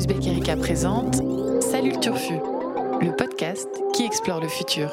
Uzbek 0.00 0.26
Erika 0.28 0.56
présente 0.56 1.16
Salut 1.60 1.92
le 1.92 2.00
Turfu, 2.00 2.32
le 3.02 3.14
podcast 3.14 3.68
qui 3.92 4.06
explore 4.06 4.40
le 4.40 4.48
futur. 4.48 4.90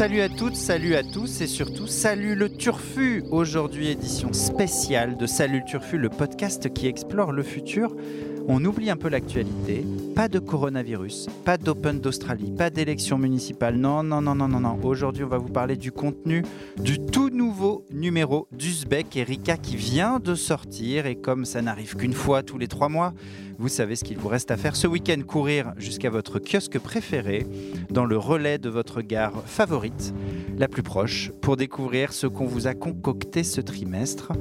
Salut 0.00 0.22
à 0.22 0.30
toutes, 0.30 0.56
salut 0.56 0.94
à 0.94 1.02
tous 1.02 1.42
et 1.42 1.46
surtout 1.46 1.86
salut 1.86 2.34
le 2.34 2.48
Turfu. 2.48 3.22
Aujourd'hui 3.30 3.88
édition 3.88 4.32
spéciale 4.32 5.18
de 5.18 5.26
Salut 5.26 5.58
le 5.58 5.64
Turfu, 5.66 5.98
le 5.98 6.08
podcast 6.08 6.72
qui 6.72 6.86
explore 6.86 7.32
le 7.32 7.42
futur. 7.42 7.94
On 8.48 8.64
oublie 8.64 8.88
un 8.88 8.96
peu 8.96 9.10
l'actualité. 9.10 9.84
Pas 10.14 10.28
de 10.28 10.38
coronavirus, 10.38 11.28
pas 11.44 11.56
d'Open 11.56 12.00
d'Australie, 12.00 12.50
pas 12.50 12.70
d'élection 12.70 13.16
municipale. 13.16 13.76
Non, 13.76 14.02
non, 14.02 14.20
non, 14.20 14.34
non, 14.34 14.48
non, 14.48 14.60
non. 14.60 14.78
Aujourd'hui, 14.82 15.24
on 15.24 15.28
va 15.28 15.38
vous 15.38 15.48
parler 15.48 15.76
du 15.76 15.92
contenu 15.92 16.44
du 16.78 16.98
tout 16.98 17.30
nouveau 17.30 17.84
numéro 17.90 18.46
d'Uzbek 18.52 19.16
Erika 19.16 19.56
qui 19.56 19.76
vient 19.76 20.18
de 20.18 20.34
sortir. 20.34 21.06
Et 21.06 21.16
comme 21.16 21.44
ça 21.44 21.62
n'arrive 21.62 21.96
qu'une 21.96 22.12
fois 22.12 22.42
tous 22.42 22.58
les 22.58 22.68
trois 22.68 22.88
mois, 22.88 23.14
vous 23.58 23.68
savez 23.68 23.94
ce 23.94 24.04
qu'il 24.04 24.18
vous 24.18 24.28
reste 24.28 24.50
à 24.50 24.56
faire 24.56 24.74
ce 24.74 24.86
week-end 24.86 25.20
courir 25.26 25.74
jusqu'à 25.76 26.08
votre 26.08 26.38
kiosque 26.38 26.78
préféré, 26.78 27.46
dans 27.90 28.06
le 28.06 28.16
relais 28.16 28.56
de 28.56 28.70
votre 28.70 29.02
gare 29.02 29.42
favorite, 29.44 30.14
la 30.56 30.66
plus 30.66 30.82
proche, 30.82 31.30
pour 31.42 31.58
découvrir 31.58 32.14
ce 32.14 32.26
qu'on 32.26 32.46
vous 32.46 32.66
a 32.66 32.74
concocté 32.74 33.42
ce 33.44 33.60
trimestre. 33.60 34.32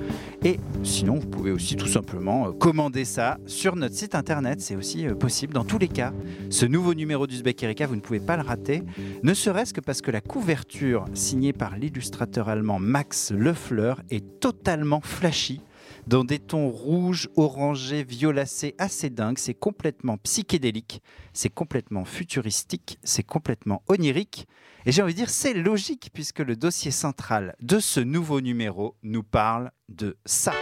Et 0.43 0.59
sinon, 0.83 1.15
vous 1.15 1.27
pouvez 1.27 1.51
aussi 1.51 1.75
tout 1.75 1.87
simplement 1.87 2.53
commander 2.53 3.03
ça 3.03 3.37
sur 3.45 3.75
notre 3.75 3.95
site 3.95 4.15
internet. 4.15 4.61
C'est 4.61 4.77
aussi 4.77 5.05
euh, 5.05 5.15
possible 5.15 5.57
dans 5.59 5.65
tous 5.65 5.77
les 5.77 5.89
cas. 5.89 6.13
Ce 6.49 6.65
nouveau 6.65 6.93
numéro 6.93 7.27
d'Uzbek 7.27 7.63
Erika, 7.63 7.85
vous 7.85 7.97
ne 7.97 7.99
pouvez 7.99 8.21
pas 8.21 8.37
le 8.37 8.43
rater, 8.43 8.81
ne 9.23 9.33
serait-ce 9.33 9.73
que 9.73 9.81
parce 9.81 10.01
que 10.01 10.09
la 10.09 10.21
couverture 10.21 11.03
signée 11.13 11.51
par 11.51 11.75
l'illustrateur 11.75 12.47
allemand 12.47 12.79
Max 12.79 13.33
Lefleur 13.33 14.01
est 14.09 14.39
totalement 14.39 15.01
flashy 15.01 15.59
dans 16.07 16.23
des 16.23 16.39
tons 16.39 16.69
rouges, 16.69 17.27
orangés, 17.35 18.05
violacés 18.05 18.73
assez 18.77 19.09
dingues. 19.09 19.37
C'est 19.37 19.53
complètement 19.53 20.15
psychédélique, 20.19 21.01
c'est 21.33 21.53
complètement 21.53 22.05
futuristique, 22.05 22.97
c'est 23.03 23.23
complètement 23.23 23.83
onirique. 23.89 24.47
Et 24.85 24.93
j'ai 24.93 25.01
envie 25.01 25.11
de 25.13 25.17
dire, 25.17 25.29
c'est 25.29 25.53
logique 25.53 26.09
puisque 26.13 26.39
le 26.39 26.55
dossier 26.55 26.91
central 26.91 27.53
de 27.61 27.79
ce 27.79 27.99
nouveau 27.99 28.39
numéro 28.39 28.95
nous 29.03 29.23
parle 29.23 29.71
de 29.89 30.15
ça. 30.23 30.53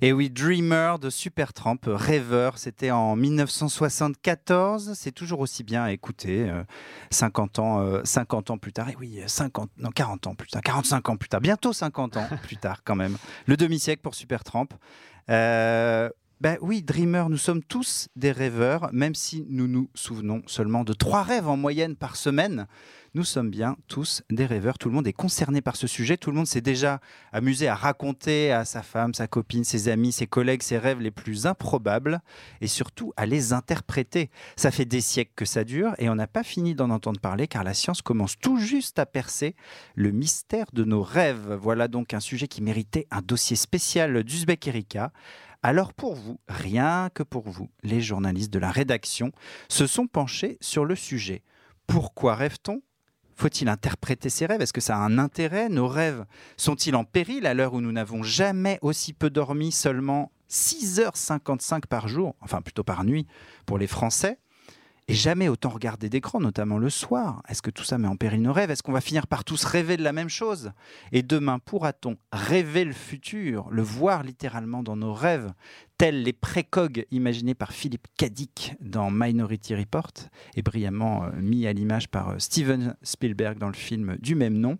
Et 0.00 0.12
oui, 0.12 0.30
Dreamer 0.30 0.98
de 1.00 1.10
Supertramp, 1.10 1.78
rêveur, 1.86 2.58
c'était 2.58 2.92
en 2.92 3.16
1974. 3.16 4.92
C'est 4.94 5.12
toujours 5.12 5.40
aussi 5.40 5.64
bien 5.64 5.82
à 5.82 5.90
écouter, 5.90 6.48
euh, 6.48 6.62
50 7.10 7.58
ans, 7.58 7.80
euh, 7.80 8.00
50 8.04 8.50
ans 8.50 8.58
plus 8.58 8.72
tard. 8.72 8.88
Et 8.90 8.96
oui, 8.98 9.20
50, 9.26 9.70
non, 9.78 9.90
40 9.90 10.28
ans 10.28 10.34
plus 10.34 10.48
tard, 10.48 10.62
45 10.62 11.08
ans 11.08 11.16
plus 11.16 11.28
tard, 11.28 11.40
bientôt 11.40 11.72
50 11.72 12.16
ans 12.16 12.28
plus 12.42 12.56
tard 12.56 12.82
quand 12.84 12.96
même. 12.96 13.16
Le 13.46 13.56
demi-siècle 13.56 14.02
pour 14.02 14.14
Supertramp. 14.14 14.68
Euh, 15.30 16.08
ben 16.40 16.56
oui, 16.60 16.82
Dreamer, 16.82 17.28
nous 17.28 17.36
sommes 17.36 17.64
tous 17.64 18.08
des 18.14 18.30
rêveurs, 18.30 18.90
même 18.92 19.16
si 19.16 19.44
nous 19.48 19.66
nous 19.66 19.90
souvenons 19.94 20.42
seulement 20.46 20.84
de 20.84 20.92
trois 20.92 21.24
rêves 21.24 21.48
en 21.48 21.56
moyenne 21.56 21.96
par 21.96 22.14
semaine. 22.14 22.68
Nous 23.14 23.24
sommes 23.24 23.48
bien 23.48 23.76
tous 23.88 24.22
des 24.28 24.44
rêveurs. 24.44 24.76
Tout 24.76 24.90
le 24.90 24.94
monde 24.94 25.06
est 25.06 25.14
concerné 25.14 25.62
par 25.62 25.76
ce 25.76 25.86
sujet. 25.86 26.18
Tout 26.18 26.30
le 26.30 26.36
monde 26.36 26.46
s'est 26.46 26.60
déjà 26.60 27.00
amusé 27.32 27.66
à 27.66 27.74
raconter 27.74 28.52
à 28.52 28.66
sa 28.66 28.82
femme, 28.82 29.14
sa 29.14 29.26
copine, 29.26 29.64
ses 29.64 29.88
amis, 29.88 30.12
ses 30.12 30.26
collègues 30.26 30.62
ses 30.62 30.76
rêves 30.76 31.00
les 31.00 31.10
plus 31.10 31.46
improbables 31.46 32.20
et 32.60 32.66
surtout 32.66 33.14
à 33.16 33.24
les 33.24 33.54
interpréter. 33.54 34.30
Ça 34.56 34.70
fait 34.70 34.84
des 34.84 35.00
siècles 35.00 35.32
que 35.34 35.46
ça 35.46 35.64
dure 35.64 35.94
et 35.96 36.10
on 36.10 36.14
n'a 36.14 36.26
pas 36.26 36.42
fini 36.42 36.74
d'en 36.74 36.90
entendre 36.90 37.18
parler 37.18 37.48
car 37.48 37.64
la 37.64 37.72
science 37.72 38.02
commence 38.02 38.38
tout 38.38 38.58
juste 38.58 38.98
à 38.98 39.06
percer 39.06 39.56
le 39.94 40.12
mystère 40.12 40.66
de 40.74 40.84
nos 40.84 41.02
rêves. 41.02 41.54
Voilà 41.54 41.88
donc 41.88 42.12
un 42.12 42.20
sujet 42.20 42.46
qui 42.46 42.60
méritait 42.60 43.06
un 43.10 43.22
dossier 43.22 43.56
spécial 43.56 44.22
d'Uzbek 44.22 44.68
Erika. 44.68 45.12
Alors 45.62 45.94
pour 45.94 46.14
vous, 46.14 46.38
rien 46.46 47.08
que 47.14 47.22
pour 47.22 47.48
vous, 47.48 47.70
les 47.82 48.02
journalistes 48.02 48.52
de 48.52 48.58
la 48.58 48.70
rédaction 48.70 49.32
se 49.68 49.86
sont 49.86 50.06
penchés 50.06 50.58
sur 50.60 50.84
le 50.84 50.94
sujet. 50.94 51.42
Pourquoi 51.86 52.34
rêve-t-on? 52.34 52.82
Faut-il 53.38 53.68
interpréter 53.68 54.30
ses 54.30 54.46
rêves? 54.46 54.62
Est-ce 54.62 54.72
que 54.72 54.80
ça 54.80 54.96
a 54.96 55.00
un 55.00 55.16
intérêt? 55.16 55.68
Nos 55.68 55.86
rêves 55.86 56.24
sont-ils 56.56 56.96
en 56.96 57.04
péril 57.04 57.46
à 57.46 57.54
l'heure 57.54 57.72
où 57.72 57.80
nous 57.80 57.92
n'avons 57.92 58.24
jamais 58.24 58.80
aussi 58.82 59.12
peu 59.12 59.30
dormi, 59.30 59.70
seulement 59.70 60.32
6h55 60.50 61.86
par 61.86 62.08
jour, 62.08 62.34
enfin 62.40 62.62
plutôt 62.62 62.82
par 62.82 63.04
nuit 63.04 63.28
pour 63.64 63.78
les 63.78 63.86
Français? 63.86 64.40
Et 65.06 65.14
jamais 65.14 65.48
autant 65.48 65.68
regarder 65.68 66.08
d'écran, 66.08 66.40
notamment 66.40 66.78
le 66.78 66.90
soir. 66.90 67.42
Est-ce 67.48 67.62
que 67.62 67.70
tout 67.70 67.84
ça 67.84 67.96
met 67.96 68.08
en 68.08 68.16
péril 68.16 68.42
nos 68.42 68.52
rêves? 68.52 68.72
Est-ce 68.72 68.82
qu'on 68.82 68.92
va 68.92 69.00
finir 69.00 69.28
par 69.28 69.44
tous 69.44 69.62
rêver 69.62 69.96
de 69.96 70.02
la 70.02 70.12
même 70.12 70.28
chose? 70.28 70.72
Et 71.12 71.22
demain, 71.22 71.60
pourra-t-on 71.60 72.18
rêver 72.32 72.84
le 72.84 72.92
futur, 72.92 73.68
le 73.70 73.82
voir 73.82 74.24
littéralement 74.24 74.82
dans 74.82 74.96
nos 74.96 75.14
rêves, 75.14 75.52
tels 75.98 76.22
les 76.22 76.32
précogs 76.32 77.06
imaginés 77.10 77.54
par 77.54 77.72
Philippe 77.72 78.06
Cadic 78.16 78.74
dans 78.80 79.10
Minority 79.10 79.74
Report 79.74 80.12
et 80.54 80.62
brillamment 80.62 81.24
euh, 81.24 81.30
mis 81.40 81.66
à 81.66 81.72
l'image 81.72 82.06
par 82.08 82.28
euh, 82.30 82.34
Steven 82.38 82.94
Spielberg 83.02 83.58
dans 83.58 83.66
le 83.66 83.74
film 83.74 84.16
du 84.20 84.36
même 84.36 84.54
nom 84.56 84.78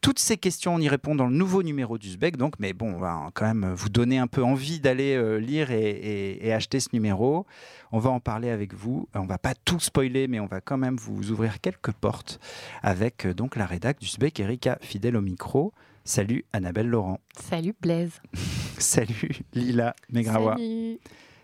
Toutes 0.00 0.20
ces 0.20 0.36
questions, 0.36 0.76
on 0.76 0.78
y 0.78 0.88
répond 0.88 1.16
dans 1.16 1.26
le 1.26 1.34
nouveau 1.34 1.64
numéro 1.64 1.98
d'Uzbek, 1.98 2.36
donc, 2.36 2.54
mais 2.60 2.72
bon, 2.72 2.94
on 2.94 2.98
va 3.00 3.30
quand 3.34 3.46
même 3.52 3.72
vous 3.74 3.88
donner 3.88 4.18
un 4.18 4.28
peu 4.28 4.44
envie 4.44 4.78
d'aller 4.78 5.16
euh, 5.16 5.38
lire 5.40 5.72
et, 5.72 5.90
et- 5.90 6.46
et 6.46 6.52
acheter 6.52 6.78
ce 6.78 6.90
numéro. 6.92 7.46
On 7.90 7.98
va 7.98 8.10
en 8.10 8.20
parler 8.20 8.50
avec 8.50 8.72
vous. 8.72 9.08
On 9.14 9.26
va 9.26 9.38
pas 9.38 9.54
tout 9.56 9.80
spoiler, 9.80 10.28
mais 10.28 10.38
on 10.38 10.46
va 10.46 10.60
quand 10.60 10.78
même 10.78 10.96
vous 10.96 11.32
ouvrir 11.32 11.60
quelques 11.60 11.90
portes 11.92 12.38
avec 12.82 13.26
donc 13.26 13.56
la 13.56 13.66
rédac 13.66 13.98
d'Uzbek, 13.98 14.38
Erika, 14.38 14.78
fidèle 14.80 15.16
au 15.16 15.20
micro. 15.20 15.72
Salut 16.10 16.44
Annabelle 16.52 16.88
Laurent. 16.88 17.20
Salut 17.40 17.72
Blaise. 17.80 18.20
Salut 18.78 19.30
Lila 19.54 19.94
Megrawa. 20.10 20.56
Salut. 20.56 20.98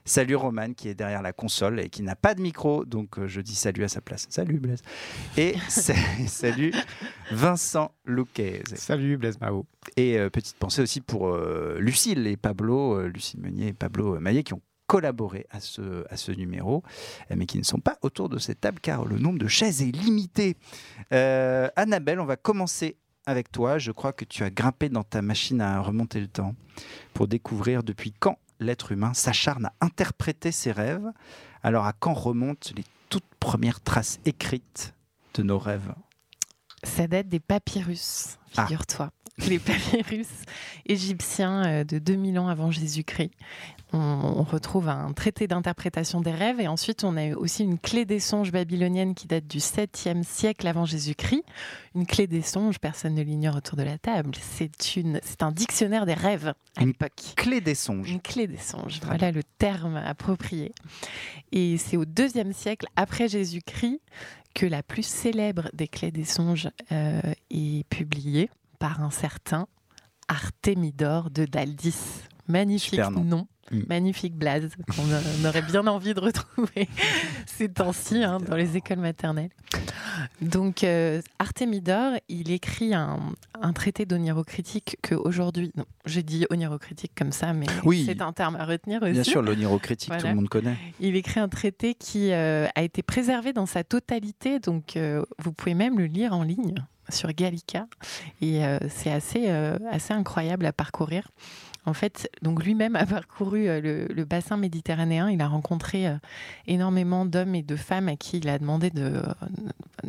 Salut 0.05 0.35
Roman 0.35 0.73
qui 0.73 0.89
est 0.89 0.95
derrière 0.97 1.23
la 1.23 1.33
console 1.33 1.79
et 1.79 1.89
qui 1.89 2.03
n'a 2.03 2.17
pas 2.17 2.35
de 2.35 2.41
micro, 2.43 2.85
donc 2.85 3.17
euh, 3.17 3.29
je 3.29 3.41
dis 3.41 3.55
salut 3.55 3.85
à 3.85 3.89
sa 3.89 4.01
place. 4.01 4.27
Salut 4.29 4.59
Blaise. 4.59 4.83
Et 5.37 5.55
sa- 5.69 5.95
salut 6.27 6.73
Vincent 7.31 7.93
Louquez. 8.07 8.65
Salut 8.75 9.17
Blaise 9.17 9.41
Mao. 9.41 9.67
Et 9.97 10.19
euh, 10.19 10.31
petite 10.31 10.57
pensée 10.57 10.83
aussi 10.83 11.01
pour 11.01 11.29
euh, 11.29 11.79
Lucille 11.79 12.27
et 12.27 12.37
Pablo, 12.37 12.99
euh, 12.99 13.07
Lucille 13.07 13.39
Meunier 13.39 13.69
et 13.69 13.73
Pablo 13.73 14.19
Maillet 14.19 14.43
qui 14.43 14.55
ont 14.55 14.63
collaboré 14.89 15.47
à 15.51 15.61
ce, 15.61 16.05
à 16.11 16.17
ce 16.17 16.33
numéro, 16.33 16.83
mais 17.35 17.47
qui 17.47 17.59
ne 17.59 17.65
sont 17.65 17.79
pas 17.79 17.99
autour 18.03 18.29
de 18.29 18.39
cette 18.39 18.61
table 18.61 18.81
car 18.81 19.05
le 19.05 19.19
nombre 19.19 19.39
de 19.39 19.47
chaises 19.49 19.81
est 19.83 19.93
limité. 19.93 20.57
Euh, 21.13 21.69
Annabelle, 21.77 22.19
on 22.19 22.25
va 22.25 22.37
commencer 22.37 22.97
avec 23.27 23.53
toi. 23.53 23.79
Je 23.79 23.91
crois 23.91 24.13
que 24.13 24.25
tu 24.25 24.43
as 24.45 24.51
grimpé 24.51 24.89
dans 24.89 25.03
ta 25.03 25.21
machine 25.21 25.61
à 25.61 25.81
remonter 25.81 26.21
le 26.21 26.29
temps 26.29 26.55
pour 27.13 27.29
découvrir 27.29 27.83
depuis 27.83 28.13
quand 28.13 28.39
l'être 28.61 28.93
humain 28.93 29.13
s'acharne 29.15 29.67
à 29.67 29.73
interpréter 29.81 30.53
ses 30.53 30.73
rêves. 30.73 31.07
Alors 31.63 31.85
à 31.85 31.93
quand 31.93 32.15
remontent 32.15 32.71
les 32.77 32.85
toutes 33.09 33.35
premières 33.39 33.81
traces 33.81 34.21
écrites 34.25 34.95
de 35.35 35.43
nos 35.43 35.59
rêves? 35.59 35.93
Ça 36.83 37.07
date 37.07 37.29
des 37.29 37.41
papyrus, 37.41 38.39
Ah. 38.57 38.67
figure-toi. 38.67 39.11
Les 39.49 39.59
papyrus 39.59 40.29
égyptiens 40.87 41.67
euh, 41.67 41.85
de 41.85 41.99
2000 41.99 42.39
ans 42.39 42.49
avant 42.49 42.71
Jésus-Christ. 42.71 43.33
On, 43.93 43.99
on 43.99 44.43
retrouve 44.45 44.89
un 44.89 45.13
traité 45.13 45.47
d'interprétation 45.47 46.23
des 46.23 46.31
rêves 46.31 46.59
et 46.59 46.69
ensuite 46.69 47.05
on 47.05 47.19
a 47.19 47.35
aussi 47.35 47.63
une 47.63 47.79
clé 47.79 48.07
des 48.07 48.19
songes 48.19 48.51
babylonienne 48.51 49.15
qui 49.15 49.27
date 49.27 49.47
du 49.47 49.59
7e 49.59 50.23
siècle 50.23 50.67
avant 50.67 50.87
Jésus-Christ. 50.87 51.45
Une 51.95 52.07
clé 52.07 52.27
des 52.27 52.41
songes, 52.41 52.79
personne 52.79 53.15
ne 53.15 53.23
l'ignore 53.23 53.57
autour 53.57 53.77
de 53.77 53.83
la 53.83 53.99
table. 53.99 54.31
C'est 54.41 54.97
une, 54.97 55.21
c'est 55.23 55.43
un 55.43 55.53
dictionnaire 55.53 56.07
des 56.07 56.15
rêves 56.15 56.55
à 56.77 56.81
Une 56.81 56.89
l'époque. 56.89 57.35
Clé 57.37 57.61
des 57.61 57.75
songes. 57.75 58.11
Une 58.11 58.23
clé 58.23 58.47
des 58.47 58.57
songes, 58.57 59.01
voilà 59.05 59.33
le 59.33 59.43
terme 59.59 59.97
approprié. 59.97 60.73
Et 61.53 61.77
c'est 61.77 61.99
au 61.99 62.07
deuxième 62.07 62.55
siècle 62.55 62.87
après 62.97 63.29
Jésus-Christ 63.29 64.01
que 64.57 64.65
la 64.65 64.83
plus 64.83 65.05
célèbre 65.05 65.69
des 65.75 65.87
clés 65.87 66.11
des 66.11 66.25
songes 66.25 66.71
euh, 66.91 67.21
est 67.51 67.87
publiée 67.91 68.49
par 68.79 69.03
un 69.03 69.11
certain 69.11 69.69
Artémidore 70.29 71.31
de 71.31 71.45
Daldis. 71.45 72.23
Magnifique 72.49 72.99
nom. 72.99 73.47
Mm. 73.71 73.81
magnifique 73.89 74.35
blaze 74.37 74.69
qu'on 74.95 75.47
aurait 75.49 75.63
bien 75.63 75.87
envie 75.87 76.15
de 76.15 76.21
retrouver 76.21 76.89
ces 77.47 77.69
temps-ci 77.69 78.23
hein, 78.23 78.39
dans 78.39 78.57
les 78.57 78.77
écoles 78.77 78.99
maternelles. 78.99 79.51
Donc, 80.41 80.85
euh, 80.85 81.21
Artemidor, 81.39 82.13
il 82.29 82.51
écrit 82.51 82.95
un, 82.95 83.19
un 83.61 83.73
traité 83.73 84.07
d'onirocritique 84.07 84.97
que 85.03 85.15
aujourd'hui, 85.15 85.73
j'ai 86.05 86.23
dit 86.23 86.47
onirocritique 86.51 87.13
comme 87.17 87.33
ça, 87.33 87.53
mais 87.53 87.67
Oui. 87.85 88.05
c'est 88.07 88.23
un 88.23 88.33
terme 88.33 88.57
à 88.57 88.65
retenir 88.65 89.03
aussi. 89.03 89.13
Bien 89.13 89.25
sûr, 89.25 89.43
l'onirocritique, 89.43 90.17
tout 90.17 90.27
le 90.27 90.35
monde 90.35 90.49
connaît. 90.49 90.77
Il 91.01 91.17
écrit 91.17 91.41
un 91.41 91.49
traité 91.49 91.95
qui 91.95 92.33
euh, 92.33 92.67
a 92.75 92.83
été 92.83 93.03
préservé 93.03 93.53
dans 93.53 93.67
sa 93.67 93.85
totalité, 93.85 94.59
donc 94.59 94.97
euh, 94.97 95.25
vous 95.39 95.53
pouvez 95.53 95.75
même 95.75 95.99
le 95.99 96.07
lire 96.07 96.33
en 96.33 96.43
ligne 96.43 96.75
sur 97.09 97.33
Gallica, 97.33 97.87
et 98.41 98.65
euh, 98.65 98.79
c'est 98.89 99.13
assez, 99.13 99.49
assez 99.49 100.13
incroyable 100.13 100.67
à 100.67 100.73
parcourir. 100.73 101.29
En 101.87 101.95
fait, 101.95 102.29
donc 102.43 102.63
lui-même 102.65 102.97
a 102.97 103.07
parcouru 103.07 103.69
euh, 103.69 103.81
le, 103.81 104.07
le 104.13 104.25
bassin 104.25 104.57
méditerranéen. 104.57 105.31
Il 105.31 105.41
a 105.41 105.49
rencontré 105.49 106.09
euh, 106.09 106.17
énormément 106.67 107.25
d'hommes 107.25 107.55
et 107.55 107.63
de 107.63 107.77
femmes 107.77 108.09
à 108.09 108.17
qui 108.17 108.39
il 108.39 108.49
a 108.49 108.59
demandé 108.59 108.91
de, 108.91 109.03
euh, 109.05 109.23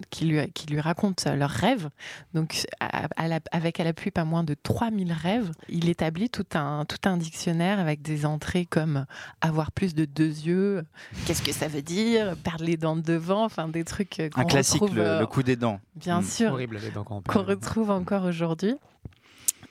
qui 0.09 0.25
lui, 0.25 0.51
qui 0.53 0.67
lui 0.67 0.79
racontent 0.79 1.33
leurs 1.35 1.49
rêves. 1.49 1.89
Donc, 2.33 2.65
à- 2.79 3.07
à 3.15 3.27
la- 3.27 3.39
avec 3.51 3.79
à 3.79 3.83
l'appui 3.83 4.11
pas 4.11 4.25
moins 4.25 4.43
de 4.43 4.53
3000 4.55 5.13
rêves, 5.13 5.51
il 5.69 5.87
établit 5.89 6.29
tout 6.29 6.45
un, 6.55 6.85
tout 6.85 7.07
un 7.07 7.17
dictionnaire 7.17 7.79
avec 7.79 8.01
des 8.01 8.25
entrées 8.25 8.65
comme 8.65 9.05
avoir 9.41 9.71
plus 9.71 9.93
de 9.95 10.05
deux 10.05 10.25
yeux, 10.27 10.83
qu'est-ce 11.25 11.41
que 11.43 11.51
ça 11.53 11.67
veut 11.67 11.81
dire, 11.81 12.35
perdre 12.43 12.63
les 12.63 12.77
dents 12.77 12.95
de 12.95 13.01
devant, 13.01 13.45
enfin 13.45 13.67
des 13.69 13.85
trucs 13.85 14.21
qu'on 14.33 14.41
Un 14.41 14.45
classique, 14.45 14.81
retrouve, 14.81 14.97
le, 14.97 15.19
le 15.19 15.25
coup 15.27 15.43
des 15.43 15.55
dents. 15.55 15.79
bien 15.95 16.19
Mm. 16.21 16.23
sûr, 16.25 16.51
Horrible 16.51 16.77
les 16.81 16.89
dents 16.91 17.03
qu'on 17.03 17.21
retrouve 17.41 17.89
encore 17.91 18.25
aujourd'hui. 18.25 18.75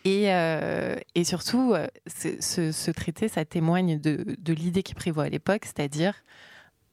Et, 0.07 0.33
euh, 0.33 0.97
et 1.17 1.25
surtout, 1.25 1.73
euh, 1.75 1.89
ce, 2.07 2.29
ce- 2.41 2.71
ce 2.73 2.91
traité, 2.93 3.27
ça 3.29 3.45
témoigne 3.45 3.99
de, 4.01 4.25
de 4.39 4.53
l'idée 4.53 4.83
qui 4.85 4.95
prévaut 4.95 5.23
à 5.23 5.29
l'époque, 5.29 5.65
c'est-à-dire 5.65 6.15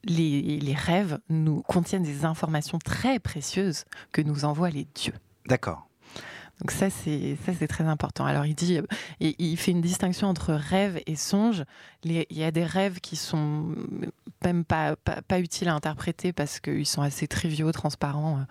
les, 0.04 0.58
les 0.58 0.74
rêves 0.74 1.18
nous 1.28 1.62
contiennent 1.62 2.02
des 2.02 2.24
informations 2.24 2.78
très 2.78 3.20
précieuses 3.20 3.84
que 4.12 4.20
nous 4.20 4.44
envoient 4.44 4.70
les 4.70 4.86
dieux. 4.96 5.14
D'accord. 5.46 5.86
Donc 6.60 6.70
ça, 6.70 6.88
c'est 6.90 7.36
ça, 7.44 7.52
c'est 7.58 7.66
très 7.66 7.84
important. 7.84 8.24
Alors 8.26 8.46
il 8.46 8.54
dit, 8.54 8.78
euh, 8.78 8.86
il, 9.20 9.34
il 9.38 9.56
fait 9.56 9.70
une 9.72 9.80
distinction 9.80 10.28
entre 10.28 10.52
rêve 10.54 11.00
et 11.06 11.16
songe. 11.16 11.64
Les- 12.04 12.26
il 12.30 12.38
y 12.38 12.44
a 12.44 12.50
des 12.50 12.64
rêves 12.64 13.00
qui 13.00 13.16
sont 13.16 13.74
même 14.44 14.64
pas, 14.64 14.96
pas, 14.96 15.22
pas 15.22 15.40
utiles 15.40 15.68
à 15.68 15.74
interpréter 15.74 16.32
parce 16.32 16.60
qu'ils 16.60 16.86
sont 16.86 17.02
assez 17.02 17.26
triviaux, 17.28 17.70
transparents. 17.72 18.44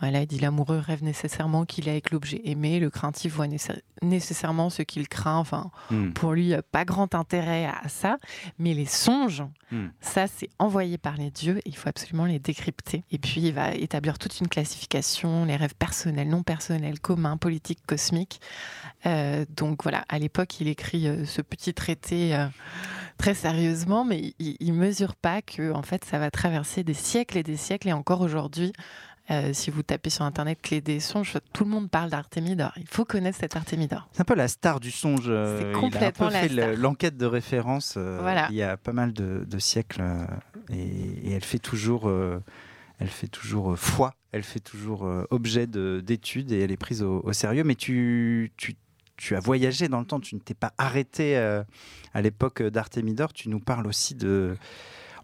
Voilà, 0.00 0.20
il 0.22 0.26
dit 0.26 0.38
l'amoureux 0.38 0.78
rêve 0.78 1.02
nécessairement 1.02 1.64
qu'il 1.64 1.88
est 1.88 1.90
avec 1.92 2.10
l'objet 2.10 2.40
aimé, 2.44 2.80
le 2.80 2.90
craintif 2.90 3.32
voit 3.34 3.46
nécess- 3.46 3.80
nécessairement 4.02 4.68
ce 4.68 4.82
qu'il 4.82 5.08
craint. 5.08 5.36
Enfin, 5.38 5.70
Mm. 5.90 6.10
pour 6.12 6.32
lui, 6.32 6.52
euh, 6.52 6.60
pas 6.70 6.84
grand 6.84 7.14
intérêt 7.14 7.64
à 7.66 7.88
ça. 7.88 8.18
Mais 8.58 8.74
les 8.74 8.84
songes, 8.86 9.42
Mm. 9.70 9.86
ça, 10.00 10.26
c'est 10.26 10.50
envoyé 10.58 10.98
par 10.98 11.16
les 11.16 11.30
dieux 11.30 11.58
et 11.58 11.62
il 11.70 11.76
faut 11.76 11.88
absolument 11.88 12.26
les 12.26 12.38
décrypter. 12.38 13.04
Et 13.10 13.18
puis, 13.18 13.40
il 13.40 13.52
va 13.54 13.74
établir 13.74 14.18
toute 14.18 14.38
une 14.40 14.48
classification, 14.48 15.44
les 15.46 15.56
rêves 15.56 15.74
personnels, 15.78 16.28
non 16.28 16.42
personnels, 16.42 17.00
communs, 17.00 17.36
politiques, 17.38 17.80
cosmiques. 17.86 18.40
Euh, 19.06 19.44
donc 19.56 19.82
voilà, 19.82 20.04
à 20.08 20.18
l'époque, 20.18 20.60
il 20.60 20.68
écrit 20.68 21.08
euh, 21.08 21.24
ce 21.24 21.40
petit 21.40 21.72
traité 21.72 22.34
euh, 22.34 22.46
très 23.18 23.34
sérieusement, 23.34 24.04
mais 24.04 24.34
il, 24.38 24.56
il 24.60 24.72
mesure 24.74 25.14
pas 25.16 25.40
que 25.42 25.72
en 25.72 25.82
fait, 25.82 26.04
ça 26.04 26.18
va 26.18 26.30
traverser 26.30 26.84
des 26.84 26.94
siècles 26.94 27.38
et 27.38 27.42
des 27.42 27.56
siècles. 27.56 27.88
Et 27.88 27.92
encore 27.92 28.20
aujourd'hui, 28.20 28.72
euh, 29.30 29.52
si 29.52 29.70
vous 29.70 29.82
tapez 29.82 30.10
sur 30.10 30.24
Internet 30.24 30.60
clé 30.62 30.80
des 30.80 31.00
songes, 31.00 31.36
tout 31.52 31.64
le 31.64 31.70
monde 31.70 31.90
parle 31.90 32.10
d'Artémidor. 32.10 32.72
Il 32.76 32.86
faut 32.86 33.04
connaître 33.04 33.38
cet 33.38 33.56
Artémidor. 33.56 34.08
C'est 34.12 34.20
un 34.20 34.24
peu 34.24 34.34
la 34.34 34.48
star 34.48 34.78
du 34.80 34.90
songe. 34.90 35.24
euh, 35.28 35.58
C'est 35.60 35.64
il 35.64 35.74
a 35.74 35.76
un 35.76 35.80
complètement 35.80 36.26
peu 36.28 36.32
la 36.32 36.40
fait 36.40 36.76
l'enquête 36.76 37.16
de 37.16 37.26
référence 37.26 37.94
euh, 37.96 38.18
Voilà. 38.20 38.46
il 38.50 38.56
y 38.56 38.62
a 38.62 38.76
pas 38.76 38.92
mal 38.92 39.12
de, 39.12 39.44
de 39.48 39.58
siècles 39.58 40.02
et, 40.70 40.76
et 41.30 41.32
elle 41.32 41.44
fait 41.44 41.58
toujours, 41.58 42.08
euh, 42.08 42.38
elle 42.98 43.08
fait 43.08 43.28
toujours 43.28 43.76
foi, 43.78 44.14
elle 44.32 44.42
fait 44.44 44.60
toujours 44.60 45.08
objet 45.30 45.66
de- 45.66 46.00
d'études 46.04 46.52
et 46.52 46.60
elle 46.60 46.70
est 46.72 46.76
prise 46.76 47.02
au, 47.02 47.20
au 47.24 47.32
sérieux. 47.32 47.64
Mais 47.64 47.74
tu, 47.74 48.52
tu, 48.56 48.76
tu 49.16 49.34
as 49.34 49.40
voyagé 49.40 49.88
dans 49.88 50.00
le 50.00 50.06
temps, 50.06 50.20
tu 50.20 50.34
ne 50.34 50.40
t'es 50.40 50.54
pas 50.54 50.72
arrêté 50.78 51.36
à 51.36 52.22
l'époque 52.22 52.62
d'Artémidor. 52.62 53.32
Tu 53.32 53.48
nous 53.48 53.60
parles 53.60 53.86
aussi 53.86 54.14
de 54.14 54.56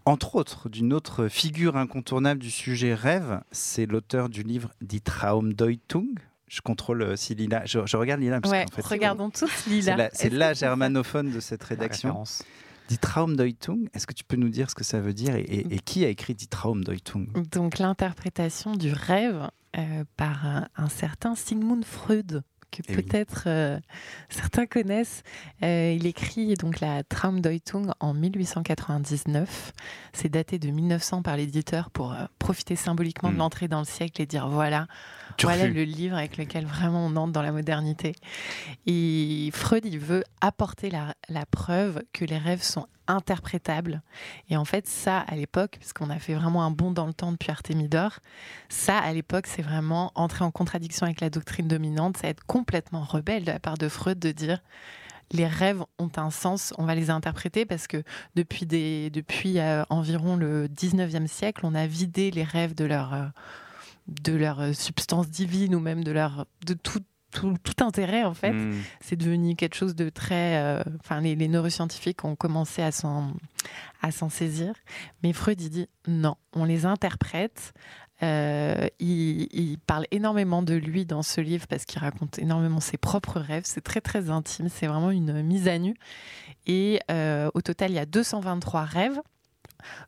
entre 0.05 0.35
autres, 0.35 0.69
d'une 0.69 0.93
autre 0.93 1.27
figure 1.27 1.77
incontournable 1.77 2.39
du 2.41 2.51
sujet 2.51 2.93
rêve, 2.93 3.41
c'est 3.51 3.85
l'auteur 3.85 4.29
du 4.29 4.43
livre 4.43 4.69
Die 4.81 5.01
Traumdeutung. 5.01 6.07
Je 6.47 6.61
contrôle 6.61 7.01
euh, 7.01 7.15
si 7.15 7.33
Lila, 7.35 7.65
je, 7.65 7.79
je 7.85 7.97
regarde 7.97 8.21
Lila 8.21 8.39
parce 8.41 8.51
Ouais, 8.51 8.65
fait, 8.73 8.85
regardons 8.85 9.29
tous 9.29 9.47
c'est 9.49 9.69
Lila. 9.69 9.95
la, 9.95 10.09
c'est 10.13 10.29
la 10.29 10.53
germanophone 10.53 11.31
de 11.31 11.39
cette 11.39 11.63
rédaction. 11.63 12.23
Die 12.89 12.97
Traumdeutung, 12.97 13.87
est-ce 13.93 14.05
que 14.05 14.13
tu 14.13 14.23
peux 14.25 14.35
nous 14.35 14.49
dire 14.49 14.69
ce 14.69 14.75
que 14.75 14.83
ça 14.83 14.99
veut 14.99 15.13
dire 15.13 15.35
et, 15.35 15.41
et- 15.41 15.75
et 15.75 15.79
qui 15.79 16.03
a 16.05 16.09
écrit 16.09 16.35
Die 16.35 16.47
Traumdeutung 16.47 17.27
Donc 17.51 17.79
l'interprétation 17.79 18.75
du 18.75 18.91
rêve 18.91 19.49
euh, 19.77 20.03
par 20.17 20.45
un, 20.45 20.67
un 20.75 20.89
certain 20.89 21.33
Sigmund 21.33 21.85
Freud 21.85 22.43
que 22.73 22.81
Eh 22.89 22.95
oui. 22.95 23.03
peut-être 23.03 23.43
euh, 23.47 23.79
certains 24.29 24.65
connaissent. 24.65 25.23
Euh, 25.63 25.95
il 25.97 26.05
écrit 26.05 26.53
donc 26.55 26.79
la 26.79 27.03
Traumdeutung 27.03 27.91
en 27.99 28.13
1899. 28.13 29.71
C'est 30.13 30.29
daté 30.29 30.59
de 30.59 30.69
1900 30.69 31.21
par 31.21 31.37
l'éditeur 31.37 31.89
pour 31.91 32.13
euh, 32.13 32.25
profiter 32.39 32.75
symboliquement 32.75 33.29
de 33.29 33.35
Hmm. 33.35 33.39
l'entrée 33.39 33.67
dans 33.67 33.79
le 33.79 33.85
siècle 33.85 34.21
et 34.21 34.25
dire 34.25 34.47
voilà, 34.47 34.87
voilà 35.41 35.67
le 35.67 35.83
livre 35.83 36.17
avec 36.17 36.37
lequel 36.37 36.65
vraiment 36.65 37.05
on 37.05 37.15
entre 37.15 37.31
dans 37.31 37.41
la 37.41 37.51
modernité. 37.51 38.13
Et 38.85 39.49
Freud, 39.53 39.85
il 39.85 39.99
veut 39.99 40.23
apporter 40.41 40.89
la, 40.89 41.15
la 41.29 41.45
preuve 41.45 42.03
que 42.13 42.25
les 42.25 42.37
rêves 42.37 42.61
sont 42.63 42.87
interprétables. 43.07 44.01
Et 44.49 44.57
en 44.57 44.65
fait, 44.65 44.87
ça, 44.87 45.19
à 45.19 45.35
l'époque, 45.35 45.77
puisqu'on 45.79 46.09
a 46.09 46.19
fait 46.19 46.33
vraiment 46.33 46.63
un 46.63 46.71
bond 46.71 46.91
dans 46.91 47.07
le 47.07 47.13
temps 47.13 47.31
depuis 47.31 47.51
Artémidor, 47.51 48.19
ça, 48.69 48.97
à 48.97 49.13
l'époque, 49.13 49.47
c'est 49.47 49.61
vraiment 49.61 50.11
entrer 50.15 50.43
en 50.43 50.51
contradiction 50.51 51.05
avec 51.05 51.21
la 51.21 51.29
doctrine 51.29 51.67
dominante, 51.67 52.17
c'est 52.17 52.27
être 52.27 52.45
complètement 52.45 53.03
rebelle 53.03 53.43
de 53.43 53.51
la 53.51 53.59
part 53.59 53.77
de 53.77 53.89
Freud 53.89 54.19
de 54.19 54.31
dire 54.31 54.59
les 55.31 55.47
rêves 55.47 55.83
ont 55.97 56.11
un 56.15 56.29
sens, 56.29 56.73
on 56.77 56.85
va 56.85 56.95
les 56.95 57.09
interpréter 57.09 57.65
parce 57.65 57.87
que 57.87 58.03
depuis, 58.35 58.65
des, 58.65 59.09
depuis 59.09 59.59
euh, 59.59 59.83
environ 59.89 60.35
le 60.35 60.67
19e 60.67 61.27
siècle, 61.27 61.61
on 61.65 61.75
a 61.75 61.87
vidé 61.87 62.31
les 62.31 62.43
rêves 62.43 62.75
de 62.75 62.85
leur, 62.85 63.13
euh, 63.13 63.25
de 64.07 64.33
leur 64.33 64.59
euh, 64.59 64.73
substance 64.73 65.29
divine 65.29 65.75
ou 65.75 65.79
même 65.79 66.03
de, 66.03 66.11
leur, 66.11 66.45
de 66.65 66.73
tout, 66.73 67.01
tout, 67.33 67.55
tout 67.63 67.83
intérêt 67.83 68.23
en 68.23 68.33
fait. 68.33 68.51
Hmm. 68.53 68.73
C'est 69.01 69.15
devenu 69.15 69.55
quelque 69.55 69.75
chose 69.75 69.95
de 69.95 70.09
très... 70.09 70.57
euh, 70.57 70.83
Enfin, 70.99 71.21
les, 71.21 71.35
les 71.35 71.47
neuroscientifiques 71.47 72.23
ont 72.25 72.35
commencé 72.35 72.81
à 72.81 72.91
s'en, 72.91 73.31
à 74.01 74.11
s'en 74.11 74.29
saisir. 74.29 74.73
Mais 75.23 75.33
Freud, 75.33 75.59
il 75.61 75.69
dit 75.69 75.87
non, 76.07 76.35
on 76.53 76.65
les 76.65 76.85
interprète. 76.85 77.73
Euh, 78.21 78.87
il, 78.99 79.49
il 79.51 79.77
parle 79.79 80.05
énormément 80.11 80.61
de 80.63 80.75
lui 80.75 81.05
dans 81.05 81.23
ce 81.23 81.41
livre 81.41 81.67
parce 81.67 81.83
qu'il 81.83 81.99
raconte 81.99 82.39
énormément 82.39 82.79
ses 82.79 82.97
propres 82.97 83.39
rêves. 83.39 83.63
C'est 83.65 83.81
très 83.83 83.99
très 83.99 84.29
intime, 84.29 84.69
c'est 84.69 84.87
vraiment 84.87 85.11
une 85.11 85.41
mise 85.41 85.67
à 85.67 85.77
nu. 85.77 85.95
Et 86.65 87.01
euh, 87.11 87.49
au 87.53 87.61
total, 87.61 87.91
il 87.91 87.95
y 87.95 87.99
a 87.99 88.05
223 88.05 88.83
rêves. 88.83 89.19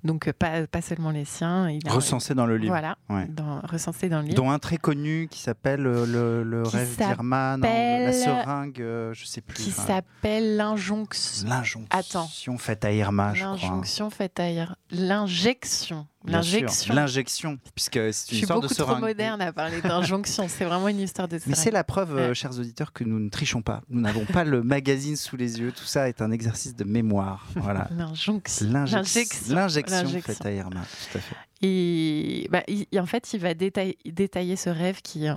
Donc 0.03 0.27
euh, 0.27 0.33
pas, 0.33 0.67
pas 0.67 0.81
seulement 0.81 1.11
les 1.11 1.25
siens. 1.25 1.69
Il 1.69 1.87
a- 1.87 1.91
Recensé 1.91 2.33
dans 2.35 2.45
le 2.45 2.57
livre. 2.57 2.71
Voilà, 2.73 2.97
Ouais. 3.09 3.27
dans- 3.29 3.59
recensés 3.61 4.09
dans 4.09 4.19
le 4.19 4.25
livre. 4.25 4.35
Dont 4.35 4.51
un 4.51 4.59
très 4.59 4.77
connu 4.77 5.27
qui 5.29 5.39
s'appelle 5.41 5.85
euh, 5.85 6.05
le, 6.05 6.43
le 6.43 6.63
Qui 6.63 6.77
rêve 6.77 6.97
d'Irma, 6.97 7.57
la 7.57 8.11
seringue, 8.13 8.81
euh, 8.81 9.13
je 9.13 9.25
sais 9.25 9.41
plus. 9.41 9.55
qui 9.55 9.69
enfin, 9.69 9.83
s'appelle 9.87 10.55
l'injonction. 10.57 11.47
L'injonction 11.49 12.57
faite 12.57 12.85
à 12.85 12.91
Irma, 12.91 13.33
je 13.33 13.43
crois. 13.43 13.51
L'injonction 13.55 14.09
faite 14.09 14.39
à 14.39 14.49
Ir- 14.49 14.75
L'injection. 14.91 16.07
L'injection. 16.27 16.93
L'injection, 16.93 17.57
puisque 17.75 17.93
c'est 17.93 18.01
Je 18.01 18.07
une 18.07 18.11
suis 18.23 18.37
histoire 18.39 18.59
beaucoup 18.61 18.73
de 18.73 18.77
trop 18.77 18.87
seringue. 18.87 19.01
moderne 19.01 19.41
à 19.41 19.53
parler 19.53 19.81
d'injonction. 19.81 20.47
C'est 20.47 20.65
vraiment 20.65 20.87
une 20.87 20.99
histoire 20.99 21.27
de 21.27 21.35
Mais 21.35 21.39
seringue. 21.39 21.55
c'est 21.55 21.71
la 21.71 21.83
preuve, 21.83 22.17
euh, 22.17 22.27
Ouais. 22.29 22.33
chers 22.35 22.57
auditeurs, 22.59 22.93
que 22.93 23.03
nous 23.03 23.19
ne 23.19 23.29
trichons 23.29 23.61
pas. 23.61 23.81
Nous 23.89 24.01
n'avons 24.01 24.25
pas 24.25 24.43
le 24.43 24.63
magazine 24.63 25.15
sous 25.15 25.37
les 25.37 25.59
yeux. 25.59 25.71
Tout 25.71 25.85
ça 25.85 26.07
est 26.09 26.21
un 26.21 26.31
exercice 26.31 26.75
de 26.75 26.83
mémoire. 26.83 27.47
Voilà. 27.55 27.87
L'injonction. 27.95 28.67
L'injection 28.69 29.55
l'injection 29.55 29.97
L'injection. 30.03 30.33
faite 30.33 30.45
à 30.45 30.51
Irma, 30.51 30.81
tout 31.11 31.17
à 31.17 31.21
fait. 31.21 31.35
Et 31.61 32.47
bah, 32.51 32.63
il- 32.67 32.87
en 32.99 33.05
fait, 33.05 33.33
il 33.33 33.39
va 33.39 33.53
détailler, 33.53 33.97
détailler 34.05 34.55
ce 34.55 34.69
rêve 34.69 35.01
qui, 35.01 35.27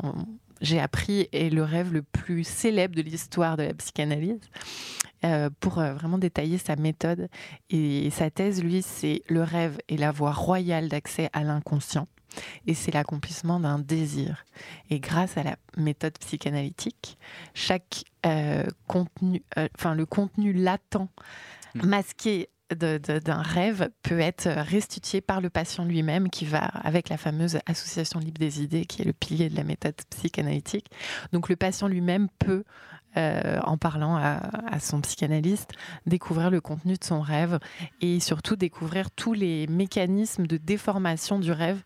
j'ai 0.60 0.80
appris, 0.80 1.28
est 1.32 1.52
le 1.52 1.62
rêve 1.62 1.92
le 1.92 2.02
plus 2.02 2.44
célèbre 2.44 2.94
de 2.94 3.02
l'histoire 3.02 3.56
de 3.56 3.64
la 3.64 3.74
psychanalyse, 3.74 4.40
euh, 5.24 5.50
pour 5.60 5.78
euh, 5.78 5.94
vraiment 5.94 6.18
détailler 6.18 6.58
sa 6.58 6.76
méthode. 6.76 7.28
Et 7.70 8.10
sa 8.10 8.30
thèse, 8.30 8.62
lui, 8.62 8.82
c'est 8.82 9.22
le 9.28 9.42
rêve 9.42 9.78
est 9.88 9.96
la 9.96 10.10
voie 10.10 10.32
royale 10.32 10.88
d'accès 10.88 11.30
à 11.32 11.42
l'inconscient. 11.42 12.08
Et 12.66 12.74
c'est 12.74 12.92
l'accomplissement 12.92 13.58
d'un 13.58 13.78
désir. 13.78 14.44
Et 14.90 15.00
grâce 15.00 15.36
à 15.38 15.42
la 15.42 15.56
méthode 15.76 16.16
psychanalytique, 16.18 17.18
chaque 17.54 18.04
euh, 18.26 18.64
contenu, 18.86 19.42
enfin 19.56 19.94
le 19.94 20.04
contenu 20.06 20.52
latent, 20.52 21.08
Mm. 21.74 21.86
masqué 21.86 22.48
d'un 22.74 23.42
rêve 23.42 23.88
peut 24.02 24.20
être 24.20 24.48
restitué 24.48 25.20
par 25.20 25.40
le 25.40 25.50
patient 25.50 25.84
lui-même 25.84 26.28
qui 26.28 26.44
va 26.44 26.64
avec 26.64 27.08
la 27.08 27.16
fameuse 27.16 27.58
association 27.66 28.20
libre 28.20 28.38
des 28.38 28.62
idées 28.62 28.84
qui 28.84 29.02
est 29.02 29.06
le 29.06 29.12
pilier 29.12 29.48
de 29.48 29.56
la 29.56 29.64
méthode 29.64 29.94
psychanalytique. 30.10 30.90
Donc 31.32 31.48
le 31.48 31.56
patient 31.56 31.88
lui-même 31.88 32.28
peut 32.38 32.64
euh, 33.16 33.58
en 33.64 33.78
parlant 33.78 34.16
à, 34.16 34.78
son 34.80 35.00
psychanalyste, 35.00 35.72
découvrir 36.06 36.50
le 36.50 36.60
contenu 36.60 36.92
de 36.92 37.04
son 37.04 37.22
rêve 37.22 37.58
et 38.02 38.20
surtout 38.20 38.54
découvrir 38.54 39.10
tous 39.10 39.32
les 39.32 39.66
mécanismes 39.66 40.46
de 40.46 40.58
déformation 40.58 41.38
du 41.38 41.50
rêve 41.50 41.80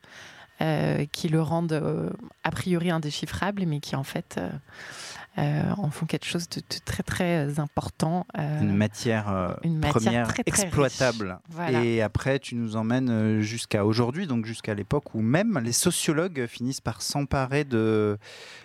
euh, 0.60 1.06
qui 1.12 1.28
le 1.28 1.40
rendent 1.40 1.72
euh, 1.72 2.10
a 2.42 2.50
priori 2.50 2.90
indéchiffrable, 2.90 3.64
mais 3.66 3.78
qui 3.78 3.94
en 3.94 4.02
fait 4.02 4.40
en 5.36 5.90
font 5.90 6.04
quelque 6.06 6.26
chose 6.26 6.48
de, 6.48 6.60
de 6.60 6.78
très 6.84 7.02
très 7.02 7.58
important. 7.58 8.26
euh, 8.38 8.60
Une 8.60 8.76
matière, 8.76 9.28
euh, 9.30 9.54
une 9.64 9.78
matière 9.78 9.92
première 9.94 10.28
très, 10.28 10.42
très 10.44 10.64
exploitable. 10.64 11.38
Voilà. 11.48 11.82
Et 11.84 12.02
après, 12.02 12.38
tu 12.38 12.54
nous 12.54 12.76
emmènes 12.76 13.08
euh, 13.10 13.40
jusqu'à 13.40 13.84
aujourd'hui, 13.86 14.26
donc 14.26 14.44
jusqu'à 14.46 14.74
l'époque 14.74 15.14
où 15.14 15.20
même 15.22 15.58
les 15.64 15.72
sociologues 15.72 16.46
finissent 16.46 16.80
par 16.82 17.00
s'emparer 17.02 17.64
de, 17.64 18.18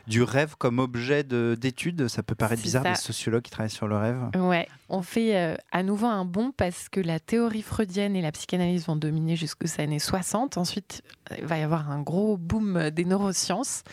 du 0.07 0.23
rêve 0.23 0.55
comme 0.57 0.79
objet 0.79 1.23
de- 1.23 1.57
d'étude. 1.59 2.07
Ça 2.09 2.21
peut 2.23 2.35
paraître 2.35 2.61
bizarre, 2.61 2.83
ça. 2.83 2.89
des 2.91 2.95
sociologues 2.95 3.43
qui 3.43 3.51
travaillent 3.51 3.69
sur 3.69 3.87
le 3.87 3.97
rêve. 3.97 4.17
Ouais, 4.35 4.67
on 4.89 5.01
fait 5.01 5.37
euh, 5.37 5.55
à 5.71 5.83
nouveau 5.83 6.07
un 6.07 6.25
bond 6.25 6.51
parce 6.55 6.89
que 6.89 6.99
la 6.99 7.19
théorie 7.19 7.61
freudienne 7.61 8.15
et 8.15 8.21
la 8.21 8.31
psychanalyse 8.31 8.85
vont 8.87 8.95
dominer 8.95 9.35
jusqu'aux 9.35 9.67
années 9.79 9.99
60. 9.99 10.57
Ensuite, 10.57 11.01
il 11.37 11.45
va 11.45 11.57
y 11.57 11.61
avoir 11.61 11.89
un 11.91 12.01
gros 12.01 12.37
boom 12.37 12.89
des 12.89 13.05
neurosciences 13.05 13.83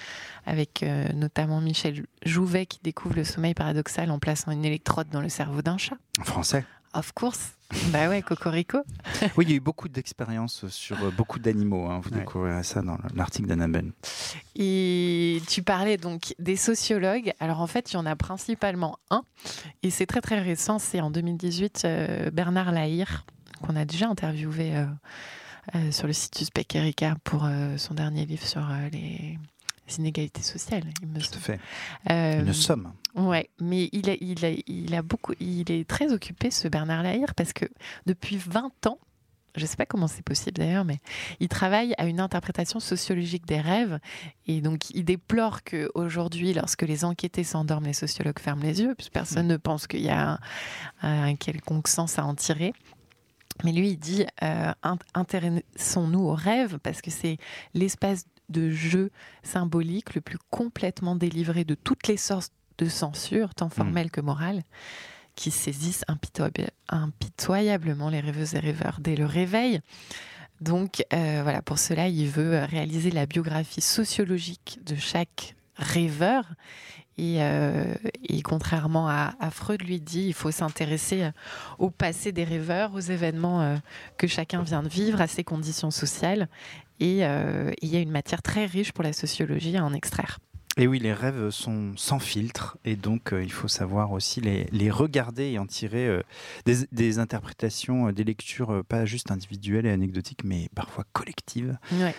avec 0.47 0.83
euh, 0.83 1.07
notamment 1.15 1.61
Michel 1.61 2.05
Jouvet 2.25 2.64
qui 2.67 2.79
découvre 2.83 3.17
le 3.17 3.25
sommeil 3.25 3.55
paradoxal 3.55 4.11
en 4.11 4.19
plaçant 4.19 4.51
une 4.53 4.65
électrode 4.65 5.09
dans 5.11 5.21
le 5.21 5.29
cerveau 5.29 5.63
d'un 5.63 5.79
chat. 5.79 5.97
En 6.21 6.25
français. 6.25 6.65
Of 6.95 7.11
course. 7.13 7.55
bah 7.89 8.09
ouais, 8.09 8.23
Cocorico. 8.23 8.79
Oui, 9.37 9.47
il 9.47 9.51
y 9.51 9.53
a 9.55 9.57
eu 9.57 9.61
beaucoup 9.61 9.89
d'expériences 9.89 10.69
sur 10.69 11.03
euh, 11.03 11.11
beaucoup 11.11 11.41
d'animaux. 11.41 11.89
hein. 11.91 12.01
Vous 12.05 12.11
Ouais. 12.11 12.21
découvrirez 12.21 12.63
ça 12.63 12.83
dans 12.83 12.99
l'article 13.17 13.49
d'Annabelle. 13.49 13.91
Et 14.55 15.43
tu 15.49 15.63
parlais 15.65 15.97
donc 15.97 16.35
des 16.39 16.55
sociologues. 16.57 17.33
Alors 17.41 17.61
en 17.61 17.67
fait, 17.67 17.91
il 17.93 17.95
y 17.95 17.97
en 17.97 18.07
a 18.07 18.15
principalement 18.15 18.99
un. 19.11 19.23
Et 19.83 19.91
c'est 19.91 20.07
très 20.07 20.21
très 20.21 20.41
récent. 20.41 20.79
C'est 20.79 21.01
en 21.01 21.11
2018, 21.11 21.83
euh, 21.85 22.31
Bernard 22.31 22.71
Lahire, 22.71 23.25
qu'on 23.61 23.75
a 23.75 23.85
déjà 23.85 24.09
interviewé 24.09 24.77
euh, 24.77 24.87
euh, 25.75 25.91
sur 25.91 26.07
le 26.07 26.13
site 26.13 26.39
du 26.39 26.45
Spec 26.45 26.75
Erika 26.77 27.17
pour 27.25 27.49
son 27.77 27.95
dernier 27.95 28.25
livre 28.27 28.47
sur 28.47 28.63
les, 28.93 29.39
les 29.89 29.99
inégalités 29.99 30.43
sociales. 30.43 30.85
Il 31.03 31.09
me 31.09 31.19
Tout 31.19 31.25
semble. 31.27 31.41
fait. 31.41 31.61
Euh, 32.11 32.45
Une 32.45 32.53
somme. 32.53 32.93
Ouais, 33.15 33.51
mais 33.61 33.89
il, 33.93 34.11
a, 34.11 34.15
il, 34.21 34.45
a, 34.45 34.51
il 34.67 34.95
a 34.95 35.03
beaucoup, 35.03 35.35
il 35.41 35.71
est 35.71 35.87
très 35.89 36.13
occupé 36.13 36.51
ce 36.51 36.67
Bernard 36.69 37.03
Lahire 37.03 37.35
parce 37.35 37.53
que 37.53 37.67
depuis 38.07 38.37
20 38.37 38.87
ans, 38.87 38.99
je 39.57 39.63
ne 39.63 39.67
sais 39.69 39.77
pas 39.77 39.87
comment 39.87 40.09
c'est 40.09 40.25
possible 40.25 40.55
d'ailleurs, 40.59 40.85
mais 40.85 40.99
il 41.39 41.47
travaille 41.47 41.95
à 41.97 42.07
une 42.07 42.19
interprétation 42.19 42.81
sociologique 42.81 43.47
des 43.47 43.61
rêves 43.61 44.01
et 44.49 44.61
donc 44.61 44.91
il 44.91 45.05
déplore 45.05 45.63
que 45.63 45.93
aujourd'hui, 45.95 46.53
lorsque 46.55 46.83
les 46.83 47.05
enquêtés 47.05 47.45
s'endorment, 47.45 47.87
les 47.87 47.93
sociologues 47.93 48.41
ferment 48.41 48.65
les 48.65 48.81
yeux, 48.81 48.97
puisque 48.97 49.13
personne 49.13 49.47
ne 49.47 49.57
pense 49.57 49.87
qu'il 49.87 50.01
y 50.03 50.09
a 50.09 50.41
un, 51.03 51.29
un 51.29 51.37
quelconque 51.37 51.87
sens 51.87 52.19
à 52.19 52.25
en 52.25 52.35
tirer. 52.35 52.73
Mais 53.63 53.71
lui, 53.71 53.91
il 53.91 53.97
dit 53.97 54.27
euh, 54.43 54.73
int- 54.83 54.99
intéressons-nous 55.15 56.19
aux 56.21 56.35
rêves 56.35 56.79
parce 56.83 57.01
que 57.01 57.13
c'est 57.13 57.37
l'espace 57.75 58.25
de 58.49 58.71
jeu 58.71 59.11
symbolique 59.43 60.15
le 60.15 60.21
plus 60.21 60.39
complètement 60.51 61.17
délivré 61.17 61.65
de 61.65 61.75
toutes 61.75 62.09
les 62.09 62.17
sortes 62.17 62.53
de 62.79 62.89
censure, 62.89 63.55
tant 63.55 63.69
formelle 63.69 64.11
que 64.11 64.21
morale, 64.21 64.63
qui 65.37 65.51
saisissent 65.51 66.05
impitoyable- 66.09 66.71
impitoyablement 66.89 68.09
les 68.11 68.21
rêveuses 68.21 68.55
et 68.55 68.61
rêveurs 68.61 68.99
dès 69.01 69.17
le 69.17 69.27
réveil. 69.27 69.81
Donc 70.61 71.05
euh, 71.13 71.41
voilà, 71.43 71.63
pour 71.63 71.79
cela, 71.79 72.09
il 72.09 72.29
veut 72.29 72.65
réaliser 72.65 73.11
la 73.11 73.27
biographie 73.27 73.81
sociologique 73.81 74.79
de 74.87 74.97
chaque 74.97 75.57
rêveur. 75.77 76.55
Et, 77.17 77.37
euh, 77.43 77.95
et 78.29 78.43
contrairement 78.43 79.09
à, 79.09 79.35
à 79.39 79.51
Freud, 79.51 79.83
lui 79.83 80.01
dit, 80.01 80.27
il 80.27 80.35
faut 80.35 80.51
s'intéresser 80.51 81.23
euh, 81.23 81.31
au 81.79 81.91
passé 81.91 82.33
des 82.33 82.43
rêveurs, 82.43 82.93
aux 82.93 83.01
événements 83.01 83.63
euh, 83.63 83.77
que 84.19 84.27
chacun 84.27 84.63
vient 84.63 84.83
de 84.83 84.89
vivre, 84.89 85.21
à 85.21 85.29
ses 85.29 85.45
conditions 85.45 85.93
sociales. 85.93 86.49
Et 87.05 87.19
euh, 87.21 87.71
il 87.83 87.91
y 87.91 87.97
a 87.97 88.01
une 88.01 88.11
matière 88.11 88.41
très 88.41 88.65
riche 88.65 88.93
pour 88.93 89.05
la 89.05 89.13
sociologie 89.13 89.77
à 89.77 89.85
en 89.85 89.93
extraire. 89.93 90.39
Et 90.77 90.89
oui, 90.89 90.99
les 90.99 91.13
rêves 91.13 91.51
sont 91.51 91.93
sans 91.97 92.19
filtre, 92.19 92.79
et 92.85 92.97
donc 92.97 93.33
euh, 93.33 93.45
il 93.45 93.53
faut 93.53 93.69
savoir 93.69 94.11
aussi 94.11 94.41
les, 94.41 94.67
les 94.73 94.91
regarder 94.91 95.53
et 95.53 95.59
en 95.61 95.67
tirer 95.67 96.09
euh, 96.09 96.23
des, 96.67 96.79
des 96.91 97.21
interprétations, 97.21 98.09
euh, 98.09 98.13
des 98.13 98.25
lectures 98.25 98.83
pas 98.89 99.05
juste 99.05 99.31
individuelles 99.31 99.87
et 99.87 99.93
anecdotiques, 99.93 100.43
mais 100.43 100.69
parfois 100.75 101.05
collectives. 101.13 101.79
Ouais. 101.93 102.15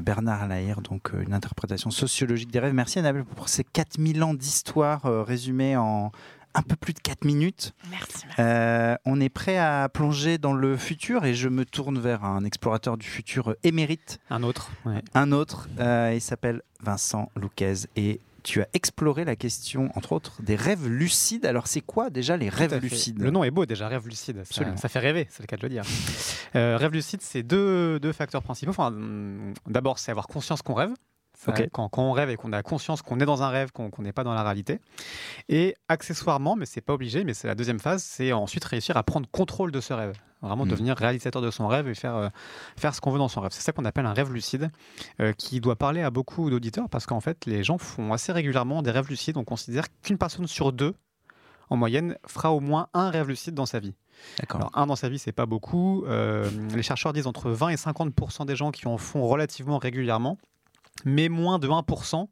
Bernard 0.00 0.48
Lahire, 0.48 0.80
donc 0.80 1.12
une 1.12 1.32
interprétation 1.32 1.90
sociologique 1.90 2.50
des 2.50 2.58
rêves. 2.58 2.74
Merci 2.74 2.98
Annabelle 2.98 3.24
pour 3.24 3.48
ces 3.48 3.64
4000 3.64 4.22
ans 4.24 4.34
d'histoire 4.34 5.02
résumés 5.24 5.76
en 5.76 6.10
un 6.54 6.62
peu 6.62 6.76
plus 6.76 6.92
de 6.92 6.98
4 7.00 7.24
minutes. 7.24 7.72
Merci. 7.90 8.06
merci. 8.26 8.26
Euh, 8.40 8.96
on 9.04 9.20
est 9.20 9.28
prêt 9.28 9.58
à 9.58 9.88
plonger 9.88 10.38
dans 10.38 10.52
le 10.52 10.76
futur 10.76 11.24
et 11.24 11.34
je 11.34 11.48
me 11.48 11.64
tourne 11.64 11.98
vers 11.98 12.24
un 12.24 12.44
explorateur 12.44 12.96
du 12.96 13.06
futur 13.06 13.54
émérite, 13.64 14.18
Un 14.30 14.42
autre. 14.42 14.70
ouais. 14.84 15.02
un 15.14 15.32
autre. 15.32 15.68
euh, 15.80 16.12
il 16.14 16.20
s'appelle 16.20 16.62
Vincent 16.80 17.30
Louquez 17.36 17.74
et 17.96 18.20
tu 18.42 18.60
as 18.60 18.66
exploré 18.74 19.24
la 19.24 19.36
question, 19.36 19.90
entre 19.94 20.10
autres, 20.10 20.42
des 20.42 20.56
rêves 20.56 20.88
lucides. 20.88 21.46
Alors, 21.46 21.68
c'est 21.68 21.80
quoi 21.80 22.10
déjà 22.10 22.36
les 22.36 22.48
rêves 22.48 22.74
lucides? 22.82 23.20
Le 23.20 23.30
nom 23.30 23.44
est 23.44 23.52
beau 23.52 23.66
déjà, 23.66 23.86
rêve 23.86 24.08
lucide. 24.08 24.34
Ça, 24.38 24.40
Absolument. 24.42 24.76
ça 24.76 24.88
fait 24.88 24.98
rêver, 24.98 25.28
c'est 25.30 25.44
le 25.44 25.46
cas 25.46 25.56
de 25.56 25.62
le 25.62 25.68
dire. 25.68 25.84
Euh, 26.56 26.76
rêve 26.76 26.90
lucide, 26.92 27.20
c'est 27.22 27.44
deux, 27.44 28.00
deux 28.00 28.12
facteurs 28.12 28.42
principaux. 28.42 28.70
Enfin, 28.72 28.88
hum, 28.88 29.54
D'abord, 29.68 30.00
c'est 30.00 30.10
avoir 30.10 30.26
conscience 30.26 30.60
qu'on 30.60 30.74
rêve. 30.74 30.90
Quand, 31.72 31.88
quand 31.88 32.02
on 32.02 32.12
rêve 32.12 32.30
et 32.30 32.36
qu'on 32.36 32.52
a 32.52 32.62
conscience 32.62 33.02
qu'on 33.02 33.18
est 33.20 33.24
dans 33.24 33.42
un 33.42 33.48
rêve, 33.48 33.72
qu'on 33.72 33.90
n'est 33.98 34.12
pas 34.12 34.24
dans 34.24 34.34
la 34.34 34.42
réalité. 34.42 34.80
Et 35.48 35.74
accessoirement, 35.88 36.54
mais 36.56 36.66
c'est 36.66 36.80
pas 36.80 36.92
obligé, 36.94 37.24
mais 37.24 37.34
c'est 37.34 37.48
la 37.48 37.54
deuxième 37.54 37.80
phase, 37.80 38.02
c'est 38.02 38.32
ensuite 38.32 38.64
réussir 38.64 38.96
à 38.96 39.02
prendre 39.02 39.28
contrôle 39.30 39.72
de 39.72 39.80
ce 39.80 39.92
rêve. 39.92 40.16
Vraiment 40.40 40.64
Mhm. 40.64 40.70
devenir 40.72 40.96
réalisateur 40.96 41.40
de 41.40 41.50
son 41.52 41.68
rêve 41.68 41.86
et 41.88 41.94
faire, 41.94 42.16
euh, 42.16 42.28
faire 42.76 42.94
ce 42.94 43.00
qu'on 43.00 43.12
veut 43.12 43.18
dans 43.18 43.28
son 43.28 43.40
rêve. 43.40 43.52
C'est 43.52 43.62
ça 43.62 43.70
qu'on 43.72 43.84
appelle 43.84 44.06
un 44.06 44.12
rêve 44.12 44.32
lucide, 44.32 44.70
euh, 45.20 45.32
qui 45.32 45.60
doit 45.60 45.76
parler 45.76 46.02
à 46.02 46.10
beaucoup 46.10 46.50
d'auditeurs 46.50 46.88
parce 46.88 47.06
qu'en 47.06 47.20
fait, 47.20 47.46
les 47.46 47.62
gens 47.62 47.78
font 47.78 48.12
assez 48.12 48.32
régulièrement 48.32 48.82
des 48.82 48.90
rêves 48.90 49.08
lucides. 49.08 49.36
On 49.36 49.44
considère 49.44 49.84
qu'une 50.02 50.18
personne 50.18 50.46
sur 50.48 50.72
deux, 50.72 50.94
en 51.70 51.76
moyenne, 51.76 52.16
fera 52.26 52.52
au 52.52 52.58
moins 52.60 52.88
un 52.92 53.08
rêve 53.10 53.28
lucide 53.28 53.54
dans 53.54 53.66
sa 53.66 53.78
vie. 53.78 53.94
Alors, 54.58 54.70
un 54.74 54.86
dans 54.86 54.96
sa 54.96 55.08
vie, 55.08 55.18
c'est 55.18 55.32
pas 55.32 55.46
beaucoup. 55.46 56.04
Euh, 56.06 56.50
les 56.74 56.82
chercheurs 56.82 57.12
disent 57.12 57.26
entre 57.28 57.50
20 57.50 57.68
et 57.68 57.76
50% 57.76 58.44
des 58.44 58.56
gens 58.56 58.72
qui 58.72 58.86
en 58.88 58.98
font 58.98 59.26
relativement 59.26 59.78
régulièrement, 59.78 60.38
mais 61.04 61.28
moins 61.28 61.58
de 61.58 61.68
1% 61.68 62.28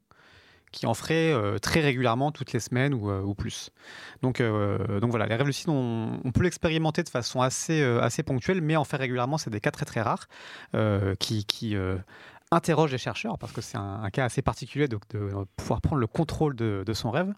qui 0.71 0.85
en 0.85 0.93
feraient 0.93 1.33
euh, 1.33 1.59
très 1.59 1.81
régulièrement 1.81 2.31
toutes 2.31 2.53
les 2.53 2.59
semaines 2.59 2.93
ou, 2.93 3.09
euh, 3.09 3.33
plus. 3.33 3.71
Donc, 4.21 4.39
euh, 4.39 4.99
donc 4.99 5.09
voilà, 5.09 5.25
les 5.25 5.35
rêves 5.35 5.47
lucides, 5.47 5.69
on, 5.69 6.31
peut 6.33 6.43
l'expérimenter 6.43 7.03
de 7.03 7.09
façon 7.09 7.41
assez, 7.41 8.23
ponctuelle, 8.25 8.61
mais 8.61 8.75
en 8.75 8.83
faire 8.83 8.99
régulièrement, 8.99 9.37
c'est 9.37 9.49
des 9.49 9.59
cas 9.59 9.71
très 9.71 9.85
très 9.85 10.01
rares 10.01 10.27
qui 11.19 11.75
interrogent 12.53 12.91
les 12.91 12.97
chercheurs, 12.97 13.37
parce 13.37 13.53
que 13.53 13.61
c'est 13.61 13.77
un, 13.77 14.03
un 14.03 14.09
cas 14.09 14.25
assez 14.25 14.41
particulier 14.41 14.89
de, 14.89 14.99
de 15.13 15.31
pouvoir 15.55 15.79
prendre 15.79 16.01
le 16.01 16.07
contrôle 16.07 16.53
de, 16.55 16.83
de 16.85 16.93
son 16.93 17.09
rêve. 17.09 17.33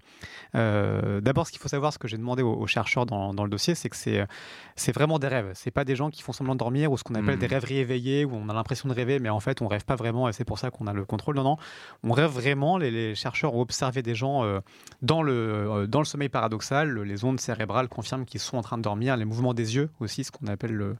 Euh, 0.56 1.22
D'abord, 1.22 1.46
ce 1.46 1.52
qu'il 1.52 1.62
faut 1.62 1.68
savoir, 1.70 1.94
ce 1.94 2.00
que 2.00 2.08
j'ai 2.08 2.18
demandé 2.18 2.42
aux, 2.42 2.54
aux 2.56 2.66
chercheurs 2.66 3.06
dans, 3.06 3.32
dans 3.34 3.44
le 3.44 3.50
dossier, 3.50 3.76
c'est 3.76 3.90
que 3.90 3.96
c'est 3.96 4.92
vraiment 4.92 5.20
des 5.20 5.28
rêves. 5.28 5.52
C'est 5.54 5.70
pas 5.70 5.86
des 5.86 5.96
gens 5.96 6.10
qui 6.10 6.24
font 6.24 6.32
semblant 6.34 6.56
de 6.56 6.60
dormir 6.60 6.92
ou 6.92 6.98
ce 6.98 7.04
qu'on 7.04 7.14
appelle 7.14 7.36
Mhm. 7.36 7.40
des 7.40 7.48
rêveries 7.48 7.78
éveillées 7.78 8.26
où 8.26 8.34
on 8.34 8.50
a 8.50 8.54
l'impression 8.54 8.90
de 8.90 8.94
rêver, 8.96 9.20
mais 9.20 9.30
en 9.30 9.40
fait 9.40 9.62
on 9.62 9.68
rêve 9.68 9.86
pas 9.86 9.96
vraiment 9.96 10.28
et 10.30 10.34
c'est 10.34 10.46
pour 10.46 10.58
ça 10.58 10.72
qu'on 10.72 10.88
a 10.88 10.94
le 10.94 11.06
contrôle. 11.06 11.36
Non, 11.36 11.44
non, 11.44 11.58
on 12.04 12.12
rêve 12.12 12.32
vraiment. 12.32 12.78
Les, 12.80 12.90
les 12.90 13.14
chercheurs 13.14 13.54
ont 13.54 13.62
observé 13.62 14.02
des 14.02 14.16
gens 14.16 14.44
euh, 14.44 14.62
dans 15.04 15.22
le 15.22 15.34
euh, 15.34 15.88
dans 15.88 16.00
le 16.00 16.06
sommeil 16.06 16.30
paradoxal. 16.30 17.02
Les 17.04 17.24
ondes 17.24 17.40
cérébrales 17.40 17.88
confirment 17.88 18.26
qu'ils 18.26 18.40
sont 18.40 18.58
en 18.58 18.62
train 18.64 18.78
de 18.78 18.84
dormir. 18.84 19.16
Les 19.16 19.26
mouvements 19.26 19.54
des 19.54 19.76
yeux 19.76 19.90
aussi, 20.00 20.24
ce 20.24 20.32
qu'on 20.32 20.48
appelle 20.48 20.74
le 20.74 20.96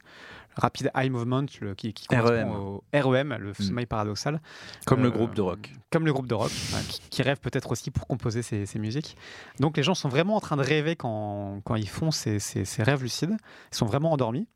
rapid 0.56 0.90
eye 0.94 1.10
movement, 1.10 1.46
le- 1.60 1.74
qui, 1.74 1.92
qui 1.92 2.06
correspond 2.06 2.52
REM. 2.52 2.56
au 2.56 2.84
REM, 3.10 3.36
le 3.38 3.54
sommeil 3.54 3.86
paradoxal. 3.86 4.40
Comme 4.86 5.02
le 5.02 5.08
Euh, 5.08 5.10
groupe 5.12 5.34
de 5.34 5.40
rock. 5.42 5.72
Comme 5.90 6.04
le 6.06 6.12
groupe 6.12 6.26
de 6.26 6.34
rock, 6.34 6.50
qui, 6.88 7.00
qui 7.10 7.22
rêve 7.22 7.38
peut-être 7.40 7.70
aussi 7.72 7.90
pour 7.90 8.06
composer 8.06 8.42
ces, 8.42 8.66
ces 8.66 8.78
musiques. 8.78 9.16
Donc 9.60 9.76
les 9.76 9.82
gens 9.82 9.94
sont 9.94 10.08
vraiment 10.08 10.36
en 10.36 10.40
train 10.40 10.56
de 10.56 10.62
rêver 10.62 10.96
quand, 10.96 11.60
quand 11.64 11.74
ils 11.76 11.88
font 11.88 12.10
ces, 12.10 12.38
ces- 12.38 12.64
ces 12.64 12.82
rêves 12.82 13.02
lucides. 13.02 13.36
Ils 13.72 13.76
sont 13.76 13.86
vraiment 13.86 14.12
endormis. 14.12 14.48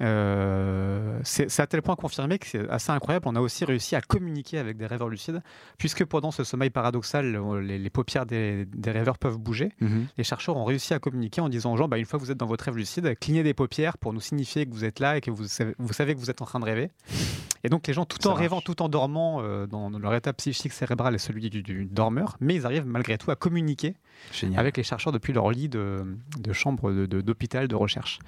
Euh, 0.00 1.20
c'est 1.22 1.60
à 1.60 1.66
tel 1.66 1.82
point 1.82 1.94
confirmé 1.96 2.38
que 2.38 2.46
c'est 2.46 2.68
assez 2.68 2.90
incroyable. 2.90 3.28
On 3.28 3.36
a 3.36 3.40
aussi 3.40 3.64
réussi 3.64 3.94
à 3.94 4.00
communiquer 4.00 4.58
avec 4.58 4.76
des 4.76 4.86
rêveurs 4.86 5.08
lucides, 5.08 5.42
puisque 5.78 6.04
pendant 6.04 6.30
ce 6.30 6.44
sommeil 6.44 6.70
paradoxal, 6.70 7.38
les, 7.60 7.78
les 7.78 7.90
paupières 7.90 8.26
des, 8.26 8.66
des 8.66 8.90
rêveurs 8.90 9.18
peuvent 9.18 9.38
bouger. 9.38 9.72
Mhm. 9.80 10.06
Les 10.18 10.24
chercheurs 10.24 10.56
ont 10.56 10.64
réussi 10.64 10.94
à 10.94 10.98
communiquer 10.98 11.40
en 11.40 11.48
disant 11.48 11.72
aux 11.72 11.76
gens, 11.76 11.88
bah, 11.88 11.98
une 11.98 12.06
fois 12.06 12.18
que 12.18 12.24
vous 12.24 12.30
êtes 12.30 12.38
dans 12.38 12.46
votre 12.46 12.64
rêve 12.64 12.76
lucide, 12.76 13.16
clignez 13.18 13.42
des 13.42 13.54
paupières 13.54 13.98
pour 13.98 14.12
nous 14.12 14.20
signifier 14.20 14.66
que 14.66 14.72
vous 14.72 14.84
êtes 14.84 14.98
là 14.98 15.16
et 15.16 15.20
que 15.20 15.30
vous 15.30 15.44
savez, 15.44 15.74
vous 15.78 15.92
savez 15.92 16.14
que 16.14 16.20
vous 16.20 16.30
êtes 16.30 16.42
en 16.42 16.46
train 16.46 16.60
de 16.60 16.64
rêver. 16.64 16.90
Et 17.64 17.70
donc 17.70 17.86
les 17.86 17.94
gens, 17.94 18.04
tout 18.04 18.18
Ça 18.22 18.28
en 18.30 18.34
rêvant, 18.34 18.60
tout 18.60 18.82
en 18.82 18.88
dormant, 18.90 19.40
euh, 19.42 19.66
dans 19.66 19.88
leur 19.90 20.14
état 20.14 20.32
psychique 20.34 20.72
cérébral 20.72 21.14
et 21.14 21.18
celui 21.18 21.48
du, 21.50 21.62
du 21.62 21.86
dormeur, 21.86 22.36
mais 22.38 22.54
ils 22.54 22.66
arrivent 22.66 22.86
malgré 22.86 23.16
tout 23.18 23.30
à 23.30 23.36
communiquer 23.36 23.96
Génial. 24.32 24.60
avec 24.60 24.76
les 24.76 24.82
chercheurs 24.82 25.12
depuis 25.12 25.32
leur 25.32 25.50
lit 25.50 25.68
de, 25.70 26.04
de 26.38 26.52
chambre 26.52 26.92
de- 26.92 27.06
de- 27.06 27.22
d'hôpital 27.22 27.66
de, 27.66 27.74
recherche. 27.74 28.18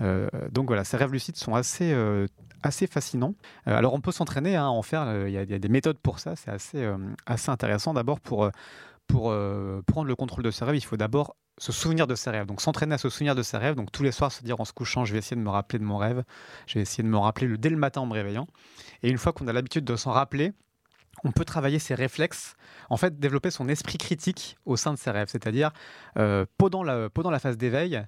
Euh, 0.00 0.28
donc 0.52 0.66
voilà, 0.68 0.84
ces 0.84 0.96
rêves 0.98 1.12
lucides 1.12 1.36
sont 1.36 1.54
assez, 1.54 1.92
euh, 1.92 2.26
assez 2.62 2.86
fascinants. 2.86 3.34
Alors 3.66 3.94
on 3.94 4.00
peut 4.00 4.12
s'entraîner 4.12 4.54
hein, 4.54 4.66
à 4.66 4.68
en 4.68 4.82
faire, 4.82 5.26
il 5.26 5.30
y, 5.30 5.32
y 5.34 5.54
a 5.54 5.58
des 5.58 5.68
méthodes 5.68 5.98
pour 5.98 6.18
ça, 6.18 6.36
c'est 6.36 6.50
assez, 6.50 6.86
assez 7.26 7.50
intéressant. 7.50 7.94
D'abord 7.94 8.20
pour, 8.20 8.50
pour 9.06 9.30
euh, 9.30 9.82
prendre 9.86 10.08
le 10.08 10.16
contrôle 10.16 10.44
de 10.44 10.50
ses 10.50 10.64
rêves, 10.64 10.76
il 10.76 10.84
faut 10.84 10.96
d'abord 10.96 11.36
se 11.58 11.72
souvenir 11.72 12.06
de 12.06 12.14
ses 12.14 12.30
rêves. 12.30 12.46
Donc 12.46 12.60
s'entraîner 12.60 12.94
à 12.94 12.98
se 12.98 13.08
souvenir 13.08 13.34
de 13.34 13.42
ses 13.42 13.56
rêves. 13.56 13.74
Donc 13.74 13.92
tous 13.92 14.02
les 14.02 14.12
soirs 14.12 14.32
se 14.32 14.42
dire 14.42 14.60
en 14.60 14.64
se 14.64 14.72
couchant, 14.72 15.04
je 15.04 15.12
vais 15.12 15.18
essayer 15.18 15.36
de 15.36 15.42
me 15.42 15.50
rappeler 15.50 15.78
de 15.78 15.84
mon 15.84 15.96
rêve. 15.96 16.24
Je 16.66 16.74
vais 16.74 16.80
essayer 16.80 17.02
de 17.02 17.08
me 17.08 17.18
rappeler 17.18 17.46
le, 17.46 17.58
dès 17.58 17.70
le 17.70 17.76
matin 17.76 18.00
en 18.00 18.06
me 18.06 18.14
réveillant. 18.14 18.46
Et 19.02 19.10
une 19.10 19.18
fois 19.18 19.32
qu'on 19.32 19.46
a 19.46 19.52
l'habitude 19.52 19.84
de 19.84 19.96
s'en 19.96 20.12
rappeler, 20.12 20.52
on 21.22 21.30
peut 21.30 21.44
travailler 21.44 21.78
ses 21.78 21.94
réflexes, 21.94 22.54
en 22.90 22.96
fait 22.96 23.20
développer 23.20 23.50
son 23.50 23.68
esprit 23.68 23.98
critique 23.98 24.56
au 24.64 24.76
sein 24.76 24.92
de 24.92 24.98
ses 24.98 25.10
rêves. 25.10 25.28
C'est-à-dire 25.30 25.70
euh, 26.18 26.44
pendant, 26.58 26.82
la, 26.82 27.08
pendant 27.08 27.30
la 27.30 27.38
phase 27.38 27.56
d'éveil, 27.56 28.04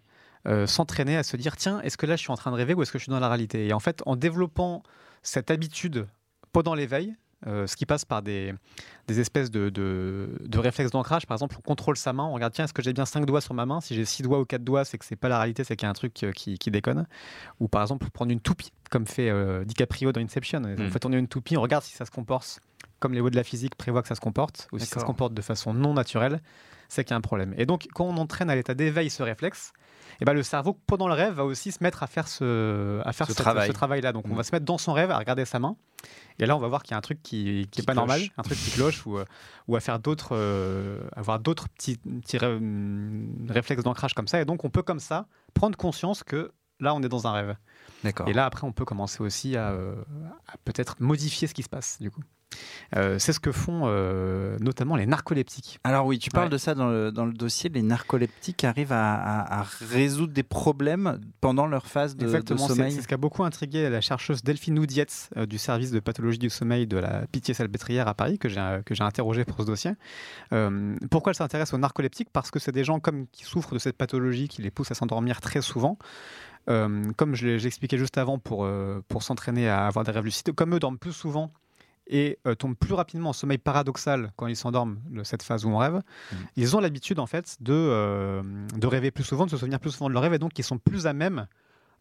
euh, 0.48 0.66
s'entraîner 0.66 1.16
à 1.16 1.22
se 1.22 1.36
dire 1.36 1.56
tiens, 1.56 1.80
est-ce 1.82 1.96
que 1.96 2.06
là 2.06 2.16
je 2.16 2.22
suis 2.22 2.32
en 2.32 2.36
train 2.36 2.50
de 2.50 2.56
rêver 2.56 2.74
ou 2.74 2.82
est-ce 2.82 2.92
que 2.92 2.98
je 2.98 3.04
suis 3.04 3.10
dans 3.10 3.20
la 3.20 3.28
réalité? 3.28 3.66
Et 3.66 3.72
en 3.72 3.80
fait, 3.80 4.02
en 4.06 4.16
développant 4.16 4.82
cette 5.22 5.50
habitude 5.50 6.08
pendant 6.52 6.74
l'éveil, 6.74 7.16
euh, 7.46 7.66
ce 7.66 7.76
qui 7.76 7.84
passe 7.84 8.04
par 8.04 8.22
des, 8.22 8.54
des 9.08 9.20
espèces 9.20 9.50
de, 9.50 9.68
de, 9.68 10.30
de 10.40 10.58
réflexes 10.58 10.90
d'ancrage. 10.90 11.26
Par 11.26 11.36
exemple, 11.36 11.56
on 11.58 11.62
contrôle 11.62 11.96
sa 11.96 12.12
main, 12.12 12.24
on 12.24 12.32
regarde, 12.32 12.52
tiens, 12.54 12.64
est-ce 12.64 12.72
que 12.72 12.82
j'ai 12.82 12.92
bien 12.92 13.04
5 13.04 13.26
doigts 13.26 13.40
sur 13.42 13.52
ma 13.52 13.66
main? 13.66 13.80
Si 13.80 13.94
j'ai 13.94 14.04
6 14.04 14.22
doigts 14.22 14.40
ou 14.40 14.44
4 14.44 14.64
doigts, 14.64 14.84
c'est 14.84 14.96
que 14.96 15.04
c'est 15.04 15.16
pas 15.16 15.28
la 15.28 15.38
réalité, 15.38 15.62
c'est 15.62 15.76
qu'il 15.76 15.84
y 15.84 15.88
a 15.88 15.90
un 15.90 15.94
truc 15.94 16.22
euh, 16.22 16.32
qui, 16.32 16.58
qui 16.58 16.70
déconne. 16.70 17.06
Ou 17.60 17.68
par 17.68 17.82
exemple, 17.82 18.08
prendre 18.10 18.32
une 18.32 18.40
toupie, 18.40 18.72
comme 18.90 19.06
fait 19.06 19.28
euh, 19.28 19.64
DiCaprio 19.64 20.12
dans 20.12 20.20
Inception. 20.20 20.62
On 20.78 20.90
fait 20.90 20.98
tourner 20.98 21.18
une 21.18 21.28
toupie, 21.28 21.56
on 21.56 21.62
regarde 21.62 21.84
si 21.84 21.94
ça 21.94 22.04
se 22.06 22.10
comporte 22.10 22.60
comme 22.98 23.12
les 23.12 23.20
lois 23.20 23.30
de 23.30 23.36
la 23.36 23.44
physique 23.44 23.74
prévoient 23.74 24.00
que 24.00 24.08
ça 24.08 24.14
se 24.14 24.20
comporte, 24.20 24.68
ou 24.72 24.78
si 24.78 24.86
ça 24.86 25.00
se 25.00 25.04
comporte 25.04 25.34
de 25.34 25.42
façon 25.42 25.74
non 25.74 25.92
naturelle, 25.92 26.40
c'est 26.88 27.04
qu'il 27.04 27.10
y 27.10 27.14
a 27.14 27.18
un 27.18 27.20
problème. 27.20 27.54
Et 27.58 27.66
donc, 27.66 27.88
quand 27.94 28.06
on 28.06 28.16
entraîne 28.16 28.48
à 28.48 28.54
l'état 28.54 28.74
d'éveil 28.74 29.10
ce 29.10 29.22
réflexe, 29.22 29.72
eh 30.20 30.24
ben, 30.24 30.32
le 30.32 30.42
cerveau, 30.42 30.78
pendant 30.86 31.08
le 31.08 31.14
rêve, 31.14 31.34
va 31.34 31.44
aussi 31.44 31.72
se 31.72 31.82
mettre 31.82 32.02
à 32.02 32.06
faire 32.06 32.28
ce, 32.28 33.00
à 33.04 33.12
faire 33.12 33.26
Ce 33.30 33.72
travail-là. 33.72 34.12
Donc, 34.12 34.24
on 34.26 34.34
Mm. 34.34 34.36
va 34.36 34.42
se 34.42 34.52
mettre 34.54 34.64
dans 34.64 34.78
son 34.78 34.92
rêve 34.92 35.10
à 35.10 35.18
regarder 35.18 35.44
sa 35.44 35.58
main. 35.58 35.76
Et 36.38 36.46
là, 36.46 36.56
on 36.56 36.60
va 36.60 36.68
voir 36.68 36.82
qu'il 36.82 36.92
y 36.92 36.94
a 36.94 36.98
un 36.98 37.00
truc 37.02 37.22
qui 37.22 37.44
n'est 37.44 37.64
Qui 37.66 37.82
pas 37.82 37.92
cloche. 37.92 37.96
normal, 37.96 38.20
un 38.36 38.42
truc 38.42 38.58
qui 38.58 38.70
cloche, 38.70 39.06
ou, 39.06 39.18
euh, 39.18 39.24
ou 39.68 39.76
à 39.76 39.80
faire 39.80 39.98
d'autres, 39.98 40.30
euh, 40.36 41.00
avoir 41.16 41.40
d'autres 41.40 41.68
petits, 41.68 41.96
petits 41.96 42.38
ré- 42.38 42.46
hum, 42.54 43.46
réflexes 43.48 43.82
d'ancrage 43.82 44.14
comme 44.14 44.28
ça. 44.28 44.40
Et 44.40 44.44
donc, 44.44 44.64
on 44.64 44.70
peut 44.70 44.82
comme 44.82 45.00
ça 45.00 45.26
prendre 45.54 45.76
conscience 45.76 46.22
que 46.22 46.52
là, 46.80 46.94
on 46.94 47.02
est 47.02 47.08
dans 47.08 47.26
un 47.26 47.32
rêve. 47.32 47.56
D'accord. 48.04 48.28
Et 48.28 48.32
là, 48.34 48.44
après, 48.44 48.66
on 48.66 48.72
peut 48.72 48.84
commencer 48.84 49.22
aussi 49.22 49.56
à, 49.56 49.70
euh, 49.70 49.94
à 50.46 50.56
peut-être 50.64 50.96
modifier 51.00 51.48
ce 51.48 51.54
qui 51.54 51.62
se 51.62 51.68
passe, 51.70 51.98
du 52.00 52.10
coup. 52.10 52.20
Euh, 52.94 53.18
c'est 53.18 53.32
ce 53.32 53.40
que 53.40 53.50
font 53.50 53.82
euh, 53.86 54.56
notamment 54.60 54.94
les 54.94 55.06
narcoleptiques. 55.06 55.80
Alors 55.82 56.06
oui, 56.06 56.18
tu 56.20 56.30
parles 56.30 56.44
Ouais. 56.46 56.50
de 56.50 56.58
ça 56.58 56.74
dans 56.76 56.88
le, 56.88 57.10
dans 57.10 57.26
le 57.26 57.32
dossier. 57.32 57.68
Les 57.68 57.82
narcoleptiques 57.82 58.62
arrivent 58.62 58.92
à, 58.92 59.14
à- 59.14 59.60
à 59.60 59.66
résoudre 59.90 60.32
des 60.32 60.44
problèmes 60.44 61.20
pendant 61.40 61.66
leur 61.66 61.86
phase 61.86 62.14
de, 62.16 62.24
Exactement, 62.24 62.66
sommeil. 62.68 62.92
c'est 62.92 63.02
ce 63.02 63.08
qui 63.08 63.14
a 63.14 63.16
beaucoup 63.18 63.42
intrigué 63.42 63.90
la 63.90 64.00
chercheuse 64.00 64.42
Delphine 64.44 64.74
Noudietz 64.74 65.28
euh, 65.36 65.46
du 65.46 65.58
service 65.58 65.90
de 65.90 65.98
pathologie 65.98 66.38
du 66.38 66.48
sommeil 66.48 66.86
de 66.86 66.96
la 66.96 67.26
Pitié-Salpêtrière 67.26 68.06
à 68.06 68.14
Paris, 68.14 68.38
que 68.38 68.48
j'ai 68.48 69.02
interrogé 69.02 69.44
pour 69.44 69.58
ce 69.60 69.64
dossier. 69.64 69.90
Pourquoi 71.10 71.32
elle 71.32 71.36
s'intéresse 71.36 71.74
aux 71.74 71.78
narcoleptiques? 71.78 72.30
Parce 72.32 72.50
que 72.52 72.58
c'est 72.60 72.72
des 72.72 72.84
gens 72.84 73.00
comme 73.00 73.26
qui 73.32 73.44
souffrent 73.44 73.74
de 73.74 73.78
cette 73.80 73.96
pathologie 73.96 74.48
qui 74.48 74.62
les 74.62 74.70
pousse 74.70 74.90
à 74.92 74.94
s'endormir 74.94 75.40
très 75.40 75.60
souvent. 75.62 75.98
Comme 76.66 77.34
je 77.34 77.58
j'expliquais 77.58 77.98
juste 77.98 78.18
avant, 78.18 78.38
pour, 78.38 78.68
pour 79.08 79.22
s'entraîner 79.22 79.68
à 79.68 79.86
avoir 79.86 80.04
des 80.04 80.12
rêves 80.12 80.24
lucides, 80.24 80.52
comme 80.52 80.74
eux 80.74 80.78
dorment 80.80 80.98
plus 80.98 81.12
souvent 81.12 81.52
et 82.08 82.38
euh, 82.46 82.54
tombent 82.54 82.76
plus 82.76 82.94
rapidement 82.94 83.30
en 83.30 83.32
sommeil 83.32 83.58
paradoxal 83.58 84.32
quand 84.36 84.46
ils 84.46 84.56
s'endorment, 84.56 84.98
cette 85.24 85.42
phase 85.42 85.64
où 85.64 85.70
on 85.70 85.78
rêve, 85.78 86.00
Mhm. 86.32 86.38
ils 86.56 86.76
ont 86.76 86.80
l'habitude 86.80 87.18
en 87.18 87.26
fait 87.26 87.56
de, 87.60 87.72
euh, 87.74 88.42
de 88.76 88.86
rêver 88.86 89.10
plus 89.10 89.24
souvent, 89.24 89.44
de 89.46 89.50
se 89.50 89.56
souvenir 89.56 89.80
plus 89.80 89.90
souvent 89.90 90.08
de 90.08 90.14
leur 90.14 90.22
rêve, 90.22 90.34
et 90.34 90.38
donc 90.38 90.58
ils 90.58 90.62
sont 90.64 90.78
plus 90.78 91.06
à 91.06 91.12
même 91.12 91.46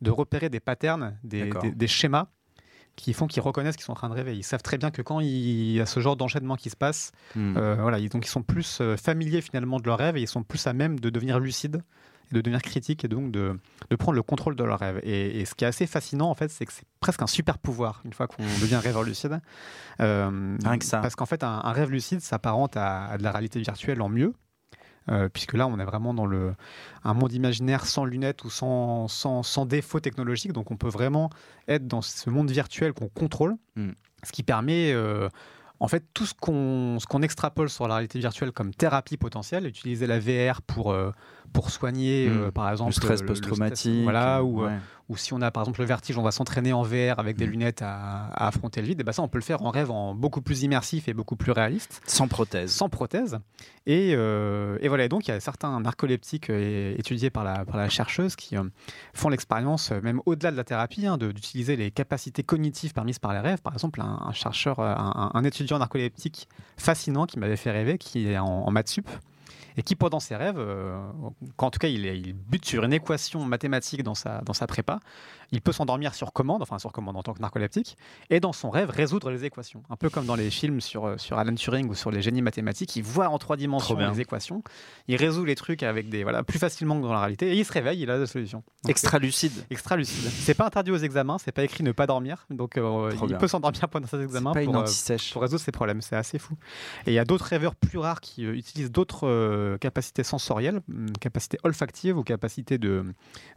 de 0.01 0.11
repérer 0.11 0.49
des 0.49 0.59
patterns, 0.59 1.17
des, 1.23 1.49
des- 1.61 1.71
des 1.71 1.87
schémas 1.87 2.27
qui 2.95 3.11
font 3.13 3.27
qu'ils 3.27 3.41
reconnaissent 3.41 3.75
qu'ils 3.75 3.83
sont 3.85 3.91
en 3.91 3.95
train 3.95 4.09
de 4.09 4.13
rêver. 4.13 4.35
Ils 4.37 4.43
savent 4.43 4.61
très 4.61 4.77
bien 4.77 4.89
que 4.91 5.01
quand 5.01 5.19
il 5.19 5.71
y 5.73 5.81
a 5.81 5.85
ce 5.85 5.99
genre 5.99 6.15
d'enchaînement 6.15 6.55
qui 6.55 6.69
se 6.69 6.77
passe, 6.77 7.11
Hmm. 7.35 7.57
euh, 7.57 7.75
voilà, 7.81 7.99
ils, 7.99 8.07
donc 8.09 8.25
ils 8.25 8.29
sont 8.29 8.43
plus 8.43 8.81
familiers 8.97 9.41
finalement 9.41 9.79
de 9.79 9.85
leur 9.85 9.97
rêve 9.97 10.15
et 10.17 10.21
ils 10.21 10.27
sont 10.27 10.43
plus 10.43 10.65
à 10.67 10.73
même 10.73 10.99
de 10.99 11.09
devenir 11.09 11.39
lucides, 11.39 11.83
et 12.31 12.35
de 12.35 12.41
devenir 12.41 12.61
critiques 12.61 13.05
et 13.05 13.07
donc 13.07 13.31
de, 13.31 13.59
de 13.89 13.95
prendre 13.95 14.15
le 14.15 14.23
contrôle 14.23 14.55
de 14.55 14.63
leur 14.63 14.79
rêve. 14.79 14.99
Et, 15.03 15.39
et 15.39 15.45
ce 15.45 15.55
qui 15.55 15.63
est 15.63 15.67
assez 15.67 15.87
fascinant 15.87 16.29
en 16.29 16.35
fait, 16.35 16.49
c'est 16.49 16.65
que 16.65 16.73
c'est 16.73 16.85
presque 16.99 17.21
un 17.21 17.27
super 17.27 17.57
pouvoir 17.57 18.01
une 18.05 18.13
fois 18.13 18.27
qu'on 18.27 18.43
devient 18.61 18.77
rêveur 18.77 19.03
lucide. 19.03 19.39
Euh, 19.99 20.57
Rien 20.63 20.77
que 20.77 20.85
ça. 20.85 20.99
Parce 20.99 21.15
qu'en 21.15 21.25
fait, 21.25 21.43
un, 21.43 21.61
un 21.63 21.71
rêve 21.71 21.91
lucide 21.91 22.21
s'apparente 22.21 22.77
à, 22.77 23.05
à 23.05 23.17
de 23.17 23.23
la 23.23 23.31
réalité 23.31 23.59
virtuelle 23.59 24.01
en 24.01 24.09
mieux. 24.09 24.33
euh, 25.09 25.29
puisque 25.29 25.53
là, 25.53 25.67
on 25.67 25.77
est 25.79 25.85
vraiment 25.85 26.13
dans 26.15 26.25
le, 26.25 26.55
un 27.03 27.13
monde 27.13 27.31
imaginaire 27.31 27.85
sans 27.85 28.05
lunettes 28.05 28.43
ou 28.43 28.49
sans, 28.49 29.07
sans, 29.07 29.43
sans 29.43 29.65
défaut 29.67 29.99
technologique. 29.99 30.51
Donc, 30.51 30.71
on 30.71 30.77
peut 30.77 30.89
vraiment 30.89 31.29
être 31.67 31.87
dans 31.87 32.01
ce 32.01 32.29
monde 32.31 32.49
virtuel 32.49 32.93
qu'on 32.93 33.07
contrôle, 33.09 33.55
Mm. 33.75 33.91
ce 34.23 34.31
qui 34.31 34.41
permet, 34.41 34.91
euh, 34.93 35.29
en 35.79 35.87
fait, 35.87 36.03
tout 36.13 36.25
ce 36.25 36.33
qu'on 36.33 37.21
extrapole 37.21 37.69
sur 37.69 37.87
la 37.87 37.95
réalité 37.95 38.19
virtuelle 38.19 38.51
comme 38.51 38.73
thérapie 38.73 39.17
potentielle, 39.17 39.65
utiliser 39.67 40.07
la 40.07 40.19
VR 40.19 40.61
pour, 40.61 40.91
euh, 40.91 41.11
pour 41.53 41.69
soigner, 41.69 42.29
Mm. 42.29 42.37
euh, 42.43 42.51
par 42.51 42.69
exemple, 42.71 42.89
le 42.91 42.93
stress 42.93 43.21
post-traumatique. 43.21 44.03
voilà, 44.03 44.43
ou, 44.43 44.61
euh, 44.61 44.67
ouais. 44.67 44.77
Ou 45.09 45.17
si 45.17 45.33
on 45.33 45.41
a 45.41 45.51
par 45.51 45.63
exemple 45.63 45.81
le 45.81 45.85
vertige, 45.85 46.17
on 46.17 46.23
va 46.23 46.31
s'entraîner 46.31 46.73
en 46.73 46.81
VR 46.83 47.19
avec 47.19 47.37
des 47.37 47.45
Mm. 47.47 47.51
lunettes 47.51 47.81
à, 47.81 48.27
à 48.33 48.47
affronter 48.47 48.81
le 48.81 48.87
vide, 48.87 49.01
et 49.01 49.03
ben 49.03 49.11
ça 49.11 49.21
on 49.21 49.27
peut 49.27 49.37
le 49.37 49.43
faire 49.43 49.61
en 49.61 49.69
rêve 49.69 49.91
en 49.91 50.15
beaucoup 50.15 50.41
plus 50.41 50.63
immersif 50.63 51.07
et 51.07 51.13
beaucoup 51.13 51.35
plus 51.35 51.51
réaliste, 51.51 52.01
sans 52.07 52.27
prothèse. 52.27 52.71
sans 52.71 52.89
prothèse. 52.89 53.37
Et, 53.85 54.13
euh, 54.15 54.77
et 54.81 54.87
voilà, 54.87 55.05
et 55.05 55.09
donc 55.09 55.27
il 55.27 55.31
y 55.31 55.33
a 55.33 55.39
certains 55.39 55.79
narcoleptiques 55.79 56.49
euh, 56.49 56.95
étudiés 56.97 57.29
par 57.29 57.43
la, 57.43 57.65
par 57.65 57.77
la 57.77 57.87
chercheuse 57.89 58.35
qui 58.35 58.57
euh, 58.57 58.63
font 59.13 59.29
l'expérience, 59.29 59.91
même 59.91 60.21
au-delà 60.25 60.49
de 60.51 60.57
la 60.57 60.63
thérapie, 60.63 61.05
hein, 61.05 61.17
d'utiliser 61.17 61.75
les 61.75 61.91
capacités 61.91 62.43
cognitives 62.43 62.93
permises 62.93 63.19
par 63.19 63.33
les 63.33 63.39
rêves. 63.39 63.61
Par 63.61 63.73
exemple, 63.73 64.01
un, 64.01 64.21
un 64.25 64.31
chercheur, 64.33 64.79
un, 64.79 65.31
un 65.33 65.43
étudiant 65.43 65.77
narcoleptique 65.77 66.47
fascinant 66.77 67.25
qui 67.27 67.37
m'avait 67.37 67.57
fait 67.57 67.71
rêver, 67.71 67.97
qui 67.99 68.27
est 68.27 68.37
en, 68.39 68.45
en 68.45 68.71
maths 68.71 68.89
sup, 68.89 69.07
et 69.77 69.83
qui 69.83 69.95
pendant 69.95 70.19
ses 70.19 70.35
rêves, 70.35 70.57
euh, 70.57 70.97
quand 71.57 71.67
en 71.67 71.71
tout 71.71 71.79
cas 71.79 71.87
il, 71.87 72.05
il 72.05 72.33
bute 72.33 72.65
sur 72.65 72.83
une 72.83 72.93
équation 72.93 73.43
mathématique 73.43 74.03
dans 74.03 74.15
sa, 74.15 74.41
dans 74.41 74.53
sa 74.53 74.67
prépa, 74.67 74.99
il 75.51 75.61
peut 75.61 75.71
s'endormir 75.71 76.13
sur 76.15 76.33
commande, 76.33 76.61
enfin 76.61 76.79
sur 76.79 76.91
commande 76.91 77.17
en 77.17 77.23
tant 77.23 77.33
que 77.33 77.41
narcoleptique, 77.41 77.97
et 78.29 78.39
dans 78.39 78.53
son 78.53 78.69
rêve 78.69 78.89
résoudre 78.89 79.29
les 79.31 79.45
équations. 79.45 79.83
Un 79.89 79.95
peu 79.95 80.09
comme 80.09 80.25
dans 80.25 80.35
les 80.35 80.49
films 80.49 80.81
sur, 80.81 81.05
euh, 81.05 81.17
sur 81.17 81.37
Alan 81.37 81.55
Turing 81.55 81.89
ou 81.89 81.95
sur 81.95 82.11
les 82.11 82.21
génies 82.21 82.41
mathématiques, 82.41 82.95
il 82.95 83.03
voit 83.03 83.29
en 83.29 83.37
trois 83.37 83.57
dimensions 83.57 83.97
les 83.97 84.21
équations, 84.21 84.63
il 85.07 85.15
résout 85.15 85.45
les 85.45 85.55
trucs 85.55 85.83
avec 85.83 86.09
des 86.09 86.23
voilà 86.23 86.43
plus 86.43 86.59
facilement 86.59 86.97
que 86.97 87.03
dans 87.03 87.13
la 87.13 87.19
réalité, 87.21 87.51
et 87.53 87.57
il 87.57 87.65
se 87.65 87.71
réveille, 87.71 88.01
il 88.01 88.09
a 88.11 88.17
la 88.17 88.27
solution. 88.27 88.63
Donc, 88.83 88.89
Extra 88.91 89.19
lucide. 89.19 89.65
Extra 89.69 89.95
lucide. 89.97 90.29
C'est 90.29 90.53
pas 90.53 90.65
interdit 90.65 90.91
aux 90.91 90.97
examens, 90.97 91.37
c'est 91.37 91.51
pas 91.51 91.63
écrit 91.63 91.83
ne 91.83 91.91
pas 91.91 92.07
dormir, 92.07 92.45
donc 92.49 92.77
euh, 92.77 93.11
il 93.21 93.27
bien. 93.27 93.37
peut 93.37 93.47
s'endormir 93.47 93.87
pendant 93.89 94.07
ses 94.07 94.21
examens 94.21 94.53
pas 94.53 94.63
une 94.63 94.71
pour, 94.71 94.81
euh, 94.81 95.17
pour 95.33 95.41
résoudre 95.41 95.61
ces 95.61 95.71
problèmes. 95.71 96.01
C'est 96.01 96.15
assez 96.15 96.39
fou. 96.39 96.55
Et 97.05 97.11
il 97.11 97.13
y 97.13 97.19
a 97.19 97.25
d'autres 97.25 97.45
rêveurs 97.45 97.75
plus 97.75 97.97
rares 97.97 98.21
qui 98.21 98.45
euh, 98.45 98.53
utilisent 98.55 98.91
d'autres 98.91 99.77
capacités 99.79 100.23
sensorielles, 100.23 100.81
hum, 100.89 101.11
capacités 101.19 101.57
olfactives 101.63 102.17
ou 102.17 102.23
capacités 102.23 102.77
de, 102.77 103.05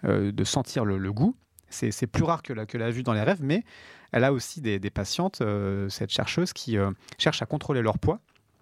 de 0.05 0.45
sentir 0.45 0.85
le, 0.85 0.99
le 0.99 1.13
goût. 1.13 1.35
C'est 1.71 2.07
plus 2.07 2.25
rare 2.25 2.43
que 2.43 2.53
la, 2.53 2.67
que 2.67 2.79
la 2.79 2.91
vue 2.91 3.03
dans 3.03 3.13
les 3.13 3.23
rêves, 3.23 3.41
mais 3.43 3.65
elle 4.13 4.25
a 4.25 4.33
aussi 4.33 4.61
des, 4.61 4.79
des 4.79 4.91
patientes, 4.91 5.41
euh, 5.43 5.89
cette 5.89 6.11
chercheuse, 6.11 6.53
qui 6.53 6.79
euh, 6.79 6.91
cherchent 7.19 7.43
à 7.43 7.47
contrôler 7.47 7.83
leur 7.83 7.99
poids, 7.99 8.21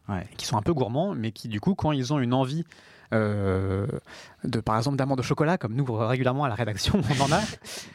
Ouais. 0.08 0.26
qui 0.36 0.46
sont 0.46 0.56
un 0.56 0.62
peu 0.62 0.72
gourmands, 0.72 1.14
mais 1.14 1.32
qui 1.32 1.48
du 1.48 1.60
coup, 1.60 1.74
quand 1.74 1.90
ils 1.92 2.12
ont 2.12 2.20
une 2.20 2.32
envie 2.34 2.64
euh, 3.12 3.86
de, 4.46 4.60
par 4.60 4.76
exemple, 4.76 4.96
d'amandes 4.96 5.20
au 5.20 5.22
chocolat, 5.22 5.58
comme 5.58 5.74
nous 5.74 5.84
régulièrement 5.84 6.44
à 6.44 6.48
la 6.48 6.54
rédaction, 6.54 7.00
on 7.18 7.22
en 7.24 7.32
a. 7.32 7.40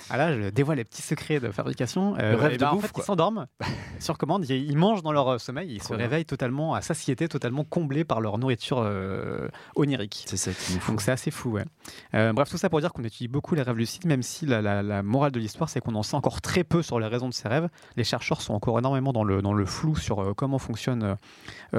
Ah 0.10 0.18
là, 0.18 0.34
je 0.40 0.50
dévoile 0.50 0.78
les 0.78 0.84
petits 0.84 1.02
secrets 1.02 1.40
de 1.40 1.50
fabrication. 1.52 2.16
Euh, 2.20 2.32
Le 2.32 2.38
rêve 2.38 2.52
et 2.54 2.58
de 2.58 2.62
ben, 2.62 2.70
en 2.70 2.74
bouffe, 2.76 2.86
fait, 2.88 2.92
quoi. 2.92 3.04
ils 3.04 3.06
s'endorment 3.06 3.48
sur 4.00 4.18
commande, 4.18 4.46
ils, 4.50 4.70
ils 4.70 4.78
mangent 4.78 5.02
dans 5.04 5.12
leur 5.12 5.28
euh, 5.30 5.38
sommeil, 5.38 5.72
ils 5.74 5.80
Trop 5.80 5.90
se 5.90 5.94
bien. 5.96 6.04
réveillent 6.06 6.26
totalement 6.26 6.74
à 6.76 6.82
satiété, 6.82 7.28
totalement 7.28 7.64
comblés 7.64 8.04
par 8.04 8.22
leur 8.22 8.38
nourriture 8.38 8.82
euh, 8.84 9.48
onirique. 9.76 10.26
C'est 10.28 10.38
ça 10.38 10.52
qui. 10.52 10.78
Donc 10.88 11.02
c'est 11.02 11.12
assez 11.12 11.32
fou, 11.32 11.52
ouais. 11.52 11.66
Euh, 12.14 12.34
bref, 12.34 12.50
tout 12.50 12.58
ça 12.58 12.70
pour 12.70 12.80
dire 12.82 12.92
qu'on 12.94 13.04
étudie 13.04 13.28
beaucoup 13.28 13.56
les 13.56 13.62
rêves 13.62 13.78
lucides, 13.78 14.06
même 14.06 14.22
si 14.24 14.46
la, 14.46 14.62
la- 14.62 14.84
la 14.84 15.04
morale 15.04 15.32
de 15.32 15.40
l'histoire, 15.40 15.70
c'est 15.70 15.80
qu'on 15.80 15.96
en 15.96 16.04
sait 16.04 16.16
encore 16.16 16.42
très 16.42 16.64
peu 16.64 16.82
sur 16.82 17.00
les 17.00 17.08
raisons 17.08 17.30
de 17.30 17.34
ces 17.34 17.48
rêves. 17.48 17.70
Les 17.96 18.04
chercheurs 18.04 18.42
sont 18.42 18.54
encore 18.54 18.78
énormément 18.78 19.14
dans 19.14 19.24
le, 19.24 19.42
dans 19.42 19.54
le 19.54 19.66
flou 19.66 19.96
sur 19.96 20.34
comment 20.36 20.58
fonctionnent 20.60 21.16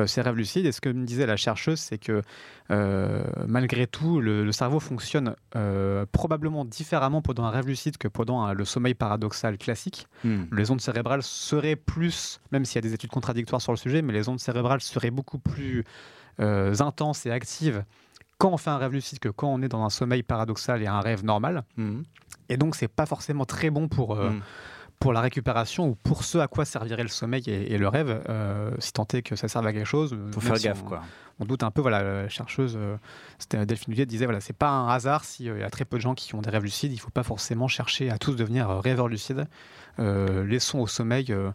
ces 0.06 0.20
rêves 0.22 0.36
lucides. 0.36 0.66
Et 0.66 0.72
ce 0.72 0.80
que 0.80 0.88
me 0.88 1.04
disait 1.04 1.26
la 1.26 1.36
chercheuse, 1.36 1.78
c'est 1.80 1.98
que 1.98 2.22
malgré 3.46 3.86
tout, 3.86 4.20
le, 4.20 4.44
le 4.44 4.52
cerveau 4.62 4.80
fonctionne 4.80 5.34
euh, 5.56 6.06
probablement 6.12 6.64
différemment 6.64 7.20
pendant 7.22 7.44
un 7.44 7.50
rêve 7.50 7.66
lucide 7.66 7.96
que 7.98 8.08
pendant 8.08 8.42
un- 8.42 8.52
le 8.54 8.64
sommeil 8.64 8.94
paradoxal 8.94 9.58
classique. 9.58 10.06
Hmm. 10.24 10.44
Les 10.52 10.70
ondes 10.70 10.80
cérébrales 10.80 11.22
seraient 11.22 11.76
plus, 11.76 12.40
même 12.52 12.64
s'il 12.64 12.76
y 12.76 12.78
a 12.78 12.86
des 12.88 12.94
études 12.94 13.10
contradictoires 13.10 13.60
sur 13.60 13.72
le 13.72 13.78
sujet, 13.78 14.02
mais 14.02 14.12
les 14.12 14.28
ondes 14.28 14.40
cérébrales 14.40 14.80
seraient 14.80 15.10
beaucoup 15.10 15.38
plus 15.38 15.84
euh, 16.40 16.74
intenses 16.80 17.26
et 17.26 17.30
actives 17.30 17.84
quand 18.38 18.50
on 18.52 18.56
fait 18.56 18.70
un 18.70 18.78
rêve 18.78 18.92
lucide 18.92 19.18
que 19.20 19.28
quand 19.28 19.48
on 19.48 19.62
est 19.62 19.68
dans 19.68 19.84
un 19.84 19.90
sommeil 19.90 20.22
paradoxal 20.22 20.82
et 20.82 20.86
un 20.86 21.00
rêve 21.00 21.24
normal. 21.24 21.62
Hmm. 21.76 22.02
Et 22.48 22.56
donc, 22.56 22.74
c'est 22.74 22.88
pas 22.88 23.06
forcément 23.06 23.44
très 23.44 23.70
bon 23.70 23.86
pour, 23.88 24.14
euh, 24.16 24.30
Hmm. 24.30 24.40
Pour 25.02 25.12
la 25.12 25.20
récupération 25.20 25.88
ou 25.88 25.94
pour 25.96 26.22
ce 26.24 26.38
à 26.38 26.46
quoi 26.48 26.64
servirait 26.64 27.02
le 27.02 27.08
sommeil 27.08 27.42
et, 27.48 27.72
et 27.74 27.78
le 27.78 27.88
rêve, 27.88 28.22
euh, 28.28 28.70
si 28.78 28.92
tant 28.92 29.06
est 29.12 29.22
que 29.22 29.34
ça 29.36 29.48
serve 29.48 29.66
à 29.66 29.72
quelque 29.72 29.84
chose. 29.86 30.10
Faut 30.32 30.40
même 30.40 30.48
faire 30.48 30.56
si 30.56 30.64
gaffe, 30.64 30.82
on- 30.84 30.88
quoi. 30.88 31.02
on 31.40 31.44
doute 31.44 31.62
un 31.64 31.70
peu, 31.72 31.80
voilà, 31.82 32.02
la 32.22 32.28
chercheuse, 32.28 32.76
euh, 32.78 32.96
Delphine 33.64 33.92
Houlier, 33.92 34.06
disait, 34.06 34.26
voilà, 34.26 34.40
c'est 34.40 34.52
pas 34.56 34.70
un 34.70 34.88
hasard 34.88 35.24
s'il 35.24 35.46
y 35.46 35.62
a 35.62 35.70
très 35.70 35.84
peu 35.84 35.96
de 35.96 36.02
gens 36.02 36.14
qui 36.14 36.34
ont 36.36 36.40
des 36.40 36.50
rêves 36.50 36.62
lucides, 36.62 36.92
il 36.92 36.98
faut 36.98 37.10
pas 37.10 37.24
forcément 37.24 37.66
chercher 37.68 38.10
à 38.10 38.18
tous 38.18 38.36
devenir 38.36 38.70
euh, 38.70 38.78
rêveurs 38.80 39.08
lucides. 39.08 39.46
Euh, 39.98 40.44
laissons 40.46 40.78
au 40.78 40.86
sommeil 40.86 41.26
euh, 41.30 41.50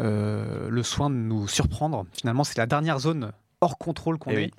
euh, 0.00 0.68
le 0.70 0.82
soin 0.82 1.10
de 1.10 1.16
nous 1.16 1.48
surprendre. 1.48 2.04
Finalement, 2.12 2.44
c'est 2.44 2.58
la 2.58 2.66
dernière 2.66 2.98
zone 2.98 3.32
hors 3.60 3.78
contrôle 3.78 4.18
qu'on 4.18 4.30
Eh 4.30 4.34
est. 4.34 4.36
oui. 4.38 4.50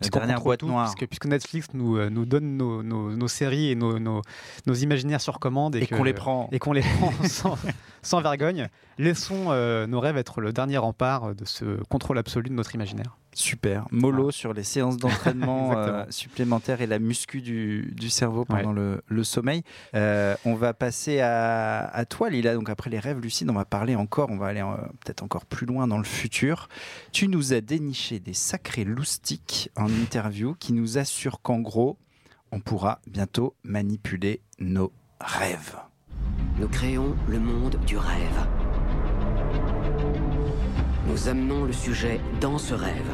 Puisqu'on 0.00 0.18
dernière 0.20 0.40
boîte 0.40 0.62
noire. 0.62 0.84
Puisque, 0.92 1.06
puisque 1.08 1.26
Netflix 1.26 1.68
nous, 1.74 1.96
euh, 1.96 2.10
nous 2.10 2.24
donne 2.24 2.56
nos, 2.56 2.82
nos- 2.82 3.10
nos 3.14 3.28
séries 3.28 3.70
et 3.70 3.74
nos, 3.74 3.98
nos- 3.98 4.22
imaginaires 4.74 5.20
sur 5.20 5.38
commande. 5.38 5.76
Et, 5.76 5.86
qu'on 5.86 6.02
les 6.04 6.12
prend. 6.14 6.48
Et 6.52 6.58
qu'on 6.58 6.72
les 6.72 6.80
prend 6.82 7.12
sans, 7.28 7.58
sans 8.02 8.20
vergogne. 8.20 8.68
Laissons 8.98 9.46
euh, 9.48 9.86
nos 9.86 10.00
rêves 10.00 10.16
être 10.16 10.40
le 10.40 10.52
dernier 10.52 10.78
rempart 10.78 11.34
de 11.34 11.44
ce 11.44 11.82
contrôle 11.88 12.18
absolu 12.18 12.48
de 12.50 12.54
notre 12.54 12.74
imaginaire. 12.74 13.16
Super. 13.40 13.86
Mollo 13.90 14.30
sur 14.30 14.52
les 14.52 14.62
séances 14.64 14.96
d'entraînement 14.98 15.72
euh, 15.76 16.04
supplémentaires 16.10 16.80
et 16.82 16.86
la 16.86 16.98
muscu 16.98 17.40
du, 17.40 17.92
du 17.96 18.10
cerveau 18.10 18.40
Ouais. 18.40 18.46
pendant 18.62 18.72
le, 18.72 19.02
le 19.08 19.24
sommeil. 19.24 19.62
Euh, 19.94 20.34
on 20.44 20.54
va 20.54 20.74
passer 20.74 21.20
à, 21.20 21.80
à 21.88 22.04
toi, 22.04 22.30
Lila. 22.30 22.54
Donc 22.54 22.68
après 22.70 22.90
les 22.90 22.98
rêves 22.98 23.20
lucides, 23.20 23.48
on 23.50 23.54
va 23.54 23.64
parler 23.64 23.96
encore, 23.96 24.28
on 24.30 24.36
va 24.36 24.46
aller 24.48 24.60
euh, 24.60 24.76
peut-être 25.04 25.22
encore 25.22 25.46
plus 25.46 25.66
loin 25.66 25.86
dans 25.86 25.98
le 25.98 26.04
futur. 26.04 26.68
Tu 27.12 27.28
nous 27.28 27.52
as 27.52 27.60
déniché 27.60 28.20
des 28.20 28.34
sacrés 28.34 28.84
loustiques 28.84 29.70
en 29.76 29.88
interview 29.88 30.54
qui 30.58 30.72
nous 30.72 30.98
assurent 30.98 31.40
qu'en 31.42 31.60
gros, 31.60 31.98
on 32.52 32.60
pourra 32.60 33.00
bientôt 33.06 33.54
manipuler 33.64 34.40
nos 34.58 34.92
rêves. 35.20 35.76
Nous 36.58 36.68
créons 36.68 37.16
le 37.28 37.38
monde 37.40 37.76
du 37.86 37.96
rêve. 37.96 38.46
Nous 41.10 41.28
amenons 41.28 41.64
le 41.64 41.72
sujet 41.72 42.20
dans 42.40 42.56
ce 42.56 42.72
rêve. 42.72 43.10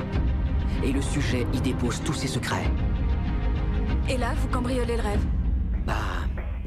Et 0.85 0.93
le 0.93 1.01
sujet 1.01 1.47
y 1.55 1.61
dépose 1.63 2.03
tous 2.05 2.13
ses 2.13 2.27
secrets. 2.27 2.71
Et 4.11 4.19
là, 4.19 4.35
vous 4.37 4.49
cambriolez 4.49 4.97
le 4.97 5.03
rêve. 5.03 5.25
Bah, 5.87 5.95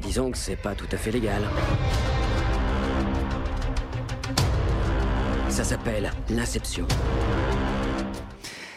disons 0.02 0.32
que 0.32 0.38
c'est 0.38 0.56
pas 0.56 0.74
tout 0.74 0.88
à 0.90 0.96
fait 0.96 1.12
légal. 1.12 1.42
Ça 5.48 5.62
s'appelle 5.62 6.10
l'inception. 6.30 6.88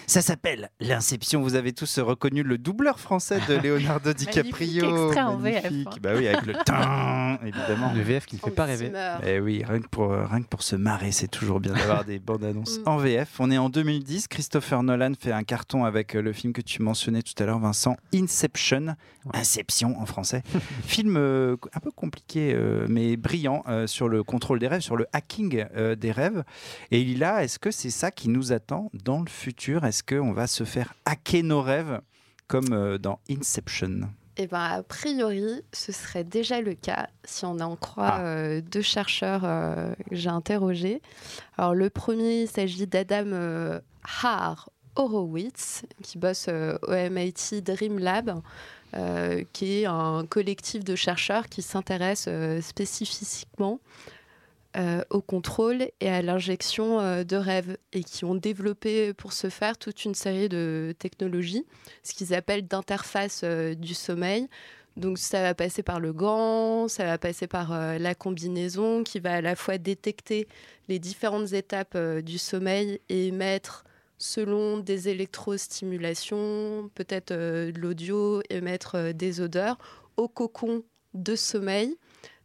Ça 0.08 0.22
s'appelle 0.22 0.70
L'Inception. 0.80 1.42
Vous 1.42 1.56
avez 1.56 1.74
tous 1.74 2.00
reconnu 2.00 2.44
le 2.44 2.58
doubleur 2.58 3.00
français 3.00 3.40
de 3.48 3.56
Leonardo 3.56 4.14
DiCaprio. 4.14 4.84
Magnifique 4.86 5.06
extrait 5.06 5.22
en 5.22 5.38
VF, 5.38 5.66
hein. 5.66 5.90
Bah 6.02 6.10
oui, 6.16 6.28
avec 6.28 6.46
le 6.46 6.54
tin, 6.66 7.40
évidemment. 7.46 7.92
Le 7.94 8.02
VF 8.02 8.26
qui 8.26 8.36
ne 8.36 8.42
fait 8.42 8.52
pas 8.52 8.66
rêver. 8.66 8.92
Eh 9.26 9.40
oui, 9.40 9.64
rien 9.68 9.80
que 9.80 9.88
pour, 9.88 10.12
euh, 10.12 10.26
rien 10.26 10.42
que 10.42 10.48
pour 10.48 10.62
se 10.62 10.76
marrer, 10.76 11.12
c'est 11.12 11.28
toujours 11.30 11.60
bien 11.60 11.74
d'avoir 11.74 12.04
des 12.06 12.20
bandes 12.20 12.44
annonces 12.44 12.80
Mm. 12.80 12.84
en 12.88 12.98
VF. 12.98 13.30
On 13.40 13.50
est 13.52 13.58
en 13.58 13.70
2010. 13.70 14.28
Christopher 14.28 14.84
Nolan 14.84 15.14
fait 15.20 15.32
un 15.32 15.44
carton 15.44 15.86
avec 15.86 16.16
euh, 16.16 16.22
le 16.22 16.34
film 16.34 16.54
que 16.54 16.62
tu 16.62 16.82
mentionnais 16.82 17.22
tout 17.22 17.42
à 17.42 17.46
l'heure, 17.46 17.60
Vincent, 17.60 17.96
Inception. 18.14 18.96
Inception 19.34 19.98
en 20.02 20.06
français. 20.06 20.44
film 20.86 21.16
euh, 21.18 21.56
un 21.74 21.80
peu 21.80 21.92
compliqué, 21.92 22.54
euh, 22.54 22.86
mais 22.90 23.16
brillant 23.16 23.64
euh, 23.68 23.88
sur 23.88 24.10
le 24.10 24.22
contrôle 24.24 24.60
des 24.60 24.68
rêves, 24.68 24.82
sur 24.82 24.98
le 24.98 25.08
hacking 25.14 25.66
euh, 25.78 25.96
des 25.96 26.12
rêves. 26.12 26.44
Et 26.92 27.04
là, 27.16 27.44
est-ce 27.44 27.58
que 27.58 27.72
c'est 27.72 27.90
ça 27.90 28.12
qui 28.12 28.28
nous 28.30 28.52
attend 28.52 28.92
dans 29.06 29.22
le 29.22 29.30
futur? 29.30 29.86
Est-ce 29.94 30.02
qu'on 30.02 30.32
va 30.34 30.48
se 30.48 30.64
faire 30.64 30.96
hacker 31.06 31.44
nos 31.44 31.62
rêves 31.62 32.02
comme 32.48 32.74
euh, 32.74 32.98
dans 32.98 33.20
Inception 33.30 34.10
Eh 34.38 34.48
ben, 34.48 34.58
a 34.60 34.82
priori, 34.82 35.62
ce 35.72 35.92
serait 35.92 36.24
déjà 36.24 36.62
le 36.62 36.74
cas 36.74 37.10
si 37.24 37.46
on 37.46 37.60
en 37.60 37.76
croit 37.76 38.16
Ah. 38.16 38.22
euh, 38.24 38.62
deux 38.62 38.82
chercheurs 38.82 39.42
euh, 39.44 39.94
que 40.10 40.16
j'ai 40.16 40.30
interrogés. 40.30 41.00
Alors, 41.60 41.76
le 41.76 41.92
premier, 41.92 42.42
il 42.42 42.48
s'agit 42.48 42.88
d'Adam 42.88 43.34
euh, 43.34 43.80
Haar 44.24 44.72
Horowitz, 44.96 45.84
qui 46.02 46.18
bosse 46.18 46.48
au 46.48 46.92
MIT 47.12 47.62
Dream 47.62 48.00
Lab, 48.00 48.42
qui 49.54 49.82
est 49.82 49.86
un 49.86 50.26
collectif 50.28 50.84
de 50.84 50.96
chercheurs 50.96 51.50
qui 51.50 51.62
s'intéresse 51.62 52.28
spécifiquement 52.62 53.80
euh, 54.78 55.04
au 55.10 55.22
contrôle 55.22 55.88
et 56.00 56.10
à 56.10 56.22
l'injection 56.22 57.00
euh, 57.00 57.24
de 57.24 57.36
rêves 57.36 57.78
et 57.92 58.04
qui 58.04 58.26
ont 58.26 58.36
développé 58.36 59.14
pour 59.14 59.34
ce 59.34 59.50
faire 59.50 59.78
toute 59.78 60.06
une 60.06 60.16
série 60.16 60.50
de 60.50 60.94
technologies, 60.98 61.66
ce 62.04 62.14
qu'ils 62.14 62.34
appellent 62.34 62.68
d'interface 62.68 63.42
euh, 63.44 63.76
du 63.76 63.94
sommeil. 63.94 64.48
Donc 64.96 65.18
ça 65.18 65.42
va 65.42 65.56
passer 65.56 65.82
par 65.82 66.00
le 66.00 66.14
gant, 66.14 66.88
ça 66.88 67.06
va 67.06 67.18
passer 67.18 67.48
par 67.48 67.74
euh, 67.74 67.98
la 67.98 68.14
combinaison 68.14 69.04
qui 69.04 69.20
va 69.20 69.34
à 69.34 69.42
la 69.42 69.56
fois 69.56 69.78
détecter 69.78 70.48
les 70.88 71.00
différentes 71.00 71.54
étapes 71.54 71.96
euh, 71.96 72.22
du 72.22 72.38
sommeil 72.38 73.00
et 73.10 73.28
émettre 73.28 73.86
selon 74.20 74.78
des 74.78 75.10
électrostimulations, 75.10 76.90
peut-être 76.94 77.32
euh, 77.32 77.72
de 77.72 77.80
l'audio, 77.80 78.42
émettre 78.50 78.96
euh, 78.96 79.14
des 79.14 79.42
odeurs 79.42 79.78
au 80.16 80.28
cocon 80.28 80.84
de 81.14 81.36
sommeil 81.36 81.98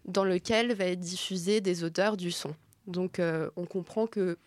dans 0.09 0.25
lequel 0.25 0.75
va 0.75 0.87
être 0.87 1.01
diffusé 1.01 1.61
des 1.61 1.85
odeurs 1.85 2.17
du 2.17 2.33
son. 2.33 2.55
Donc 2.87 3.19
euh, 3.21 3.51
on 3.57 3.67
comprend 3.67 4.07
que 4.07 4.39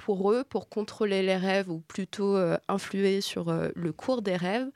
pour 0.00 0.32
eux, 0.32 0.44
pour 0.44 0.70
contrôler 0.70 1.22
les 1.22 1.36
rêves 1.36 1.70
ou 1.70 1.80
plutôt 1.80 2.34
euh, 2.34 2.56
influer 2.68 3.20
sur 3.20 3.50
euh, 3.50 3.68
le 3.74 3.92
cours 3.92 4.22
des 4.22 4.36
rêves, 4.36 4.68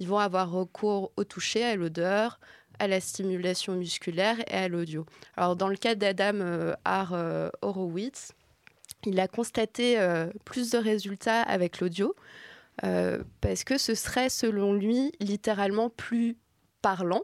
ils 0.00 0.06
vont 0.06 0.18
avoir 0.18 0.50
recours 0.50 1.12
au 1.16 1.24
toucher, 1.24 1.64
à 1.64 1.76
l'odeur, 1.76 2.38
à 2.78 2.86
la 2.86 3.00
stimulation 3.00 3.72
musculaire 3.74 4.38
et 4.48 4.54
à 4.54 4.68
l'audio. 4.68 5.06
Alors 5.34 5.56
dans 5.56 5.68
le 5.68 5.76
cas 5.76 5.94
d'Adam 5.94 6.40
euh, 6.40 7.50
Horowitz, 7.62 8.32
il 9.06 9.18
a 9.18 9.28
constaté 9.28 9.98
plus 10.44 10.72
de 10.72 10.78
résultats 10.78 11.42
avec 11.42 11.80
l'audio 11.80 12.14
parce 13.40 13.62
que 13.64 13.78
ce 13.78 13.94
serait 13.94 14.28
selon 14.28 14.72
lui 14.72 15.12
littéralement 15.20 15.90
plus 15.90 16.36
parlant. 16.82 17.22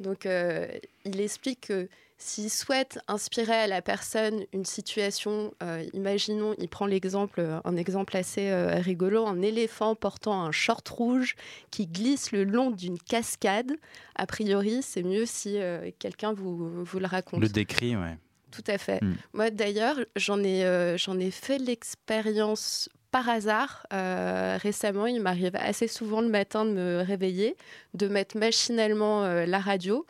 Donc 0.00 0.26
euh, 0.26 0.68
il 1.04 1.20
explique 1.20 1.68
que 1.68 1.88
s'il 2.20 2.50
souhaite 2.50 2.98
inspirer 3.06 3.54
à 3.54 3.66
la 3.68 3.80
personne 3.80 4.44
une 4.52 4.64
situation, 4.64 5.54
euh, 5.62 5.84
imaginons, 5.94 6.54
il 6.58 6.68
prend 6.68 6.86
l'exemple, 6.86 7.60
un 7.64 7.76
exemple 7.76 8.16
assez 8.16 8.50
euh, 8.50 8.80
rigolo, 8.80 9.26
un 9.26 9.40
éléphant 9.40 9.94
portant 9.94 10.42
un 10.42 10.50
short 10.50 10.86
rouge 10.88 11.36
qui 11.70 11.86
glisse 11.86 12.32
le 12.32 12.42
long 12.42 12.72
d'une 12.72 12.98
cascade. 12.98 13.72
A 14.16 14.26
priori, 14.26 14.82
c'est 14.82 15.04
mieux 15.04 15.26
si 15.26 15.58
euh, 15.58 15.90
quelqu'un 16.00 16.32
vous, 16.32 16.84
vous 16.84 16.98
le 16.98 17.06
raconte. 17.06 17.40
Le 17.40 17.48
décrit, 17.48 17.94
ouais. 17.96 18.18
Tout 18.50 18.64
à 18.66 18.78
fait. 18.78 19.02
Mm. 19.02 19.14
Moi, 19.34 19.50
d'ailleurs, 19.50 19.96
j'en 20.16 20.42
ai, 20.42 20.64
euh, 20.64 20.96
j'en 20.96 21.18
ai 21.18 21.30
fait 21.30 21.58
l'expérience 21.58 22.88
par 23.10 23.28
hasard 23.28 23.86
euh, 23.92 24.58
récemment. 24.60 25.06
Il 25.06 25.20
m'arrive 25.22 25.56
assez 25.56 25.88
souvent 25.88 26.20
le 26.20 26.28
matin 26.28 26.64
de 26.64 26.70
me 26.72 27.02
réveiller, 27.02 27.56
de 27.94 28.08
mettre 28.08 28.36
machinalement 28.36 29.24
euh, 29.24 29.46
la 29.46 29.58
radio. 29.58 30.06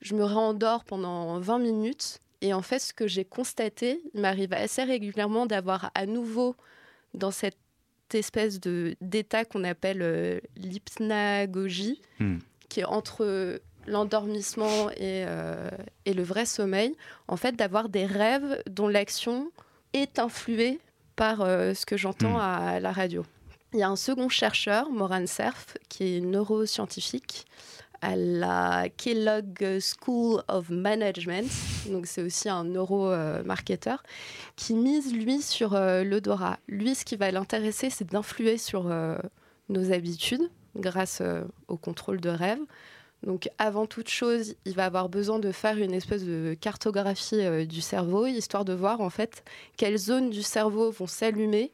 Je 0.00 0.14
me 0.14 0.24
rendors 0.24 0.84
pendant 0.84 1.38
20 1.38 1.58
minutes. 1.58 2.18
Et 2.40 2.52
en 2.54 2.62
fait, 2.62 2.80
ce 2.80 2.92
que 2.92 3.06
j'ai 3.06 3.24
constaté, 3.24 4.00
il 4.14 4.20
m'arrive 4.20 4.52
assez 4.52 4.82
régulièrement 4.82 5.46
d'avoir 5.46 5.90
à 5.94 6.06
nouveau 6.06 6.56
dans 7.14 7.30
cette 7.30 7.56
espèce 8.12 8.60
de 8.60 8.96
d'état 9.00 9.44
qu'on 9.44 9.64
appelle 9.64 10.02
euh, 10.02 10.40
l'hypnagogie, 10.56 12.00
Hmm. 12.18 12.38
qui 12.68 12.80
est 12.80 12.84
entre 12.84 13.60
l'endormissement 13.86 14.90
et, 14.96 15.24
et 16.04 16.14
le 16.14 16.22
vrai 16.22 16.46
sommeil, 16.46 16.94
en 17.26 17.36
fait, 17.36 17.56
d'avoir 17.56 17.88
des 17.88 18.06
rêves 18.06 18.62
dont 18.70 18.86
l'action 18.86 19.50
est 19.92 20.20
influée 20.20 20.78
par 21.22 21.42
euh, 21.42 21.72
ce 21.72 21.86
que 21.86 21.96
j'entends 21.96 22.36
Hmm. 22.38 22.74
à 22.74 22.80
la 22.80 22.90
radio. 22.90 23.24
Il 23.72 23.78
y 23.78 23.84
a 23.84 23.88
un 23.88 23.94
second 23.94 24.28
chercheur, 24.28 24.90
Moran 24.90 25.24
Cerf, 25.28 25.78
qui 25.88 26.16
est 26.16 26.20
neuroscientifique 26.20 27.46
à 28.00 28.16
la 28.16 28.88
Kellogg 28.96 29.78
School 29.78 30.42
of 30.48 30.68
Management, 30.70 31.48
donc 31.92 32.06
c'est 32.06 32.22
aussi 32.22 32.48
un 32.48 32.64
neuromarketeur, 32.64 34.02
qui 34.56 34.74
mise 34.74 35.14
lui 35.14 35.40
sur 35.42 35.74
euh, 35.74 36.02
l'odorat. 36.02 36.58
Lui, 36.66 36.96
ce 36.96 37.04
qui 37.04 37.14
va 37.14 37.30
l'intéresser, 37.30 37.88
c'est 37.88 38.10
d'influer 38.10 38.58
sur 38.58 38.88
euh, 38.88 39.16
nos 39.68 39.92
habitudes 39.92 40.50
grâce 40.74 41.20
euh, 41.20 41.42
au 41.68 41.76
contrôle 41.76 42.20
de 42.20 42.30
rêve. 42.30 42.58
Donc 43.24 43.48
avant 43.58 43.86
toute 43.86 44.08
chose, 44.08 44.54
il 44.64 44.74
va 44.74 44.84
avoir 44.86 45.08
besoin 45.08 45.38
de 45.38 45.52
faire 45.52 45.78
une 45.78 45.92
espèce 45.94 46.24
de 46.24 46.56
cartographie 46.60 47.36
euh, 47.40 47.64
du 47.64 47.80
cerveau, 47.80 48.26
histoire 48.26 48.64
de 48.64 48.72
voir 48.72 49.00
en 49.00 49.10
fait 49.10 49.44
quelles 49.76 49.96
zones 49.98 50.30
du 50.30 50.42
cerveau 50.42 50.90
vont 50.90 51.06
s'allumer 51.06 51.70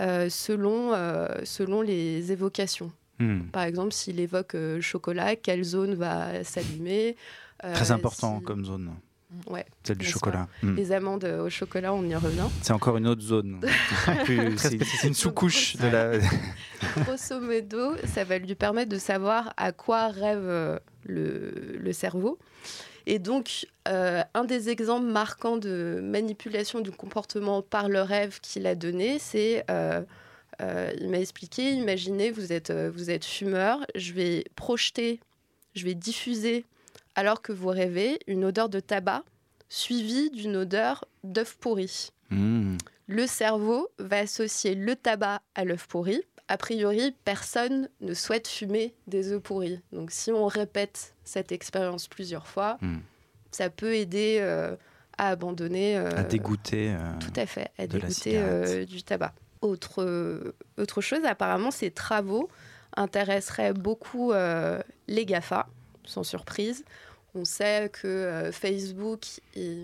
euh, 0.00 0.28
selon, 0.28 0.92
euh, 0.92 1.28
selon 1.44 1.82
les 1.82 2.32
évocations. 2.32 2.90
Hmm. 3.18 3.42
Par 3.52 3.62
exemple, 3.64 3.92
s'il 3.92 4.18
évoque 4.18 4.56
chocolat, 4.80 5.36
quelle 5.36 5.62
zone 5.62 5.94
va 5.94 6.42
s'allumer 6.42 7.16
Très 7.62 7.90
important 7.90 8.38
si- 8.38 8.44
comme 8.44 8.64
zone, 8.64 8.94
Ouais, 9.48 9.64
celle 9.84 9.98
du 9.98 10.06
chocolat. 10.06 10.48
Hmm. 10.62 10.74
les 10.74 10.92
amandes 10.92 11.24
au 11.24 11.48
chocolat, 11.48 11.94
on 11.94 12.04
y 12.04 12.14
revient. 12.14 12.48
C'est 12.62 12.72
encore 12.72 12.96
une 12.96 13.06
autre 13.06 13.22
zone. 13.22 13.60
C'est 14.56 15.06
une 15.06 15.14
sous-couche 15.14 15.76
de 15.76 15.86
la. 15.86 16.18
Grosso 17.04 17.40
modo, 17.40 17.96
ça 18.06 18.24
va 18.24 18.38
lui 18.38 18.54
permettre 18.54 18.90
de 18.90 18.98
savoir 18.98 19.54
à 19.56 19.72
quoi 19.72 20.08
rêve 20.08 20.42
euh, 20.42 20.78
le, 21.04 21.76
le 21.78 21.92
cerveau. 21.92 22.38
Et 23.06 23.18
donc, 23.18 23.66
euh, 23.88 24.22
un 24.34 24.44
des 24.44 24.68
exemples 24.68 25.06
marquants 25.06 25.56
de 25.56 26.00
manipulation 26.02 26.80
du 26.80 26.90
comportement 26.90 27.62
par 27.62 27.88
le 27.88 28.02
rêve 28.02 28.40
qu'il 28.40 28.66
a 28.66 28.74
donné, 28.74 29.18
c'est, 29.18 29.64
euh, 29.70 30.02
euh, 30.60 30.92
il 31.00 31.08
m'a 31.08 31.18
expliqué, 31.18 31.72
imaginez, 31.72 32.30
vous 32.30 32.52
êtes, 32.52 32.70
euh, 32.70 32.90
vous 32.94 33.10
êtes 33.10 33.24
fumeur, 33.24 33.78
je 33.94 34.12
vais 34.12 34.44
projeter, 34.54 35.20
je 35.74 35.84
vais 35.84 35.94
diffuser, 35.94 36.64
alors 37.20 37.42
que 37.42 37.52
vous 37.52 37.68
rêvez, 37.68 38.18
une 38.26 38.46
odeur 38.46 38.70
de 38.70 38.80
tabac 38.80 39.24
suivie 39.68 40.30
d'une 40.30 40.56
odeur 40.56 41.04
d'œuf 41.22 41.56
pourri 41.60 42.10
Hmm. 42.30 42.76
le 43.08 43.26
cerveau 43.26 43.88
va 43.98 44.18
associer 44.20 44.74
le 44.76 44.94
tabac 44.96 45.42
à 45.56 45.64
l'œuf 45.64 45.86
pourri, 45.88 46.22
a 46.48 46.56
priori, 46.56 47.12
personne 47.24 47.88
ne 48.00 48.14
souhaite 48.14 48.46
fumer 48.48 48.94
des 49.08 49.32
œufs 49.32 49.42
pourris. 49.42 49.80
Donc 49.92 50.12
si 50.12 50.30
on 50.32 50.46
répète 50.46 51.14
cette 51.24 51.50
expérience 51.52 52.08
plusieurs 52.08 52.46
fois, 52.46 52.78
Hmm. 52.80 53.00
ça 53.50 53.68
peut 53.68 53.94
aider 53.96 54.38
euh, 54.40 54.76
à 55.18 55.28
abandonner. 55.30 55.96
euh, 55.98 56.08
À 56.16 56.22
dégoûter. 56.22 56.94
euh, 56.94 57.12
Tout 57.20 57.32
à 57.38 57.44
fait, 57.46 57.68
à 57.78 57.86
dégoûter 57.86 58.86
du 58.86 59.02
tabac. 59.02 59.34
Autre, 59.60 60.54
autre 60.78 61.00
chose, 61.02 61.24
apparemment, 61.26 61.70
ces 61.72 61.90
travaux 61.90 62.48
intéresseraient 62.96 63.74
beaucoup 63.74 64.32
les 65.08 65.26
GAFA, 65.26 65.66
sans 66.04 66.22
surprise. 66.24 66.84
On 67.34 67.44
sait 67.44 67.90
que 67.92 68.08
euh, 68.08 68.52
Facebook 68.52 69.24
et, 69.54 69.78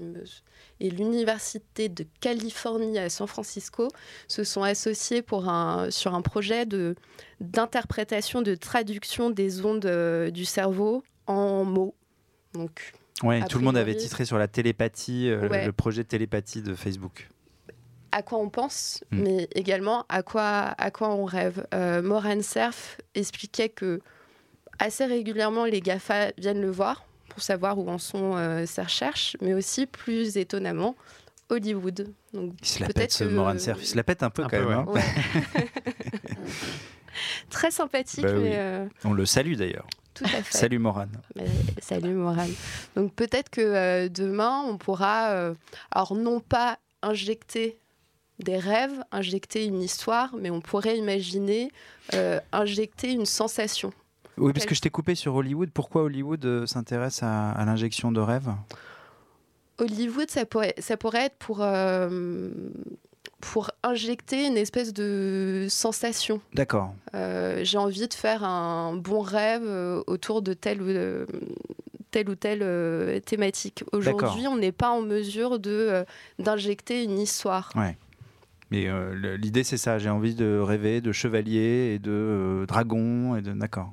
et 0.80 0.90
l'Université 0.90 1.88
de 1.88 2.04
Californie 2.20 2.98
à 2.98 3.08
San 3.08 3.26
Francisco 3.28 3.88
se 4.26 4.42
sont 4.44 4.62
associés 4.62 5.22
pour 5.22 5.48
un, 5.48 5.90
sur 5.90 6.14
un 6.14 6.22
projet 6.22 6.66
d'interprétation, 7.40 8.42
de, 8.42 8.54
traduction 8.54 9.30
des 9.30 9.64
ondes 9.64 9.86
euh, 9.86 10.30
du 10.30 10.44
cerveau 10.44 11.02
en 11.26 11.64
mots. 11.64 11.94
Donc, 12.52 12.92
Ouais, 13.22 13.42
tout 13.46 13.58
le 13.58 13.64
monde 13.64 13.78
avait 13.78 13.94
titré 13.96 14.26
sur 14.26 14.36
la 14.36 14.46
télépathie, 14.48 15.30
euh, 15.30 15.48
Ouais. 15.48 15.64
le 15.64 15.72
projet 15.72 16.02
de 16.02 16.08
télépathie 16.08 16.62
de 16.62 16.74
Facebook. 16.74 17.28
à 18.12 18.22
quoi 18.22 18.38
on 18.38 18.48
pense, 18.48 19.04
Mm. 19.10 19.22
mais 19.22 19.48
également 19.54 20.06
à 20.08 20.22
quoi, 20.22 20.74
à 20.78 20.90
quoi 20.90 21.10
on 21.14 21.26
rêve. 21.26 21.66
Euh, 21.74 22.00
Moran 22.00 22.40
Cerf 22.40 22.96
expliquait 23.14 23.68
que 23.68 24.00
assez 24.78 25.04
régulièrement, 25.04 25.64
les 25.66 25.80
GAFA 25.82 26.30
viennent 26.38 26.62
le 26.62 26.70
voir 26.70 27.04
pour 27.36 27.42
savoir 27.42 27.78
où 27.78 27.86
en 27.90 27.98
sont 27.98 28.34
euh, 28.38 28.64
ses 28.64 28.80
recherches, 28.80 29.36
mais 29.42 29.52
aussi, 29.52 29.84
plus 29.84 30.38
étonnamment, 30.38 30.96
Hollywood. 31.50 32.08
Donc, 32.32 32.54
Il 32.62 32.66
se 32.66 32.80
la 32.80 32.86
Peut-être 32.86 32.96
pète, 32.98 33.12
ce 33.12 33.24
que- 33.24 33.28
Moran 33.28 33.58
Cerf. 33.58 33.76
Il 33.78 33.86
se 33.86 33.94
la 33.94 34.02
pète 34.04 34.22
un 34.22 34.30
peu 34.30 34.42
Un 34.42 34.48
quand 34.48 34.56
peu, 34.56 34.66
même. 34.70 34.88
ouais. 34.88 35.02
hein. 35.02 35.60
ouais. 35.60 35.68
Très 37.50 37.70
sympathique, 37.70 38.24
Bah 38.24 38.32
oui. 38.34 38.40
mais 38.44 38.54
euh, 38.56 38.86
On 39.04 39.12
le 39.12 39.26
salue 39.26 39.52
d'ailleurs. 39.54 39.86
tout 40.14 40.24
à 40.24 40.28
fait. 40.42 40.56
Salut 40.56 40.78
Moran. 40.78 41.08
Mais 41.34 41.44
salut 41.82 42.14
Moran. 42.14 42.46
Donc 42.94 43.14
peut-être 43.14 43.50
que 43.50 43.60
euh, 43.60 44.08
demain, 44.08 44.62
on 44.66 44.78
pourra, 44.78 45.32
euh, 45.32 45.54
alors 45.90 46.14
non 46.14 46.40
pas 46.40 46.78
injecter 47.02 47.78
des 48.38 48.56
rêves, 48.58 49.02
injecter 49.12 49.66
une 49.66 49.82
histoire, 49.82 50.34
mais 50.38 50.48
on 50.50 50.62
pourrait 50.62 50.96
imaginer 50.96 51.70
euh, 52.14 52.40
injecter 52.52 53.12
une 53.12 53.26
sensation. 53.26 53.92
Oui, 54.38 54.52
parce 54.52 54.66
que 54.66 54.74
je 54.74 54.80
t'ai 54.80 54.90
coupé 54.90 55.14
sur 55.14 55.34
Hollywood. 55.34 55.70
Pourquoi 55.72 56.02
Hollywood 56.02 56.44
euh, 56.44 56.66
s'intéresse 56.66 57.22
à, 57.22 57.52
à 57.52 57.64
l'injection 57.64 58.12
de 58.12 58.20
rêve? 58.20 58.50
Hollywood, 59.78 60.30
ça 60.30 60.46
pourrait, 60.46 60.74
ça 60.78 60.96
pourrait 60.96 61.26
être 61.26 61.36
pour, 61.38 61.58
euh, 61.62 62.50
pour 63.40 63.70
injecter 63.82 64.46
une 64.46 64.56
espèce 64.56 64.92
de 64.92 65.66
sensation. 65.68 66.40
D'accord. 66.54 66.94
Euh, 67.14 67.60
J'ai 67.62 67.78
envie 67.78 68.08
de 68.08 68.14
faire 68.14 68.44
un 68.44 68.94
bon 68.94 69.20
rêve 69.20 69.66
autour 70.06 70.42
de 70.42 70.54
telle 70.54 70.82
ou, 70.82 71.26
telle, 72.10 72.28
ou 72.30 72.34
telle 72.34 72.60
euh, 72.62 73.20
thématique. 73.20 73.84
Aujourd'hui, 73.92 74.46
on 74.48 74.56
n'est 74.56 74.72
pas 74.72 74.90
en 74.90 75.02
mesure 75.02 75.58
de, 75.58 75.70
euh, 75.70 76.04
d'injecter 76.38 77.04
une 77.04 77.18
histoire. 77.18 77.70
Ouais. 77.74 77.96
Mais 78.70 78.88
euh, 78.88 79.36
l'idée, 79.36 79.62
c'est 79.62 79.76
ça. 79.76 79.98
J'ai 79.98 80.10
envie 80.10 80.34
de 80.34 80.58
rêver 80.58 81.00
de 81.00 81.12
chevalier 81.12 81.92
et 81.94 81.98
de 81.98 82.10
euh, 82.10 82.66
dragon 82.66 83.36
et 83.36 83.42
de. 83.42 83.52
D'accord. 83.52 83.92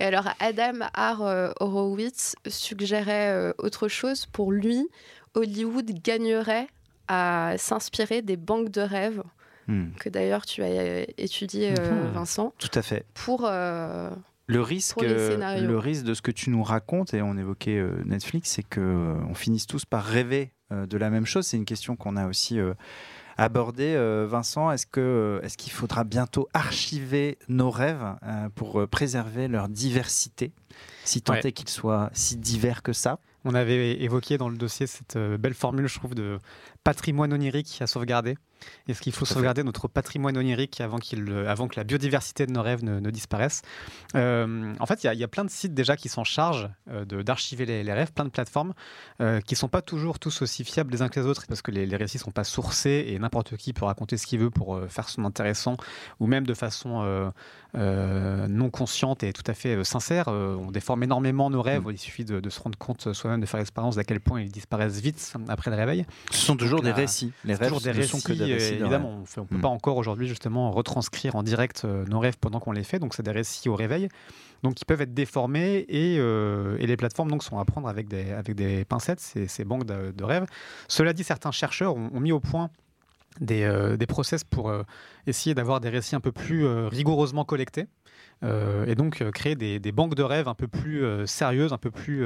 Et 0.00 0.04
alors, 0.04 0.28
Adam 0.40 0.84
R. 0.96 1.22
euh, 1.22 1.52
Horowitz 1.60 2.34
suggérait 2.46 3.30
euh, 3.30 3.52
autre 3.58 3.88
chose. 3.88 4.26
Pour 4.26 4.52
lui, 4.52 4.88
Hollywood 5.34 5.90
gagnerait 6.02 6.68
à 7.08 7.54
s'inspirer 7.58 8.22
des 8.22 8.36
banques 8.36 8.70
de 8.70 8.80
rêves, 8.80 9.22
Hmm, 9.68 9.90
que 10.00 10.08
d'ailleurs 10.08 10.46
tu 10.46 10.62
as 10.64 11.02
étudié, 11.18 11.74
euh, 11.78 12.06
Mhm. 12.06 12.12
Vincent, 12.12 12.54
Tout 12.58 12.70
à 12.74 12.82
fait. 12.82 13.04
pour. 13.14 13.44
euh, 13.44 14.10
Le 14.46 14.60
risque, 14.62 14.94
Pour 14.94 15.02
les 15.04 15.16
scénarios. 15.30 15.64
le 15.68 15.78
risque 15.78 16.02
de 16.04 16.12
ce 16.14 16.22
que 16.22 16.32
tu 16.32 16.50
nous 16.50 16.64
racontes, 16.64 17.14
et 17.14 17.22
on 17.22 17.36
évoquait 17.36 17.78
euh, 17.78 18.02
Netflix, 18.04 18.50
c'est 18.50 18.64
que 18.64 18.80
euh, 18.80 19.14
on 19.28 19.34
finisse 19.34 19.68
tous 19.68 19.84
par 19.84 20.04
rêver 20.04 20.50
de 20.72 20.96
la 20.98 21.10
même 21.10 21.26
chose. 21.26 21.46
C'est 21.46 21.56
une 21.56 21.64
question 21.64 21.94
qu'on 21.96 22.16
a 22.16 22.26
aussi 22.28 22.58
abordée. 23.40 23.94
Euh, 23.96 24.26
Vincent, 24.28 24.70
est-ce 24.70 24.86
que 24.86 25.00
euh, 25.00 25.40
est-ce 25.42 25.56
qu'il 25.56 25.72
faudra 25.72 26.04
bientôt 26.04 26.48
archiver 26.52 27.38
nos 27.48 27.70
rêves 27.70 28.16
euh, 28.22 28.48
pour 28.54 28.86
préserver 28.88 29.48
leur 29.48 29.68
diversité, 29.68 30.52
si 31.04 31.22
tant 31.22 31.32
Ouais. 31.32 31.40
est 31.46 31.52
qu'ils 31.52 31.68
soient 31.68 32.10
si 32.12 32.36
divers 32.36 32.82
que 32.82 32.92
ça? 32.92 33.18
On 33.44 33.54
avait 33.54 34.02
évoqué 34.02 34.36
dans 34.36 34.50
le 34.50 34.56
dossier 34.58 34.86
cette 34.86 35.16
belle 35.16 35.54
formule, 35.54 35.86
je 35.86 35.94
trouve, 35.98 36.14
de 36.14 36.38
patrimoine 36.84 37.32
onirique 37.32 37.78
à 37.80 37.86
sauvegarder. 37.86 38.36
Est-ce 38.88 39.00
qu'il 39.00 39.12
faut 39.14 39.24
sauvegarder 39.24 39.62
notre 39.62 39.88
patrimoine 39.88 40.36
onirique 40.36 40.82
avant, 40.82 40.98
qu'il, 40.98 41.32
avant 41.48 41.66
que 41.66 41.76
la 41.80 41.84
biodiversité 41.84 42.44
de 42.44 42.52
nos 42.52 42.60
rêves 42.60 42.84
ne, 42.84 43.00
ne 43.00 43.10
disparaisse? 43.10 43.62
Euh, 44.14 44.74
En 44.78 44.84
fait, 44.84 45.02
il 45.02 45.10
y 45.14 45.16
y, 45.16 45.24
a 45.24 45.28
plein 45.28 45.46
de 45.46 45.50
sites 45.50 45.72
déjà 45.72 45.96
qui 45.96 46.10
s'en 46.10 46.24
chargent 46.24 46.68
euh, 46.90 47.06
de- 47.06 47.22
d'archiver 47.22 47.64
les, 47.64 47.82
les 47.82 47.92
rêves, 47.94 48.12
plein 48.12 48.26
de 48.26 48.30
plateformes 48.30 48.74
euh, 49.22 49.40
qui 49.40 49.54
ne 49.54 49.58
sont 49.58 49.68
pas 49.68 49.80
toujours 49.80 50.18
tous 50.18 50.42
aussi 50.42 50.64
fiables 50.64 50.92
les 50.92 51.00
uns 51.00 51.08
que 51.08 51.18
les 51.18 51.24
autres 51.26 51.46
parce 51.48 51.62
que 51.62 51.70
les, 51.70 51.86
les 51.86 51.96
récits 51.96 52.18
ne 52.18 52.22
sont 52.24 52.30
pas 52.32 52.44
sourcés 52.44 53.06
et 53.08 53.18
n'importe 53.18 53.56
qui 53.56 53.72
peut 53.72 53.86
raconter 53.86 54.18
ce 54.18 54.26
qu'il 54.26 54.40
veut 54.40 54.50
pour 54.50 54.76
euh, 54.76 54.88
faire 54.88 55.08
son 55.08 55.24
intéressant 55.24 55.78
ou 56.18 56.26
même 56.26 56.46
de 56.46 56.52
façon 56.54 57.30
non 57.74 58.70
consciente 58.70 59.22
et 59.22 59.32
tout 59.32 59.44
à 59.46 59.54
fait 59.54 59.82
sincère. 59.84 60.28
On 60.28 60.70
déforme 60.70 61.02
énormément 61.02 61.48
nos 61.50 61.62
rêves. 61.62 61.86
Mm. 61.86 61.92
Il 61.92 61.98
suffit 61.98 62.24
de, 62.26 62.40
de 62.40 62.50
se 62.50 62.60
rendre 62.60 62.76
compte 62.78 63.12
soi-même, 63.14 63.40
de 63.40 63.46
faire 63.46 63.58
l'expérience 63.58 63.96
d'à 63.96 64.04
quel 64.04 64.20
point 64.20 64.40
ils 64.42 64.50
disparaissent 64.50 65.00
vite 65.00 65.32
après 65.48 65.70
le 65.70 65.76
réveil. 65.76 66.04
Ce 66.30 66.38
sont 66.44 66.56
toujours 66.70 66.82
des 66.82 66.92
récits. 66.92 67.32
Les 67.44 67.54
rêves 67.54 67.68
toujours 67.68 67.80
des 67.80 67.90
récits, 67.90 68.08
sont 68.08 68.20
que 68.20 68.32
des 68.32 68.44
récits. 68.54 68.76
de 68.76 68.80
évidemment. 68.80 69.22
On 69.36 69.40
ne 69.40 69.46
peut 69.46 69.56
Mm. 69.56 69.60
pas 69.60 69.68
encore 69.68 69.96
aujourd'hui 69.96 70.26
justement 70.28 70.70
retranscrire 70.70 71.36
en 71.36 71.42
direct 71.42 71.82
euh, 71.84 72.04
nos 72.06 72.18
rêves 72.20 72.38
pendant 72.40 72.60
qu'on 72.60 72.72
les 72.72 72.84
fait. 72.84 72.98
Donc 72.98 73.14
c'est 73.14 73.22
des 73.22 73.30
récits 73.30 73.68
au 73.68 73.74
réveil. 73.76 74.08
Donc 74.62 74.80
ils 74.80 74.84
peuvent 74.84 75.00
être 75.00 75.14
déformés 75.14 75.84
et, 75.88 76.16
euh, 76.18 76.76
et 76.78 76.86
les 76.86 76.96
plateformes 76.96 77.30
donc 77.30 77.42
sont 77.42 77.58
à 77.58 77.64
prendre 77.64 77.88
avec 77.88 78.08
des, 78.08 78.30
avec 78.32 78.54
des 78.54 78.84
pincettes, 78.84 79.20
ces, 79.20 79.46
ces 79.46 79.64
banques 79.64 79.84
de, 79.86 80.12
de 80.12 80.24
rêves. 80.24 80.44
Cela 80.88 81.12
dit, 81.12 81.24
certains 81.24 81.50
chercheurs 81.50 81.96
ont, 81.96 82.10
ont 82.12 82.20
mis 82.20 82.32
au 82.32 82.40
point 82.40 82.68
des, 83.40 83.62
euh, 83.62 83.96
des 83.96 84.06
process 84.06 84.44
pour 84.44 84.68
euh, 84.68 84.82
essayer 85.26 85.54
d'avoir 85.54 85.80
des 85.80 85.88
récits 85.88 86.14
un 86.14 86.20
peu 86.20 86.32
plus 86.32 86.66
rigoureusement 86.66 87.44
collectés. 87.44 87.86
Euh, 88.42 88.86
et 88.86 88.94
donc 88.94 89.20
euh, 89.22 89.30
créer 89.30 89.54
des, 89.54 89.78
des 89.78 89.92
banques 89.92 90.14
de 90.14 90.22
rêves 90.22 90.48
un 90.48 90.54
peu 90.54 90.68
plus 90.68 91.04
euh, 91.04 91.26
sérieuses, 91.26 91.72
un 91.72 91.78
peu 91.78 91.90
plus 91.90 92.24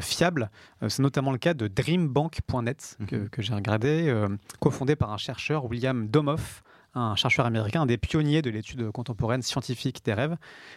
fiables. 0.00 0.50
C'est 0.88 1.02
notamment 1.02 1.32
le 1.32 1.38
cas 1.38 1.54
de 1.54 1.68
dreambank.net 1.68 2.96
que, 3.06 3.16
Mhm. 3.16 3.28
que 3.28 3.42
j'ai 3.42 3.54
regardé, 3.54 4.14
cofondé 4.60 4.96
par 4.96 5.12
un 5.12 5.18
chercheur, 5.18 5.64
William 5.66 6.06
Domoff, 6.08 6.62
un 6.94 7.14
chercheur 7.16 7.46
américain, 7.46 7.82
un 7.82 7.86
des 7.86 7.98
pionniers 7.98 8.42
de 8.42 8.50
l'étude 8.50 8.90
contemporaine 8.90 9.42
scientifique 9.42 10.04
des 10.04 10.14
rêves, 10.14 10.36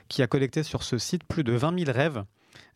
qui 0.10 0.22
a 0.22 0.28
collecté 0.28 0.64
sur 0.64 0.84
ce 0.84 0.98
site 0.98 1.24
plus 1.24 1.44
de 1.44 1.54
20 1.54 1.80
000 1.86 1.92
rêves 1.98 2.24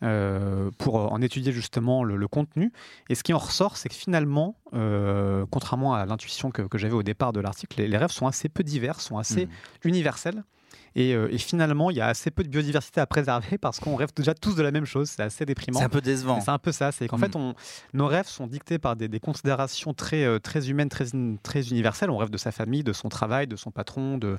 euh, 0.04 0.72
pour 0.78 1.12
en 1.12 1.22
étudier 1.22 1.52
justement 1.52 2.04
le, 2.04 2.16
le 2.16 2.28
contenu. 2.28 2.72
Et 3.10 3.16
ce 3.16 3.24
qui 3.24 3.34
en 3.34 3.38
ressort, 3.38 3.76
c'est 3.78 3.90
que 3.90 3.96
finalement, 3.96 4.56
euh, 4.74 5.46
contrairement 5.52 5.94
à 5.96 6.06
l'intuition 6.06 6.50
que, 6.52 6.62
que 6.64 6.78
j'avais 6.78 6.94
au 6.94 7.04
départ 7.04 7.34
de 7.34 7.40
l'article, 7.42 7.82
les, 7.82 7.88
les 7.88 7.98
rêves 7.98 8.12
sont 8.12 8.28
assez 8.28 8.48
peu 8.50 8.64
divers, 8.64 9.02
sont 9.02 9.18
assez 9.18 9.46
Mm. 9.46 9.50
universels. 9.84 10.44
Et, 10.96 11.14
euh, 11.14 11.28
et 11.32 11.38
finalement, 11.38 11.92
il 11.92 11.98
y 11.98 12.02
a 12.02 12.08
assez 12.08 12.32
peu 12.32 12.44
de 12.44 12.48
biodiversité 12.50 13.02
à 13.02 13.06
préserver 13.06 13.58
parce 13.62 13.80
qu'on 13.80 13.96
rêve 13.96 14.14
déjà 14.16 14.34
tous 14.34 14.56
de 14.56 14.64
la 14.64 14.72
même 14.72 14.86
chose. 14.86 15.10
C'est 15.10 15.22
assez 15.24 15.46
déprimant. 15.46 15.80
C'est 15.80 15.86
un 15.86 15.90
peu 15.90 16.02
décevant. 16.02 16.40
C'est 16.42 16.52
un 16.52 16.58
peu 16.58 16.72
ça, 16.72 16.92
c'est 16.92 17.08
qu'en 17.08 17.18
fait, 17.18 17.36
on, 17.36 17.54
nos 17.94 18.08
rêves 18.08 18.28
sont 18.28 18.48
dictés 18.48 18.80
par 18.80 18.96
des, 18.96 19.08
des 19.08 19.20
considérations 19.20 19.94
très, 19.94 20.24
euh, 20.24 20.40
très 20.40 20.70
humaines, 20.70 20.90
très, 20.90 21.06
très 21.44 21.68
universelles. 21.70 22.10
On 22.10 22.18
rêve 22.18 22.30
de 22.30 22.38
sa 22.38 22.52
famille, 22.52 22.84
de 22.84 22.94
son 22.94 23.10
travail, 23.10 23.48
de 23.48 23.56
son 23.56 23.72
patron, 23.72 24.18
de, 24.18 24.38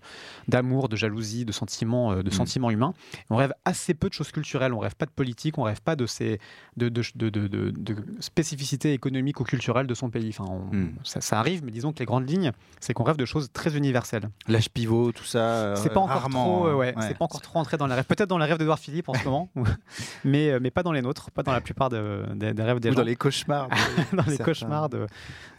d'amour, 0.48 0.88
de 0.88 0.96
jalousie, 0.96 1.44
de 1.44 1.52
sentiments, 1.52 2.12
euh, 2.12 2.22
de 2.22 2.28
Mm. 2.30 2.32
sentiments 2.32 2.70
humains. 2.70 2.94
On 3.30 3.36
rêve 3.36 3.52
assez 3.64 3.92
peu 3.94 4.08
de 4.08 4.14
choses 4.14 4.32
culturelles. 4.32 4.72
On 4.72 4.78
rêve 4.78 4.94
pas 4.96 5.06
de 5.06 5.10
politique, 5.10 5.58
on 5.58 5.62
rêve 5.62 5.80
pas 5.82 5.94
de, 5.96 6.06
ces, 6.06 6.40
de, 6.76 6.88
de, 6.88 7.02
de, 7.16 7.28
de- 7.28 7.48
de- 7.48 7.70
de 7.70 7.96
spécificités 8.20 8.92
économiques 8.92 9.40
ou 9.40 9.44
culturelles 9.44 9.86
de 9.86 9.94
son 9.94 10.10
pays. 10.10 10.30
Enfin, 10.36 10.44
on- 10.50 10.74
Mm. 10.74 10.92
ça, 11.04 11.20
ça 11.20 11.38
arrive, 11.38 11.64
mais 11.64 11.70
disons 11.70 11.92
que 11.92 11.98
les 12.00 12.06
grandes 12.06 12.28
lignes, 12.28 12.52
c'est 12.80 12.92
qu'on 12.94 13.04
rêve 13.04 13.16
de 13.16 13.24
choses 13.24 13.50
très 13.52 13.76
universelles. 13.76 14.28
L'âge 14.48 14.70
pivot, 14.70 15.12
tout 15.12 15.24
ça. 15.24 15.38
euh, 15.38 15.76
C'est 15.76 15.90
pas 15.92 16.00
encore 16.00 16.20
rarement, 16.22 16.45
trop, 16.46 16.66
euh, 16.68 16.74
ouais, 16.74 16.94
ouais. 16.96 17.02
c'est 17.08 17.16
pas 17.18 17.24
encore 17.24 17.40
trop 17.40 17.58
entré 17.58 17.76
dans 17.76 17.86
les 17.86 17.94
rêves. 17.94 18.04
Peut-être 18.04 18.28
dans 18.28 18.38
les 18.38 18.46
rêves 18.46 18.58
d'Edouard 18.58 18.78
Philippe 18.78 19.08
en 19.08 19.14
ce 19.14 19.24
moment, 19.24 19.48
mais, 20.24 20.50
euh, 20.50 20.58
mais 20.60 20.70
pas 20.70 20.82
dans 20.82 20.92
les 20.92 21.02
nôtres, 21.02 21.30
pas 21.30 21.42
dans 21.42 21.52
la 21.52 21.60
plupart 21.60 21.88
de- 21.90 22.24
des, 22.34 22.54
des 22.54 22.62
rêves 22.62 22.80
des 22.80 22.88
Ou 22.88 22.92
gens. 22.92 22.98
dans 22.98 23.04
les 23.04 23.16
cauchemars. 23.16 23.68
de- 23.68 23.74
dans 24.16 24.22
les 24.24 24.30
certains. 24.36 24.44
cauchemars 24.44 24.88
de, 24.88 25.06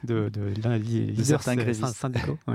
de, 0.04 0.32
certains 1.23 1.56
syndicaux. 1.93 2.38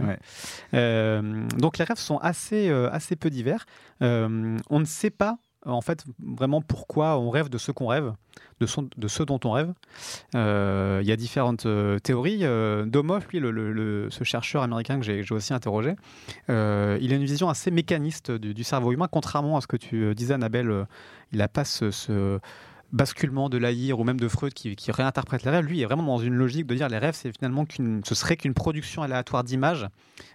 Euh, 0.75 1.47
donc 1.59 1.79
les 1.79 1.85
rêves 1.85 1.99
sont 1.99 2.18
assez, 2.18 2.71
assez 2.71 3.16
peu 3.16 3.31
divers. 3.31 3.66
On 4.01 4.59
ne 4.79 4.85
sait 4.85 5.11
pas 5.11 5.38
en 5.64 5.81
fait 5.81 6.05
vraiment 6.20 6.61
pourquoi 6.61 7.18
on 7.18 7.31
rêve 7.31 7.48
de 7.48 7.59
ce 7.59 7.70
qu'on 7.72 7.87
rêve, 7.87 8.12
de, 8.61 8.66
ce 9.09 9.22
dont 9.22 9.40
on 9.44 9.51
rêve. 9.53 9.72
Euh, 10.35 11.01
Il 11.03 11.09
y 11.09 11.12
a 11.12 11.16
différentes 11.16 11.66
euh, 11.66 11.98
théories. 11.98 12.40
Euh, 12.42 12.85
Domoff, 12.85 13.29
lui, 13.29 13.38
le- 13.72 14.09
ce 14.11 14.25
chercheur 14.25 14.62
américain 14.62 14.98
que 14.98 15.05
j'ai 15.05 15.25
aussi 15.31 15.53
interrogé, 15.55 15.94
euh, 16.51 16.98
il 17.01 17.12
a 17.12 17.16
une 17.16 17.25
vision 17.25 17.48
assez 17.48 17.70
mécaniste 17.70 18.31
du, 18.31 18.64
cerveau 18.64 18.92
humain, 18.92 19.09
contrairement 19.11 19.57
à 19.57 19.61
ce 19.61 19.66
que 19.66 19.77
tu 19.77 20.03
euh, 20.05 20.14
disais, 20.14 20.35
Annabelle. 20.35 20.70
euh, 20.70 20.85
il 21.33 21.38
n'a 21.38 21.48
pas 21.48 21.64
ce- 21.90 22.38
basculement 22.93 23.49
de 23.49 23.57
Lahire 23.59 23.99
ou 23.99 24.05
même 24.05 24.21
de 24.21 24.29
Freud 24.29 24.53
qui, 24.53 24.77
qui 24.77 24.93
réinterprète 24.93 25.45
les 25.45 25.51
rêves, 25.51 25.65
lui 25.65 25.81
est 25.81 25.87
vraiment 25.87 26.03
dans 26.05 26.19
une 26.19 26.35
logique 26.35 26.67
de 26.67 26.75
dire 26.75 26.89
les 26.89 26.99
rêves, 26.99 27.15
c'est 27.15 27.33
finalement 27.35 27.65
qu'une, 27.65 28.03
ce 28.05 28.15
serait 28.15 28.37
qu'une 28.37 28.53
production 28.55 29.03
aléatoire 29.03 29.45
d'images, 29.45 29.89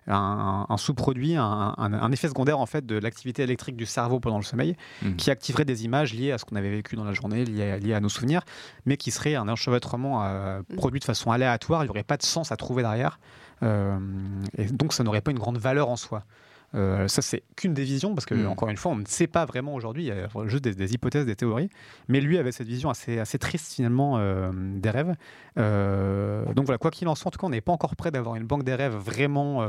un, 0.08 0.66
un 0.68 0.78
sous-produit, 0.78 1.36
un, 1.36 1.74
un- 1.78 1.94
un 1.94 2.12
effet 2.12 2.28
secondaire 2.28 2.60
en 2.60 2.66
fait 2.66 2.86
de 2.86 2.98
l'activité 2.98 3.44
électrique 3.44 3.76
du 3.76 3.86
cerveau 3.86 4.20
pendant 4.20 4.38
le 4.38 4.44
sommeil, 4.44 4.76
Mhm. 5.04 5.16
qui 5.18 5.30
activerait 5.32 5.66
des 5.66 5.86
images 5.86 6.14
liées 6.14 6.32
à 6.32 6.38
ce 6.38 6.46
qu'on 6.46 6.56
avait 6.56 6.72
vécu 6.72 6.96
dans 6.96 7.04
la 7.04 7.14
journée, 7.14 7.46
liées, 7.46 7.72
à- 7.72 7.78
liées 7.78 7.94
à 7.94 8.00
nos 8.00 8.10
souvenirs, 8.10 8.42
mais 8.86 8.98
qui 8.98 9.12
serait 9.12 9.36
un 9.36 9.48
enchevêtrement 9.48 10.24
euh, 10.24 10.62
produit 10.78 11.00
de 11.00 11.06
façon 11.06 11.32
aléatoire, 11.32 11.84
il 11.84 11.86
n'y 11.88 11.92
aurait 11.92 12.04
pas 12.04 12.18
de 12.18 12.24
sens 12.24 12.52
à 12.52 12.58
trouver 12.58 12.82
derrière, 12.84 13.20
Euh, 13.64 13.98
et 14.58 14.66
donc 14.66 14.94
ça 14.94 15.04
n'aurait 15.04 15.22
pas 15.22 15.32
une 15.32 15.40
grande 15.40 15.58
valeur 15.58 15.90
en 15.90 15.96
soi. 15.96 16.22
Euh, 16.76 17.08
ça, 17.08 17.22
c'est 17.22 17.44
qu'une 17.56 17.74
des 17.74 17.84
visions, 17.86 18.14
parce 18.14 18.26
que, 18.26 18.36
Mm. 18.36 18.48
encore 18.48 18.70
une 18.70 18.78
fois, 18.78 18.92
on 18.92 18.98
ne 18.98 19.06
sait 19.06 19.28
pas 19.28 19.46
vraiment 19.46 19.74
aujourd'hui, 19.74 20.04
il 20.04 20.08
y 20.08 20.12
a 20.12 20.28
juste 20.48 20.64
des, 20.64 20.76
des 20.76 20.94
hypothèses, 20.94 21.26
des 21.26 21.36
théories, 21.36 21.70
mais 22.10 22.20
lui 22.20 22.38
avait 22.38 22.52
cette 22.52 22.68
vision 22.68 22.90
assez, 22.90 23.20
assez 23.20 23.40
triste, 23.40 23.74
finalement, 23.74 24.18
euh, 24.18 24.52
des 24.54 24.90
rêves. 24.90 25.16
Euh, 25.58 26.46
donc 26.54 26.66
voilà, 26.66 26.78
quoi 26.78 26.92
qu'il 26.92 27.08
en 27.08 27.16
soit, 27.16 27.30
en 27.30 27.32
tout 27.32 27.40
cas, 27.40 27.48
on 27.48 27.52
n'est 27.52 27.62
pas 27.62 27.72
encore 27.72 27.96
prêt 27.96 28.12
d'avoir 28.12 28.36
une 28.36 28.46
banque 28.46 28.64
des 28.64 28.76
rêves 28.76 28.96
vraiment. 28.96 29.66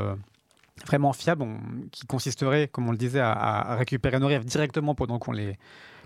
vraiment 0.87 1.11
fiable, 1.11 1.41
on- 1.43 1.59
qui 1.91 2.05
consisterait, 2.05 2.69
comme 2.69 2.87
on 2.87 2.91
le 2.91 2.97
disait, 2.97 3.19
à, 3.19 3.33
à 3.33 3.75
récupérer 3.75 4.17
nos 4.17 4.27
rêves 4.27 4.45
directement 4.45 4.95
pendant 4.95 5.19
qu'on 5.19 5.33
les, 5.33 5.57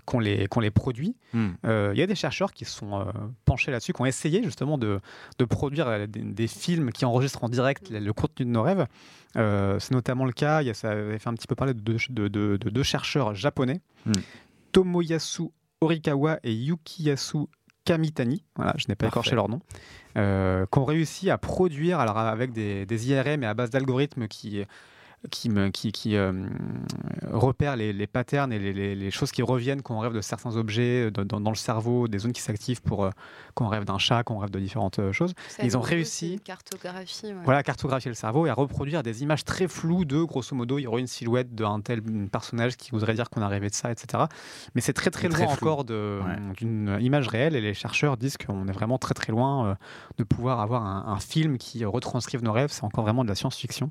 qu'on 0.04 0.18
les, 0.20 0.46
qu'on 0.48 0.60
les 0.60 0.70
produit. 0.70 1.16
Hmm. 1.32 1.50
Euh, 1.64 1.90
Il 1.94 1.98
y 1.98 2.02
a 2.02 2.06
des 2.06 2.14
chercheurs 2.14 2.52
qui 2.52 2.64
se 2.64 2.72
sont 2.72 3.00
euh, 3.00 3.04
penchés 3.44 3.70
là-dessus, 3.70 3.92
qui 3.92 4.00
ont 4.02 4.06
essayé 4.06 4.42
justement 4.42 4.78
de, 4.78 5.00
de 5.38 5.44
produire 5.44 5.88
euh, 5.88 6.06
des, 6.06 6.20
des 6.22 6.46
films 6.46 6.90
qui 6.92 7.04
enregistrent 7.04 7.42
en 7.44 7.48
direct 7.48 7.90
le, 7.90 7.98
le 8.00 8.12
contenu 8.12 8.44
de 8.46 8.50
nos 8.50 8.62
rêves. 8.62 8.86
Euh, 9.36 9.78
c'est 9.80 9.92
notamment 9.92 10.24
le 10.24 10.32
cas, 10.32 10.62
y 10.62 10.70
a, 10.70 10.74
ça 10.74 10.90
avait 10.90 11.18
fait 11.18 11.28
un 11.28 11.34
petit 11.34 11.46
peu 11.46 11.54
parler 11.54 11.74
de 11.74 11.80
deux, 11.80 11.96
de, 12.10 12.28
de- 12.28 12.56
de 12.56 12.70
deux 12.70 12.82
chercheurs 12.82 13.34
japonais, 13.34 13.80
Hmm. 14.06 14.12
Tomoyasu 14.72 15.44
Horikawa 15.80 16.38
et 16.42 16.52
Yukiyasu 16.52 17.46
Kamitani, 17.84 18.42
voilà, 18.56 18.72
je 18.78 18.86
n'ai 18.88 18.94
pas 18.94 19.06
Parfait. 19.06 19.14
écorché 19.18 19.34
leur 19.34 19.48
nom, 19.48 19.60
euh, 20.16 20.64
qui 20.72 20.78
ont 20.78 20.84
réussi 20.84 21.30
à 21.30 21.36
produire, 21.38 22.00
alors 22.00 22.16
avec 22.18 22.52
des, 22.52 22.86
des 22.86 23.10
IRM 23.10 23.42
et 23.42 23.46
à 23.46 23.52
base 23.54 23.70
d'algorithmes 23.70 24.26
qui, 24.26 24.62
qui, 25.30 25.48
me- 25.48 25.68
qui, 25.68 25.90
qui, 25.92 26.16
euh, 26.16 26.32
repèrent 27.32 27.76
les, 27.76 27.92
les 27.92 28.06
patterns 28.06 28.52
et 28.52 28.58
les, 28.58 28.72
les- 28.72 28.94
les 28.94 29.10
choses 29.10 29.32
qui 29.32 29.42
reviennent 29.42 29.82
quand 29.82 29.96
on 29.96 30.00
rêve 30.00 30.12
de 30.12 30.20
certains 30.20 30.56
objets 30.56 31.06
euh, 31.06 31.10
dans, 31.10 31.24
dans- 31.24 31.40
dans 31.40 31.50
le 31.50 31.56
cerveau, 31.56 32.08
des 32.08 32.18
zones 32.18 32.32
qui 32.32 32.42
s'activent 32.42 32.82
pour 32.82 33.04
euh, 33.04 33.10
quand 33.54 33.64
on 33.66 33.68
rêve 33.68 33.84
d'un 33.84 33.98
chat, 33.98 34.22
quand 34.22 34.34
on 34.34 34.38
rêve 34.38 34.50
de 34.50 34.58
différentes 34.60 34.98
euh, 34.98 35.12
choses. 35.12 35.32
Ça 35.48 35.64
Ils 35.64 35.76
ont 35.76 35.80
réussi- 35.80 36.34
Une 36.34 36.40
cartographie. 36.40 37.26
ouais. 37.26 37.34
Voilà, 37.44 37.62
cartographier 37.62 38.10
le 38.10 38.14
cerveau 38.14 38.46
et 38.46 38.50
à 38.50 38.54
reproduire 38.54 39.02
des 39.02 39.22
images 39.22 39.44
très 39.44 39.68
floues 39.68 40.04
de, 40.04 40.22
grosso 40.22 40.54
modo, 40.54 40.78
il 40.78 40.82
y 40.82 40.86
aurait 40.86 41.00
une 41.00 41.06
silhouette 41.06 41.54
d'un 41.54 41.80
tel 41.80 42.02
personnage 42.30 42.76
qui 42.76 42.90
voudrait 42.90 43.14
dire 43.14 43.30
qu'on 43.30 43.42
a 43.42 43.48
rêvé 43.48 43.68
de 43.70 43.74
ça, 43.74 43.90
etc. 43.90 44.24
Mais 44.74 44.80
c'est 44.80 44.92
très 44.92 45.10
très 45.10 45.28
loin 45.28 45.38
très 45.38 45.46
encore 45.46 45.84
Ouais. 45.84 46.36
d'une 46.56 46.98
image 47.00 47.28
réelle 47.28 47.56
et 47.56 47.60
les 47.60 47.74
chercheurs 47.74 48.16
disent 48.16 48.36
qu'on 48.36 48.68
est 48.68 48.72
vraiment 48.72 48.98
très 48.98 49.14
très 49.14 49.32
loin 49.32 49.66
euh, 49.68 49.74
de 50.18 50.24
pouvoir 50.24 50.60
avoir 50.60 50.84
un, 50.84 51.04
un 51.12 51.18
film 51.18 51.58
qui 51.58 51.84
retranscrive 51.84 52.42
nos 52.42 52.52
rêves. 52.52 52.70
C'est 52.70 52.84
encore 52.84 53.04
vraiment 53.04 53.24
de 53.24 53.28
la 53.28 53.34
science-fiction. 53.34 53.90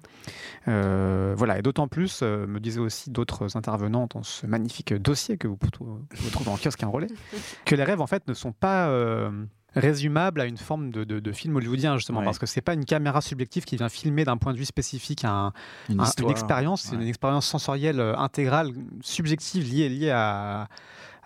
Euh, 0.68 1.23
voilà, 1.38 1.60
et 1.60 1.62
d'autant 1.62 1.88
plus, 1.88 2.20
euh, 2.24 2.46
me 2.48 2.60
disaient 2.60 2.80
aussi 2.80 3.10
d'autres 3.10 3.56
intervenants 3.58 4.08
dans 4.14 4.24
ce 4.24 4.46
magnifique 4.48 4.94
dossier 4.94 5.38
que 5.38 5.48
vous 5.48 5.58
vous 5.62 6.30
trouvez 6.32 6.50
en 6.52 6.58
kiosque 6.58 6.84
un 6.84 6.88
relais, 6.88 7.08
que 7.66 7.76
les 7.76 7.84
rêves 7.84 8.02
en 8.02 8.08
fait 8.08 8.28
ne 8.28 8.34
sont 8.34 8.52
pas 8.52 8.88
euh, 8.90 9.46
résumables 9.76 10.40
à 10.42 10.46
une 10.46 10.58
forme 10.58 10.92
de, 10.92 11.04
de- 11.04 11.20
de 11.20 11.32
film 11.32 11.56
hollywoodien 11.56 11.98
justement 11.98 12.20
Ouais. 12.20 12.26
parce 12.26 12.38
que 12.40 12.46
c'est 12.46 12.62
pas 12.62 12.74
une 12.76 12.86
caméra 12.86 13.22
subjective 13.22 13.64
qui 13.66 13.76
vient 13.78 13.90
filmer 13.90 14.24
d'un 14.24 14.38
point 14.38 14.54
de 14.54 14.58
vue 14.58 14.66
spécifique 14.66 15.26
un- 15.26 15.52
Une, 15.90 16.00
un- 16.00 16.04
histoire. 16.04 16.28
une 16.30 16.32
expérience, 16.32 16.82
c'est 16.84 16.96
ouais. 16.96 17.02
une 17.02 17.08
expérience 17.08 17.48
sensorielle 17.48 18.00
euh, 18.00 18.16
intégrale, 18.18 18.70
subjective, 19.02 19.64
liée, 19.68 19.90
liée 19.90 20.12
à, 20.12 20.68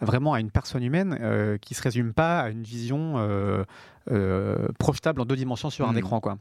vraiment 0.01 0.33
à 0.33 0.39
une 0.39 0.51
personne 0.51 0.83
humaine 0.83 1.17
euh, 1.21 1.57
qui 1.57 1.73
se 1.73 1.81
résume 1.81 2.13
pas 2.13 2.39
à 2.41 2.49
une 2.49 2.63
vision 2.63 3.15
euh, 3.17 3.63
euh, 4.11 4.67
projetable 4.79 5.19
en 5.21 5.25
deux 5.25 5.35
dimensions 5.35 5.69
sur 5.69 5.87
un 5.87 5.91
Mhm. 5.91 5.97
écran. 5.97 6.19
Quoi. 6.21 6.37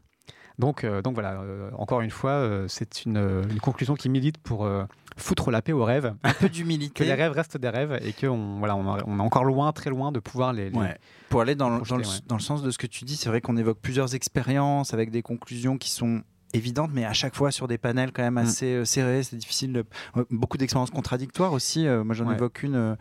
Donc, 0.59 0.83
euh, 0.83 1.01
donc 1.03 1.13
voilà, 1.13 1.39
euh, 1.41 1.69
encore 1.77 2.01
une 2.01 2.09
fois, 2.09 2.31
euh, 2.31 2.67
c'est 2.67 3.05
une, 3.05 3.17
une 3.49 3.59
conclusion 3.59 3.93
qui 3.95 4.09
milite 4.09 4.37
pour 4.39 4.67
foutre 5.15 5.51
la 5.51 5.61
paix 5.61 5.71
aux 5.73 5.83
rêves, 5.83 6.13
Un 6.23 6.33
peu 6.33 6.47
que 6.47 6.53
d'humilité. 6.53 7.05
les 7.05 7.13
rêves 7.13 7.31
restent 7.31 7.57
des 7.57 7.69
rêves 7.69 7.99
et 8.03 8.13
qu'on 8.13 8.57
voilà, 8.59 8.75
on, 8.75 8.91
a- 8.93 9.03
on 9.05 9.19
est 9.19 9.21
encore 9.21 9.43
loin, 9.45 9.71
très 9.71 9.89
loin 9.89 10.11
de 10.11 10.19
pouvoir 10.19 10.53
les. 10.53 10.69
les- 10.69 10.77
Ouais. 10.77 10.97
Pour 11.29 11.41
aller 11.41 11.55
dans 11.55 11.69
le, 11.69 11.77
projeter, 11.77 11.91
dans, 11.91 11.97
le, 11.97 12.07
ouais. 12.07 12.21
dans 12.27 12.35
le 12.37 12.41
sens 12.41 12.63
de 12.63 12.71
ce 12.71 12.77
que 12.77 12.87
tu 12.87 13.03
dis, 13.05 13.15
c'est 13.17 13.29
vrai 13.29 13.41
qu'on 13.41 13.57
évoque 13.57 13.79
plusieurs 13.81 14.15
expériences 14.15 14.93
avec 14.93 15.11
des 15.11 15.21
conclusions 15.21 15.77
qui 15.77 15.89
sont 15.91 16.23
évidentes, 16.53 16.91
mais 16.93 17.03
à 17.03 17.13
chaque 17.13 17.35
fois 17.35 17.51
sur 17.51 17.67
des 17.67 17.77
panels 17.77 18.11
quand 18.13 18.23
même 18.23 18.35
Mm. 18.35 18.37
assez 18.37 18.85
serrés. 18.85 19.21
C'est 19.23 19.35
difficile. 19.35 19.73
de- 19.73 19.85
Beaucoup 20.31 20.57
d'expériences 20.57 20.89
contradictoires 20.91 21.51
aussi. 21.53 21.85
Euh, 21.85 22.03
moi, 22.03 22.15
j'en 22.15 22.27
Ouais. 22.27 22.35
évoque 22.35 22.63
une 22.63 22.95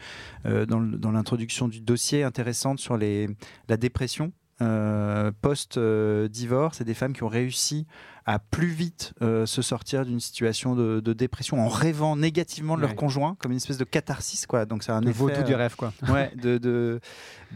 euh, 0.47 0.67
dans 0.67 1.11
l'introduction 1.13 1.69
du 1.69 1.81
dossier 1.81 2.23
intéressante 2.25 2.81
sur 2.81 2.97
les, 2.97 3.29
la 3.69 3.77
dépression. 3.77 4.33
Euh, 4.63 5.31
post-divorce 5.41 6.81
et 6.81 6.85
des 6.85 6.95
femmes 6.95 7.13
qui 7.13 7.23
ont 7.23 7.29
réussi 7.29 7.87
à 8.29 8.41
plus 8.41 8.67
vite 8.67 9.13
euh, 9.23 9.47
se 9.47 9.63
sortir 9.63 10.05
d'une 10.05 10.19
situation 10.19 10.75
de, 10.75 10.99
de 10.99 11.13
dépression 11.13 11.61
en 11.65 11.69
rêvant 11.69 12.17
négativement 12.17 12.75
de 12.77 12.81
leur 12.81 12.91
Ouais. 12.91 12.97
conjoint, 12.97 13.37
comme 13.41 13.53
une 13.53 13.59
espèce 13.59 13.79
de 13.79 13.85
catharsis. 13.85 14.47
Quoi. 14.47 14.67
Donc, 14.67 14.83
c'est 14.83 14.91
un 14.93 15.01
le 15.01 15.11
effet, 15.11 15.45
du 15.45 15.55
euh, 15.55 15.57
rêve, 15.57 15.77
quoi. 15.77 15.93
ouais, 16.09 16.33
de, 16.43 16.59
de, 16.59 17.01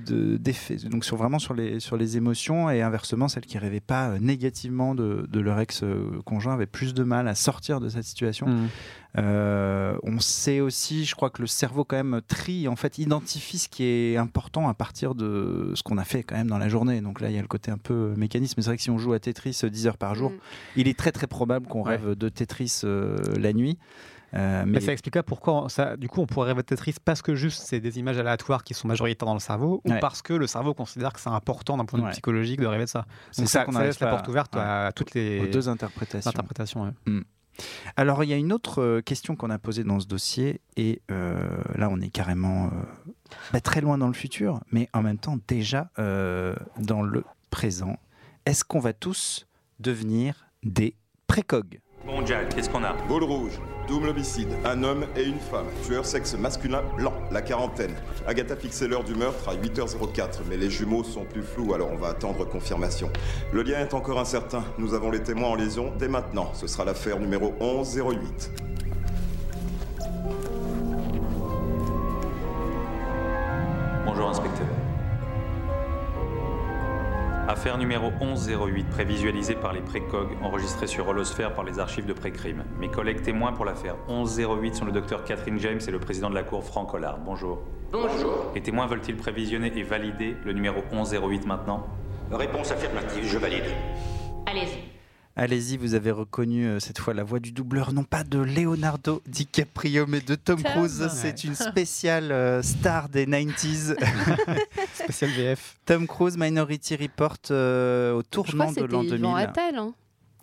de- 0.07 0.37
d'effets. 0.37 0.77
Donc 0.89 1.05
sur, 1.05 1.17
vraiment 1.17 1.41
sur 1.41 1.55
les, 1.55 1.81
sur 1.81 1.97
les 1.97 2.17
émotions 2.17 2.71
et 2.71 2.83
inversement, 2.83 3.27
celles 3.29 3.47
qui 3.47 3.59
rêvaient 3.59 3.81
pas 3.81 4.11
euh, 4.11 4.19
négativement 4.21 4.95
de, 4.95 5.27
de 5.29 5.41
leur 5.41 5.59
ex-conjoint 5.59 6.55
avaient 6.55 6.67
plus 6.67 6.95
de 6.95 7.03
mal 7.03 7.27
à 7.27 7.35
sortir 7.35 7.81
de 7.81 7.89
cette 7.89 8.05
situation. 8.05 8.47
Euh, 9.19 9.97
on 10.05 10.21
sait 10.21 10.61
aussi, 10.61 11.05
je 11.05 11.15
crois 11.17 11.31
que 11.31 11.43
le 11.43 11.49
cerveau 11.49 11.83
quand 11.85 11.97
même 11.97 12.21
trie, 12.29 12.69
en 12.69 12.77
fait, 12.77 12.99
identifie 12.99 13.59
ce 13.59 13.69
qui 13.69 13.83
est 13.85 14.17
important 14.17 14.69
à 14.69 14.75
partir 14.75 15.15
de 15.17 15.73
ce 15.75 15.83
qu'on 15.83 15.99
a 15.99 16.05
fait 16.05 16.23
quand 16.23 16.37
même 16.37 16.47
dans 16.49 16.59
la 16.59 16.69
journée. 16.69 17.01
Donc 17.01 17.21
là, 17.21 17.29
il 17.29 17.35
y 17.35 17.39
a 17.39 17.43
le 17.43 17.49
côté 17.49 17.71
un 17.73 17.79
peu 17.79 18.15
mécanisme. 18.17 18.55
Mais 18.57 18.63
C'est 18.63 18.71
vrai 18.71 18.77
que 18.77 18.83
si 18.83 18.91
on 18.91 18.99
joue 18.99 19.13
à 19.13 19.19
Tetris 19.19 19.59
euh, 19.65 19.69
10 19.71 19.87
heures 19.89 19.99
par 19.99 20.15
jour, 20.15 20.31
Mm. 20.31 20.35
Il 20.77 20.89
est 20.89 20.99
très 20.99 21.13
très 21.13 21.27
probable 21.27 21.67
qu'on 21.67 21.83
Ouais. 21.85 21.97
rêve 21.97 22.15
de 22.15 22.29
Tetris 22.29 22.81
euh, 22.85 23.17
la 23.39 23.53
nuit. 23.53 23.79
Euh, 24.33 24.63
Mais 24.65 24.75
mais 24.75 24.81
ça 24.81 24.93
explique 24.93 25.15
pas 25.15 25.25
pourquoi 25.25 25.69
ça, 25.69 25.97
du 25.97 26.07
coup 26.09 26.21
on 26.21 26.27
pourrait 26.27 26.49
rêver 26.51 26.63
de 26.63 26.67
Tetris 26.67 26.95
parce 27.05 27.21
que 27.21 27.35
juste 27.35 27.63
c'est 27.65 27.81
des 27.81 27.99
images 27.99 28.17
aléatoires 28.17 28.63
qui 28.63 28.75
sont 28.75 28.87
majoritaires 28.87 29.27
dans 29.27 29.35
le 29.35 29.41
cerveau 29.41 29.81
ou 29.85 29.91
Ouais. 29.91 29.99
parce 29.99 30.23
que 30.23 30.33
le 30.33 30.47
cerveau 30.47 30.73
considère 30.73 31.13
que 31.13 31.19
c'est 31.19 31.31
important 31.31 31.77
d'un 31.77 31.85
point 31.85 31.99
de 31.99 32.05
vue 32.05 32.07
Ouais. 32.07 32.13
psychologique 32.13 32.61
de 32.61 32.67
rêver 32.67 32.85
de 32.85 32.89
ça. 32.89 33.07
c'est 33.33 33.43
Donc 33.43 33.49
ça 33.49 33.67
ça, 33.73 33.83
laisse 33.83 33.99
la 33.99 34.07
porte 34.07 34.29
ouverte 34.29 34.55
à 34.55 34.93
toutes 34.95 35.15
les 35.15 35.41
aux 35.41 35.47
deux 35.49 35.69
interprétations. 35.69 36.29
interprétations. 36.31 36.83
ouais. 36.85 37.23
Alors, 37.97 38.23
il 38.25 38.31
y 38.31 38.33
a 38.33 38.37
une 38.37 38.53
autre 38.53 38.81
euh, 38.81 39.01
question 39.03 39.37
qu'on 39.37 39.51
a 39.51 39.59
posée 39.59 39.85
dans 39.85 40.01
ce 40.01 40.07
dossier, 40.07 40.63
et 40.77 41.03
euh, 41.11 41.37
là, 41.75 41.89
on 41.91 42.01
est 42.01 42.09
carrément 42.09 42.67
euh, 42.69 42.71
bah, 43.53 43.61
très 43.61 43.81
loin 43.83 43.99
dans 43.99 44.07
le 44.07 44.15
futur, 44.15 44.61
mais 44.73 44.89
en 44.95 45.03
même 45.03 45.19
temps 45.19 45.37
déjà 45.49 45.91
dans 45.97 47.03
le 47.03 47.25
présent. 47.51 47.97
Est-ce 48.47 48.65
qu'on 48.65 48.79
va 48.81 48.93
tous 48.95 49.47
devenir 49.81 50.47
des 50.63 50.95
précogs 51.27 51.81
Bon, 52.07 52.25
Jack, 52.25 52.55
qu'est-ce 52.55 52.71
qu'on 52.71 52.83
a? 52.83 52.95
Ball 53.09 53.23
rouge, 53.25 53.61
double 53.87 54.09
homicide, 54.09 54.49
un 54.65 54.83
homme 54.83 55.05
et 55.17 55.23
une 55.23 55.39
femme. 55.39 55.67
Tueur 55.85 56.07
sexe 56.07 56.35
masculin 56.35 56.83
blanc, 56.97 57.13
la 57.31 57.43
quarantaine. 57.43 57.95
Agatha 58.27 58.57
fixait 58.57 58.89
l'heure 58.89 59.05
du 59.05 59.15
meurtre 59.15 59.51
à 59.51 59.55
8h04, 59.55 60.41
mais 60.49 60.57
les 60.57 60.71
jumeaux 60.71 61.05
sont 61.05 61.25
plus 61.25 61.43
flous, 61.43 61.75
alors 61.75 61.91
on 61.93 61.97
va 61.97 62.09
attendre 62.09 62.47
confirmation. 62.47 63.11
Le 63.53 63.63
lien 63.63 63.81
est 63.81 63.93
encore 63.93 64.19
incertain. 64.19 64.65
Nous 64.79 64.95
avons 64.95 65.11
les 65.11 65.23
témoins 65.23 65.51
en 65.51 65.55
liaison 65.57 65.93
dès 65.99 66.09
maintenant. 66.09 66.53
Ce 66.55 66.67
sera 66.67 66.87
l'affaire 66.87 67.21
numéro 67.21 67.53
1108. 67.61 68.70
Numéro 77.81 78.11
1108, 78.21 78.91
prévisualisée 78.91 79.55
par 79.55 79.73
les 79.73 79.81
précogs, 79.81 80.37
enregistrée 80.43 80.87
sur 80.87 81.09
Holosphère 81.09 81.55
par 81.55 81.65
les 81.65 81.79
archives 81.79 82.05
de 82.05 82.13
pré-crime. 82.13 82.63
Mes 82.79 82.89
collègues 82.89 83.23
témoins 83.23 83.53
pour 83.53 83.65
l'affaire 83.65 83.97
1108 84.09 84.75
sont 84.77 84.85
le 84.85 84.93
docteur 84.93 85.25
Catherine 85.25 85.59
James 85.59 85.81
et 85.89 85.91
le 85.91 85.99
président 85.99 86.29
de 86.29 86.35
la 86.35 86.43
cour 86.43 86.63
Franck 86.63 86.93
Hollard. 86.93 87.19
Bonjour. 87.25 87.63
Bonjour. 87.91 88.53
Les 88.55 88.61
témoins 88.61 88.87
veulent-ils 88.87 89.17
prévisionner 89.17 89.73
et 89.75 89.83
valider 89.83 90.37
le 90.45 90.53
numéro 90.53 90.83
1108 90.93 91.47
maintenant? 91.47 91.87
Réponse 92.31 92.71
affirmative, 92.71 93.25
je 93.25 93.39
valide. 93.39 93.65
Allez-y. 94.47 94.90
Allez-y, 95.37 95.77
vous 95.77 95.95
avez 95.95 96.11
reconnu 96.11 96.67
euh, 96.67 96.81
cette 96.81 96.99
fois 96.99 97.15
la 97.15 97.23
voix 97.25 97.39
du 97.41 97.53
doubleur, 97.53 97.93
non 97.93 98.05
pas 98.05 98.25
de 98.25 98.39
Leonardo 98.39 99.23
DiCaprio, 99.27 100.07
mais 100.07 100.21
de 100.21 100.35
Tom, 100.35 100.61
Tom. 100.63 100.73
Cruise. 100.73 101.09
C'est 101.13 101.45
une 101.45 101.55
spéciale 101.55 102.31
euh, 102.33 102.63
star 102.63 103.09
des 103.09 103.27
90s. 103.27 103.97
Spécial 104.95 105.31
VF. 105.31 105.77
Tom 105.87 106.07
Cruise, 106.07 106.37
Minority 106.37 106.97
Report, 106.97 107.37
euh, 107.51 108.13
au 108.13 108.23
tournant 108.23 108.73
de 108.73 108.81
l'an 108.83 109.03
c'était 109.03 109.17
2000. 109.17 109.19
Yvan 109.21 109.35
Attal, 109.37 109.77
hein, 109.79 109.95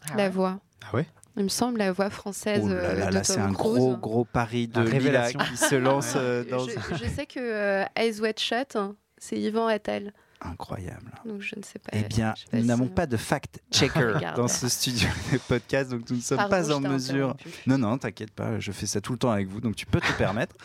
Ah 0.10 0.16
la 0.18 0.30
voix. 0.30 0.60
Ah 0.82 0.96
ouais 0.96 1.06
Il 1.36 1.44
me 1.44 1.50
semble 1.50 1.78
la 1.80 1.92
voix 1.92 2.10
française 2.10 2.62
Oh 2.64 2.70
là 2.70 3.24
c'est 3.24 3.40
un 3.40 3.54
Cruise. 3.54 3.76
gros, 3.76 3.98
gros 3.98 4.26
pari 4.26 4.68
de 4.68 4.80
Lila 4.80 4.92
révélation. 4.92 5.40
qui 5.52 5.58
se 5.58 5.76
lance 5.76 6.14
euh, 6.16 6.44
dans... 6.50 6.60
Je, 6.66 6.72
je 6.96 7.06
sais 7.10 7.26
que 7.26 7.40
euh, 7.40 7.84
Eyes 7.98 8.20
Wide 8.22 8.40
Shut, 8.40 8.76
hein, 8.78 8.96
c'est 9.18 9.38
Yvan 9.40 9.68
Attal. 9.68 10.14
Incroyable. 10.42 11.12
Donc 11.26 11.42
je 11.42 11.56
ne 11.56 11.64
sais 11.64 11.80
pas. 11.80 11.90
Eh 11.94 12.04
bien, 12.04 12.34
nous 12.54 12.62
si- 12.62 12.68
n'avons 12.68 12.88
pas 12.88 13.08
de 13.08 13.18
fact-checker 13.18 14.20
dans 14.36 14.48
ce 14.48 14.70
studio 14.70 15.08
de 15.34 15.38
podcast, 15.40 15.90
donc 15.92 16.10
nous 16.10 16.18
ne 16.18 16.22
sommes 16.22 16.38
Pardon, 16.38 16.52
pas 16.56 16.76
en 16.76 16.80
mesure. 16.80 17.36
Non, 17.66 17.78
non, 17.80 17.98
t'inquiète 17.98 18.32
pas, 18.32 18.60
je 18.60 18.72
fais 18.72 18.86
ça 18.86 19.02
tout 19.02 19.14
le 19.14 19.18
temps 19.18 19.32
avec 19.32 19.48
vous, 19.48 19.62
donc 19.62 19.76
tu 19.76 19.86
peux 19.88 20.00
te 20.00 20.12
permettre. 20.18 20.56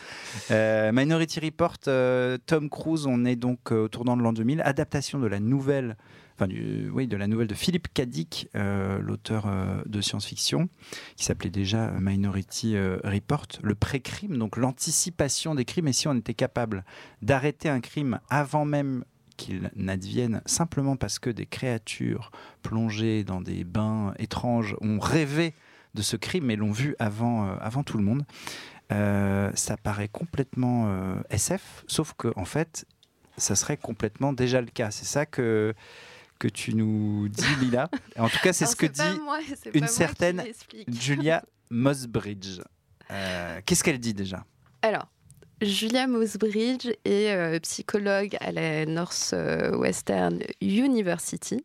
Euh, 0.51 0.91
Minority 0.93 1.39
Report, 1.39 1.77
euh, 1.87 2.37
Tom 2.45 2.69
Cruise, 2.69 3.07
on 3.07 3.25
est 3.25 3.35
donc 3.35 3.71
euh, 3.71 3.85
au 3.85 3.87
tournant 3.87 4.15
de 4.15 4.21
l'an 4.21 4.31
2000, 4.33 4.61
adaptation 4.61 5.19
de 5.19 5.27
la 5.27 5.39
nouvelle. 5.39 5.97
Enfin, 6.35 6.47
du- 6.47 6.89
oui, 6.91 7.07
de 7.07 7.15
la 7.17 7.27
nouvelle 7.27 7.47
de 7.47 7.53
Philippe 7.53 7.87
Cadic, 7.93 8.49
euh, 8.55 8.99
l'auteur 8.99 9.45
de 9.85 10.01
science-fiction, 10.01 10.67
qui 11.15 11.25
s'appelait 11.25 11.51
déjà 11.51 11.91
Minority 11.99 12.75
Report, 13.03 13.45
le 13.61 13.75
pré-crime, 13.75 14.37
donc 14.37 14.57
l'anticipation 14.57 15.53
des 15.55 15.63
crimes. 15.65 15.87
Et 15.87 15.93
si 15.93 16.07
on 16.07 16.15
était 16.15 16.33
capable 16.33 16.85
d'arrêter 17.21 17.69
un 17.69 17.81
crime 17.81 18.19
avant 18.29 18.65
même 18.65 19.03
qu'il 19.43 19.69
n'advienne, 19.75 20.41
simplement 20.45 20.95
parce 20.95 21.19
que 21.19 21.29
des 21.29 21.45
créatures 21.45 22.31
plongées 22.61 23.25
dans 23.25 23.41
des 23.41 23.65
bains 23.65 24.13
étranges 24.17 24.75
ont 24.79 24.99
rêvé 24.99 25.53
de 25.93 26.01
ce 26.01 26.15
crime 26.15 26.49
et 26.49 26.55
l'ont 26.55 26.71
vu 26.71 26.95
avant, 26.97 27.47
euh, 27.47 27.55
avant 27.59 27.83
tout 27.83 27.97
le 27.97 28.03
monde, 28.03 28.23
euh, 28.91 29.51
ça 29.53 29.75
paraît 29.75 30.07
complètement 30.07 30.85
euh, 30.87 31.15
SF, 31.29 31.83
sauf 31.87 32.13
que 32.17 32.31
en 32.37 32.45
fait, 32.45 32.85
ça 33.37 33.55
serait 33.55 33.77
complètement 33.77 34.31
déjà 34.31 34.61
le 34.61 34.67
cas. 34.67 34.91
C'est 34.91 35.05
ça 35.05 35.25
que 35.25 35.73
que 36.39 36.47
tu 36.47 36.73
nous 36.73 37.29
dis, 37.29 37.55
Lila. 37.61 37.89
En 38.17 38.27
tout 38.27 38.39
cas, 38.43 38.53
c'est 38.53 38.65
ce 38.65 38.75
que 38.75 38.85
dit 38.85 39.19
moi, 39.23 39.39
une 39.73 39.87
certaine. 39.87 40.43
Julia 40.87 41.43
Mosbridge. 41.69 42.61
Qu'est-ce 43.65 43.83
qu'elle 43.83 43.99
dit 43.99 44.13
déjà? 44.13 44.45
Alors, 44.81 45.07
Julia 45.63 46.07
Mosbridge 46.07 46.87
est 47.05 47.31
euh, 47.33 47.59
psychologue 47.59 48.35
à 48.39 48.51
la 48.51 48.85
Northwestern 48.85 50.39
University. 50.61 51.63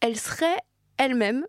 Elle 0.00 0.16
serait 0.16 0.56
elle-même, 0.96 1.46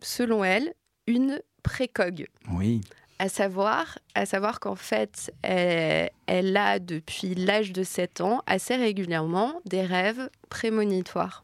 selon 0.00 0.44
elle, 0.44 0.74
une 1.06 1.40
précogue. 1.62 2.26
Oui. 2.50 2.80
À 3.18 3.28
savoir, 3.28 3.98
à 4.14 4.26
savoir 4.26 4.60
qu'en 4.60 4.74
fait, 4.76 5.32
elle, 5.42 6.10
elle 6.26 6.56
a 6.56 6.78
depuis 6.78 7.34
l'âge 7.34 7.72
de 7.72 7.82
7 7.82 8.20
ans 8.20 8.42
assez 8.46 8.76
régulièrement 8.76 9.60
des 9.64 9.82
rêves 9.82 10.28
prémonitoires. 10.50 11.42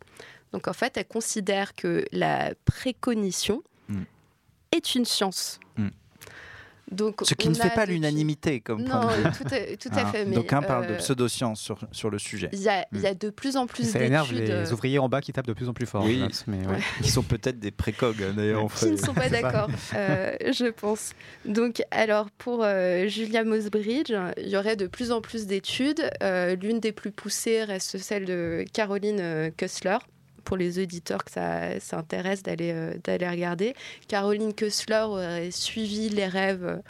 Donc 0.52 0.68
en 0.68 0.74
fait, 0.74 0.96
elle 0.98 1.06
considère 1.08 1.74
que 1.74 2.04
la 2.12 2.52
précognition 2.66 3.62
Mm. 3.88 4.02
est 4.70 4.94
une 4.94 5.04
science. 5.04 5.58
Mm. 5.76 5.88
Donc, 6.90 7.20
Ce 7.22 7.34
qui 7.34 7.48
ne 7.48 7.54
fait 7.54 7.68
a 7.68 7.70
pas 7.70 7.86
l'unanimité 7.86 8.60
comme 8.60 8.82
Non, 8.82 9.00
point 9.00 9.16
de 9.16 9.22
vue. 9.22 9.30
tout 9.38 9.54
à, 9.54 9.76
tout 9.76 9.98
à 9.98 10.00
Hein, 10.02 10.12
fait. 10.12 10.24
mais, 10.26 10.34
D'aucuns 10.34 10.62
parlent 10.62 10.86
de 10.88 10.92
euh, 10.92 10.98
pseudosciences 10.98 11.60
sur, 11.60 11.78
sur 11.92 12.10
le 12.10 12.18
sujet. 12.18 12.50
Il 12.52 12.60
y, 12.60 12.68
a, 12.68 12.86
il 12.92 13.00
y 13.00 13.06
a 13.06 13.14
de 13.14 13.30
plus 13.30 13.56
en 13.56 13.66
plus 13.66 13.88
Ça 13.88 14.02
énerve 14.02 14.28
d'études 14.30 14.50
euh, 14.50 14.64
les 14.64 14.72
ouvriers 14.72 14.98
en 14.98 15.08
bas 15.08 15.20
qui 15.22 15.32
tapent 15.32 15.46
de 15.46 15.52
plus 15.54 15.68
en 15.68 15.72
plus 15.74 15.86
fort. 15.86 16.04
Oui. 16.04 16.22
mais 16.48 16.66
ouais. 16.66 16.78
Qui 17.02 17.10
sont 17.10 17.22
peut-être 17.22 17.58
des 17.58 17.70
précogs 17.70 18.22
d'ailleurs. 18.34 18.64
on 18.64 18.68
qui 18.68 18.90
ne 18.90 18.96
sont 18.96 19.14
pas 19.14 19.28
d'accord, 19.30 19.68
euh, 19.94 20.34
je 20.52 20.66
pense. 20.70 21.12
Donc, 21.46 21.82
alors, 21.90 22.30
pour 22.32 22.62
euh, 22.62 23.06
Julia 23.06 23.44
Mosbridge, 23.44 24.12
il 24.36 24.48
y 24.48 24.56
aurait 24.56 24.76
de 24.76 24.86
plus 24.86 25.12
en 25.12 25.20
plus 25.20 25.46
d'études. 25.46 26.10
Euh, 26.22 26.56
L'une 26.56 26.80
des 26.80 26.92
plus 26.92 27.10
poussées 27.12 27.64
reste 27.64 27.96
celle 27.98 28.26
de 28.26 28.64
Caroline 28.72 29.18
euh, 29.20 29.50
Kussler. 29.56 29.98
Pour 30.44 30.56
les 30.56 30.78
auditeurs 30.78 31.24
que 31.24 31.30
ça, 31.30 31.78
ça 31.80 31.98
intéresse 31.98 32.42
d'aller 32.42 32.72
euh, 32.72 32.94
d'aller 33.04 33.28
regarder. 33.28 33.74
Caroline 34.08 34.54
Kussler 34.54 35.04
aurait 35.06 35.50
suivi 35.50 36.08
les 36.08 36.26
rêves 36.26 36.82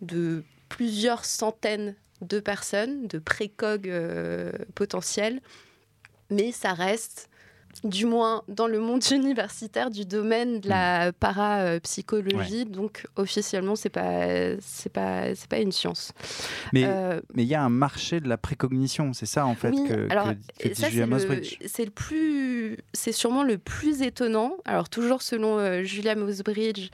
de 0.00 0.44
plusieurs 0.68 1.24
centaines 1.24 1.94
de 2.20 2.40
personnes, 2.40 3.06
de 3.06 3.18
précogs 3.18 3.88
euh, 3.88 4.52
potentiels. 4.74 5.40
Mais 6.30 6.52
ça 6.52 6.72
reste 6.74 7.29
du 7.84 8.06
moins 8.06 8.42
dans 8.48 8.66
le 8.66 8.80
monde 8.80 9.02
universitaire 9.10 9.90
du 9.90 10.04
domaine 10.04 10.60
de 10.60 10.68
la 10.68 11.12
parapsychologie. 11.12 12.66
Donc 12.66 13.06
officiellement, 13.16 13.76
c'est 13.76 13.88
pas 13.90 14.56
c'est 14.60 14.92
pas 14.92 15.34
c'est 15.34 15.48
pas 15.48 15.58
une 15.58 15.72
science. 15.72 16.12
Mais 16.72 16.84
Euh, 16.84 17.20
mais 17.34 17.44
il 17.44 17.48
y 17.48 17.54
a 17.54 17.62
un 17.62 17.68
marché 17.68 18.20
de 18.20 18.28
la 18.28 18.36
précognition, 18.36 19.12
c'est 19.12 19.26
ça 19.26 19.46
en 19.46 19.54
fait 19.54 19.70
oui, 19.70 19.88
que, 19.88 20.10
alors 20.10 20.32
que, 20.58 20.74
ça 20.74 20.88
c'est 20.90 21.06
le, 21.06 21.42
c'est 21.66 21.84
le 21.84 21.90
plus 21.90 22.78
c'est 22.92 23.12
sûrement 23.12 23.42
le 23.42 23.58
plus 23.58 24.02
étonnant. 24.02 24.56
Alors 24.64 24.88
toujours 24.88 25.22
selon 25.22 25.58
euh, 25.58 25.82
Julia 25.82 26.14
Mosbridge, 26.14 26.90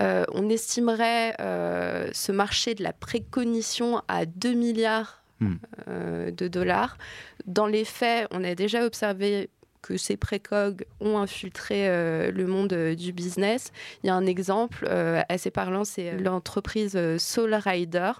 euh, 0.00 0.24
on 0.32 0.48
estimerait 0.48 1.34
ce 1.38 2.32
marché 2.32 2.74
de 2.74 2.82
la 2.82 2.92
précognition 2.92 4.02
à 4.08 4.26
2 4.26 4.52
milliards 4.52 5.18
Hmm. 5.40 5.54
euh, 5.86 6.32
de 6.32 6.48
dollars. 6.48 6.98
Dans 7.46 7.68
les 7.68 7.84
faits, 7.84 8.26
on 8.32 8.42
a 8.42 8.56
déjà 8.56 8.84
observé 8.84 9.50
que 9.82 9.96
ces 9.96 10.16
précogs 10.16 10.84
ont 11.00 11.18
infiltré 11.18 11.88
euh, 11.88 12.30
le 12.32 12.46
monde 12.46 12.72
euh, 12.72 12.94
du 12.94 13.12
business. 13.12 13.70
Il 14.02 14.08
y 14.08 14.10
a 14.10 14.14
un 14.14 14.26
exemple 14.26 14.86
euh, 14.88 15.22
assez 15.28 15.50
parlant, 15.50 15.84
c'est 15.84 16.18
l'entreprise 16.18 16.98
Soul 17.18 17.54
Rider 17.54 18.12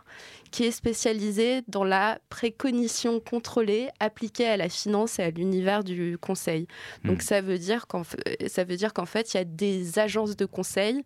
qui 0.51 0.65
est 0.65 0.71
spécialisée 0.71 1.61
dans 1.69 1.85
la 1.85 2.19
précognition 2.31 3.21
contrôlée 3.21 3.89
appliquée 4.01 4.47
à 4.47 4.57
la 4.57 4.69
finance 4.71 5.19
et 5.19 5.23
à 5.23 5.31
l'univers 5.31 5.85
du 5.85 6.17
conseil. 6.19 6.67
Donc 7.05 7.19
Hmm. 7.19 7.21
ça 7.23 7.41
veut 7.43 7.59
dire 7.59 7.87
qu'en 7.87 8.03
f- 8.03 8.49
ça 8.49 8.65
veut 8.65 8.77
dire 8.77 8.95
qu'en 8.95 9.05
fait, 9.07 9.35
il 9.35 9.37
y 9.37 9.41
a 9.41 9.45
des 9.45 9.99
agences 9.99 10.37
de 10.37 10.47
conseil 10.47 11.03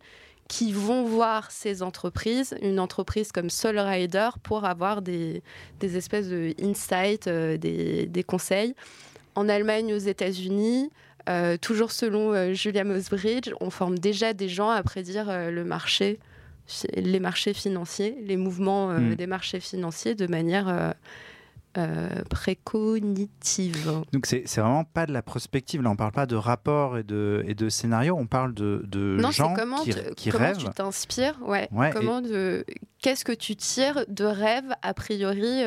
qui 0.47 0.71
vont 0.71 1.03
voir 1.03 1.51
ces 1.51 1.81
entreprises, 1.83 2.55
une 2.61 2.79
entreprise 2.79 3.31
comme 3.31 3.49
Soul 3.49 3.79
Rider, 3.79 4.29
pour 4.43 4.65
avoir 4.65 5.01
des, 5.01 5.41
des 5.79 5.97
espèces 5.97 6.27
de 6.29 6.53
insights, 6.61 7.27
des, 7.27 8.05
des 8.07 8.23
conseils. 8.23 8.75
En 9.35 9.49
Allemagne, 9.49 9.93
aux 9.93 9.97
États-Unis, 9.97 10.89
euh, 11.29 11.57
toujours 11.57 11.91
selon 11.91 12.33
euh, 12.33 12.53
Julia 12.53 12.83
Mosbridge, 12.83 13.51
on 13.61 13.69
forme 13.69 13.97
déjà 13.97 14.33
des 14.33 14.49
gens 14.49 14.69
à 14.69 14.83
prédire 14.83 15.29
euh, 15.29 15.51
le 15.51 15.63
marché, 15.63 16.19
les 16.95 17.19
marchés 17.19 17.53
financiers, 17.53 18.15
les 18.25 18.37
mouvements 18.37 18.89
Mm. 18.89 19.15
des 19.15 19.27
marchés 19.27 19.59
financiers 19.59 20.15
de 20.15 20.27
manière 20.27 20.93
précognitive. 22.29 24.03
Donc 24.11 24.25
c'est 24.27 24.45
vraiment 24.57 24.83
pas 24.83 25.05
de 25.05 25.11
la 25.13 25.21
prospective, 25.21 25.81
là 25.81 25.89
on 25.89 25.95
parle 25.95 26.11
pas 26.11 26.25
de 26.25 26.35
rapport 26.35 26.97
et 26.97 27.03
de, 27.03 27.43
et 27.47 27.55
de 27.55 27.69
scénario, 27.69 28.15
on 28.17 28.27
parle 28.27 28.53
de, 28.53 28.81
de 28.85 29.17
Non, 29.19 29.31
c'est 29.31 29.37
gens 29.37 29.53
comment, 29.55 29.81
qui, 29.83 29.91
te- 29.91 30.13
qui 30.13 30.29
comment 30.29 30.45
rêvent. 30.45 30.57
tu 30.57 30.69
t'inspires, 30.69 31.39
ouais. 31.45 31.67
Comment 31.93 32.21
qu'est-ce 33.01 33.25
que 33.25 33.31
tu 33.31 33.55
tires 33.55 34.05
de 34.07 34.25
rêves 34.25 34.71
a 34.81 34.93
priori 34.93 35.63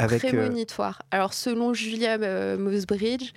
Avec, 0.00 0.24
euh, 0.24 0.64
Alors 1.10 1.34
selon 1.34 1.74
Julia 1.74 2.18
euh, 2.20 2.56
Mosbridge, 2.56 3.32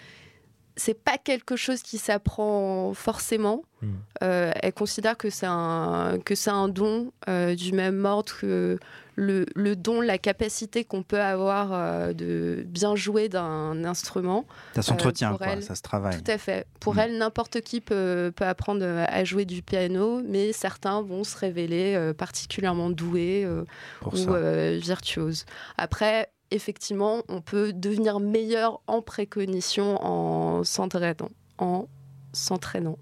c'est 0.75 0.93
pas 0.93 1.17
quelque 1.17 1.55
chose 1.55 1.81
qui 1.83 1.97
s'apprend 1.97 2.93
forcément. 2.93 3.63
Hmm. 3.81 3.91
Euh, 4.23 4.51
elle 4.55 4.73
considère 4.73 5.17
que 5.17 5.29
c'est 5.29 5.47
un 5.47 6.17
que 6.23 6.35
c'est 6.35 6.49
un 6.49 6.67
don 6.67 7.11
euh, 7.27 7.53
du 7.53 7.73
même 7.73 8.05
ordre 8.05 8.33
que 8.39 8.79
le, 9.15 9.45
le 9.55 9.75
don, 9.75 10.01
la 10.01 10.17
capacité 10.17 10.83
qu'on 10.85 11.03
peut 11.03 11.21
avoir 11.21 11.69
euh, 11.71 12.13
de 12.13 12.63
bien 12.65 12.95
jouer 12.95 13.29
d'un 13.29 13.85
instrument. 13.85 14.45
ça 14.73 14.81
s'entretient, 14.81 15.29
pour 15.29 15.39
quoi, 15.39 15.47
elle, 15.49 15.63
ça 15.63 15.75
se 15.75 15.81
travaille. 15.83 16.21
Tout 16.21 16.31
à 16.31 16.37
fait. 16.37 16.65
Pour 16.79 16.95
Mm. 16.95 16.99
elle, 16.99 17.17
n'importe 17.17 17.61
qui 17.61 17.79
peut, 17.81 18.31
peut 18.35 18.45
apprendre 18.45 18.83
à 18.85 19.23
jouer 19.23 19.45
du 19.45 19.61
piano, 19.61 20.21
mais 20.25 20.51
certains 20.51 21.01
vont 21.01 21.23
se 21.23 21.37
révéler 21.37 21.93
euh, 21.95 22.13
particulièrement 22.13 22.89
doués 22.89 23.43
euh, 23.45 23.63
ou 24.05 24.15
euh, 24.29 24.79
virtuoses. 24.81 25.45
Après, 25.77 26.29
effectivement, 26.53 27.23
on 27.27 27.41
peut 27.41 27.73
devenir 27.73 28.19
meilleur 28.19 28.81
en 28.87 29.01
précognition 29.01 29.97
en 30.03 30.63
s'entraînant. 30.63 31.29
En 31.57 31.87
s'entraînant, 32.33 32.97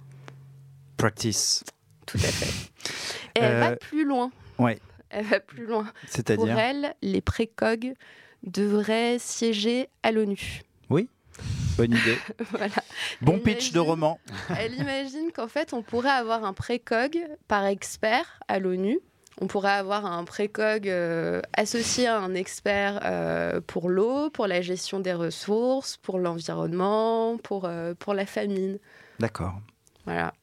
Practice. 0.97 1.63
tout 2.05 2.17
à 2.17 2.27
fait. 2.27 2.69
Et 3.35 3.39
elle 3.39 3.55
Euh, 3.55 3.59
va 3.69 3.75
plus 3.77 4.05
loin. 4.05 4.31
ouais. 4.59 4.79
Elle 5.09 5.25
va 5.25 5.39
plus 5.41 5.65
loin. 5.65 5.83
Pour 5.83 5.93
C'est-à-dire 6.07 6.57
elle, 6.57 6.95
les 7.01 7.19
précogs 7.21 7.93
devraient 8.43 9.17
siéger 9.19 9.89
à 10.03 10.11
l'ONU. 10.11 10.61
Bonne 11.77 11.91
idée. 11.93 12.17
voilà. 12.51 12.75
Bon 13.21 13.33
Elle 13.37 13.41
pitch 13.43 13.71
de 13.71 13.79
roman. 13.79 14.19
Elle 14.57 14.75
imagine 14.75 15.31
qu'en 15.33 15.47
fait, 15.47 15.73
on 15.73 15.81
pourrait 15.81 16.09
avoir 16.09 16.43
un 16.43 16.51
précog 16.53 17.17
par 17.47 17.65
expert 17.65 18.39
à 18.49 18.59
l'ONU. 18.59 18.99
On 19.41 19.47
pourrait 19.47 19.71
avoir 19.71 20.05
un 20.05 20.23
précog 20.23 20.87
euh, 20.87 21.41
associé 21.53 22.05
à 22.07 22.19
un 22.19 22.35
expert 22.35 22.99
euh, 23.03 23.59
pour 23.65 23.89
l'eau, 23.89 24.29
pour 24.29 24.45
la 24.45 24.61
gestion 24.61 24.99
des 24.99 25.13
ressources, 25.13 25.97
pour 25.97 26.19
l'environnement, 26.19 27.37
pour, 27.39 27.65
euh, 27.65 27.93
pour 27.97 28.13
la 28.13 28.25
famine. 28.27 28.77
D'accord. 29.19 29.59
Voilà. 30.05 30.33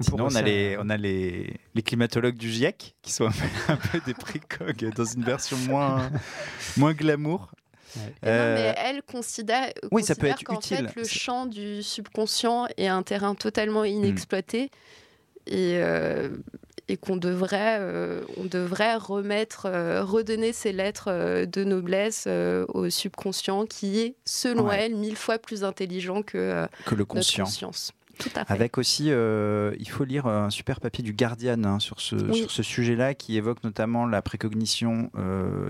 Sinon, 0.00 0.26
on 0.30 0.34
a, 0.34 0.42
les, 0.42 0.74
euh, 0.76 0.80
on 0.82 0.90
a 0.90 0.96
les, 0.96 1.54
les 1.74 1.82
climatologues 1.82 2.36
du 2.36 2.50
GIEC 2.50 2.94
qui 3.02 3.12
sont 3.12 3.26
un 3.26 3.30
peu, 3.66 3.72
un 3.72 3.76
peu 3.76 4.00
des 4.04 4.14
précogs 4.14 4.92
dans 4.94 5.04
une 5.04 5.24
version 5.24 5.56
moins, 5.68 6.10
moins 6.76 6.92
glamour. 6.94 7.48
Et 7.96 8.00
Euh, 8.26 8.54
Non, 8.56 8.62
mais 8.62 8.74
elle 8.78 9.02
considère, 9.02 9.72
oui, 9.92 10.02
ça 10.04 10.14
peut 10.14 10.26
être 10.26 10.42
qu'en 10.44 10.56
utile. 10.58 10.76
fait, 10.88 10.96
le 10.96 11.02
Hmm. 11.02 11.06
champ 11.06 11.46
du 11.46 11.82
subconscient 11.82 12.66
est 12.76 12.86
un 12.88 13.02
terrain 13.02 13.34
totalement 13.34 13.84
inexploité. 13.84 14.70
Et, 15.46 15.78
euh, 15.78 16.28
et 16.88 16.96
qu'on 16.96 17.16
devrait, 17.16 17.76
euh, 17.80 18.22
on 18.38 18.44
devrait 18.44 18.96
remettre, 18.96 19.66
euh, 19.66 20.02
redonner 20.02 20.52
ces 20.52 20.72
lettres 20.72 21.08
euh, 21.08 21.44
de 21.46 21.62
noblesse 21.64 22.26
au 22.68 22.88
subconscient 22.90 23.66
qui 23.66 24.00
est, 24.00 24.14
selon 24.24 24.68
Ouais. 24.68 24.80
elle, 24.86 24.94
mille 24.96 25.16
fois 25.16 25.38
plus 25.38 25.64
intelligent 25.64 26.22
que 26.22 26.66
Que 26.86 26.94
le 26.94 26.98
notre 27.00 27.06
conscient. 27.08 27.44
conscience. 27.44 27.92
Tout 28.18 28.30
à 28.34 28.44
fait. 28.44 28.52
Avec 28.52 28.78
aussi, 28.78 29.06
il 29.10 29.88
faut 29.88 30.04
lire 30.04 30.26
un 30.26 30.50
super 30.50 30.80
papier 30.80 31.04
du 31.04 31.12
Guardian 31.12 31.62
hein, 31.62 31.78
sur 31.78 32.00
ce, 32.00 32.16
Oui. 32.16 32.38
sur 32.40 32.50
ce 32.50 32.64
sujet-là, 32.64 33.14
qui 33.14 33.36
évoque 33.36 33.62
notamment 33.62 34.06
la 34.06 34.22
précognition 34.22 35.10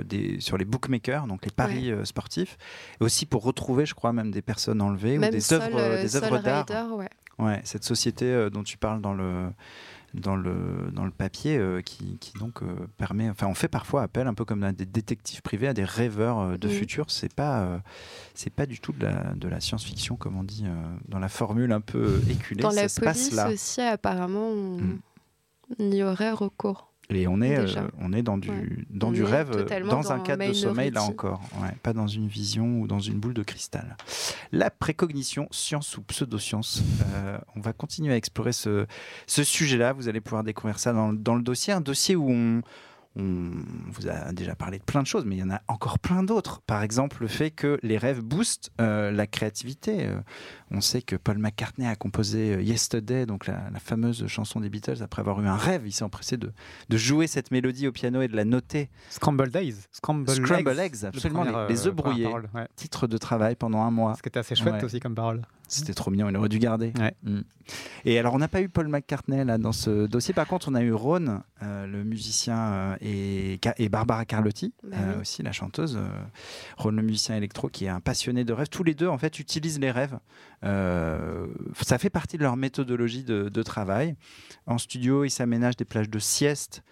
des, 0.07 0.41
sur 0.41 0.57
les 0.57 0.65
bookmakers, 0.65 1.27
donc 1.27 1.45
les 1.45 1.51
paris 1.51 1.93
sportifs, 2.05 2.57
et 3.01 3.05
aussi 3.05 3.27
pour 3.27 3.43
retrouver, 3.43 3.85
je 3.85 3.95
crois, 3.95 4.15
même 4.15 4.31
des 4.31 4.41
personnes 4.43 4.81
enlevées 4.81 5.19
Même 5.19 5.29
ou 5.29 5.33
des 5.33 5.53
œuvres, 5.53 6.39
d'art. 6.39 6.97
Ouais. 6.97 7.09
Ouais, 7.39 7.61
cette 7.65 7.85
société 7.85 8.49
dont 8.51 8.63
tu 8.65 8.79
parles 8.79 9.01
dans 9.03 9.15
le 9.15 9.51
dans 10.15 10.37
le 10.37 10.91
dans 10.93 11.05
le 11.05 11.11
papier 11.11 11.59
euh, 11.59 11.83
qui, 11.83 12.17
qui 12.19 12.33
donc 12.39 12.63
euh, 12.63 12.67
permet 12.97 13.29
enfin 13.29 13.47
on 13.47 13.55
fait 13.55 13.69
parfois 13.69 14.03
appel 14.03 14.27
un 14.27 14.35
peu 14.35 14.45
comme 14.45 14.63
à 14.63 14.73
des 14.73 14.87
détectives 14.87 15.43
privés 15.43 15.69
à 15.69 15.75
des 15.75 15.85
rêveurs 15.85 16.39
euh, 16.39 16.57
de 16.57 16.69
futur 16.69 17.11
c'est 17.11 17.33
pas 17.33 17.81
c'est 18.35 18.53
pas 18.53 18.67
du 18.67 18.81
tout 18.81 18.93
de 18.93 19.05
la, 19.05 19.35
de 19.35 19.49
la 19.49 19.61
science-fiction 19.61 20.17
comme 20.17 20.37
on 20.37 20.45
dit 20.45 20.65
dans 21.09 21.19
la 21.19 21.29
formule 21.29 21.73
un 21.73 21.81
peu 21.81 22.21
éculée 22.31 22.63
Dans 22.63 22.71
ça 22.71 22.83
la 22.83 22.89
se 22.89 23.01
passe 23.01 23.29
police 23.29 23.37
là 23.37 23.51
aussi, 23.51 23.81
apparemment, 23.81 24.49
on, 24.49 24.79
Mm. 24.79 24.99
on 25.79 25.91
y 25.93 26.03
aurait 26.03 26.33
recours. 26.33 26.88
Et 27.11 27.27
on 27.27 27.41
est 27.41 27.57
euh, 27.59 27.89
on 28.01 28.13
est 28.13 28.23
dans 28.23 28.37
du 28.37 28.51
Ouais. 28.51 28.69
dans 28.91 29.09
On 29.09 29.13
du 29.13 29.25
rêve 29.25 29.51
euh, 29.55 29.85
dans 29.89 30.13
un 30.13 30.21
cadre 30.21 30.47
de 30.47 30.53
sommeil 30.53 30.91
là 30.91 31.03
encore 31.03 31.41
ouais, 31.63 31.71
pas 31.83 31.93
dans 31.95 32.07
une 32.07 32.29
vision 32.29 32.81
ou 32.81 32.87
dans 32.87 33.01
une 33.01 33.19
boule 33.19 33.33
de 33.35 33.43
cristal 33.43 33.97
la 34.53 34.71
précognition 34.71 35.49
science 35.51 35.97
ou 35.97 36.03
pseudoscience 36.03 36.83
Euh, 37.15 37.39
on 37.57 37.61
va 37.61 37.73
continuer 37.73 38.13
à 38.13 38.17
explorer 38.17 38.53
ce, 38.53 38.87
ce 39.27 39.43
sujet-là. 39.45 39.93
Vous 39.93 40.09
allez 40.09 40.21
pouvoir 40.21 40.45
découvrir 40.45 40.79
ça 40.79 40.93
dans, 40.93 41.13
dans 41.13 41.35
le 41.35 41.43
dossier. 41.43 41.73
Un 41.73 41.81
dossier 41.81 42.17
où 42.17 42.29
on, 42.31 42.63
on 43.17 43.51
vous 43.91 44.09
a 44.09 44.33
déjà 44.33 44.55
parlé 44.55 44.79
de 44.79 44.85
plein 44.85 45.03
de 45.03 45.07
choses, 45.07 45.25
mais 45.25 45.37
il 45.37 45.39
y 45.41 45.43
en 45.43 45.51
a 45.51 45.61
encore 45.67 45.99
plein 45.99 46.23
d'autres. 46.23 46.61
Par 46.63 46.83
exemple, 46.83 47.17
le 47.21 47.27
fait 47.29 47.51
que 47.51 47.79
les 47.83 47.99
rêves 47.99 48.21
boostent 48.21 48.71
euh, 48.81 49.11
la 49.11 49.27
créativité. 49.27 50.07
Euh, 50.07 50.21
on 50.71 50.81
sait 50.81 51.03
que 51.03 51.17
Paul 51.17 51.39
McCartney 51.39 51.87
a 51.87 51.97
composé 51.97 52.55
euh, 52.55 52.63
Yesterday, 52.63 53.27
donc 53.27 53.47
la, 53.47 53.71
la 53.73 53.81
fameuse 53.81 54.27
chanson 54.29 54.61
des 54.61 54.69
Beatles, 54.69 55.03
après 55.03 55.21
avoir 55.21 55.41
eu 55.41 55.47
un 55.47 55.57
rêve. 55.57 55.83
Il 55.87 55.93
s'est 55.93 56.05
empressé 56.05 56.37
de, 56.37 56.53
de 56.89 56.97
jouer 56.97 57.27
cette 57.27 57.51
mélodie 57.51 57.89
au 57.89 57.93
piano 57.93 58.21
et 58.23 58.29
de 58.29 58.37
la 58.37 58.45
noter. 58.45 58.89
Scrambled 59.11 59.51
Days. 59.53 59.75
Scramble 59.91 60.79
Eggs, 60.79 61.05
absolument, 61.05 61.45
le 61.45 61.51
premier, 61.53 61.67
les- 61.69 61.75
les 61.75 61.87
œufs 61.87 61.95
brouillés. 61.95 62.25
première 62.25 62.43
parole, 62.51 62.63
ouais. 62.63 62.69
Titre 62.77 63.07
de 63.07 63.19
travail 63.19 63.57
pendant 63.57 63.83
un 63.83 63.91
mois. 63.91 64.15
Ce 64.17 64.23
qui 64.23 64.29
était 64.29 64.39
assez 64.41 64.55
chouette 64.55 64.75
Ouais. 64.75 64.85
aussi 64.85 65.01
comme 65.01 65.15
parole. 65.15 65.43
C'était 65.69 65.95
trop 65.95 66.11
mignon, 66.11 66.29
il 66.29 66.37
aurait 66.37 66.49
dû 66.49 66.59
garder. 66.59 66.93
Ouais. 66.99 67.15
Mm. 67.23 67.41
Et 68.07 68.19
alors, 68.19 68.33
on 68.33 68.39
n'a 68.39 68.49
pas 68.49 68.63
eu 68.63 68.69
Paul 68.71 68.89
McCartney 68.89 69.45
là 69.45 69.59
dans 69.59 69.73
ce 69.73 70.07
dossier. 70.07 70.33
Par 70.33 70.47
contre, 70.47 70.69
on 70.71 70.75
a 70.75 70.83
eu 70.83 70.93
Ron, 70.93 71.43
euh, 71.63 71.87
le 71.87 72.05
musicien, 72.05 72.57
euh, 72.59 72.97
et, 73.03 73.89
Barbara 73.91 74.25
Carlotti, 74.25 74.73
Bah 74.83 74.97
euh, 74.99 75.21
aussi 75.21 75.43
la 75.43 75.53
chanteuse. 75.53 75.97
euh, 75.97 76.09
Ron, 76.79 76.93
le 76.93 77.03
musicien 77.03 77.37
électro, 77.37 77.69
qui 77.69 77.85
est 77.85 77.89
un 77.91 78.01
passionné 78.01 78.45
de 78.45 78.53
rêves. 78.55 78.69
Tous 78.71 78.85
les 78.85 78.95
deux, 78.95 79.09
en 79.09 79.19
fait, 79.19 79.39
utilisent 79.39 79.79
les 79.79 79.91
rêves. 79.91 80.19
Euh, 80.65 81.47
ça 81.83 81.99
fait 81.99 82.11
partie 82.11 82.39
de 82.39 82.43
leur 82.43 82.57
méthodologie 82.57 83.23
de, 83.25 83.51
de 83.51 83.63
travail. 83.63 84.17
En 84.67 84.79
studio, 84.79 85.25
ils 85.25 85.31
s'aménagent 85.31 85.77
des 85.77 85.85
plages 85.85 86.09
de 86.11 86.19
sieste. 86.19 86.83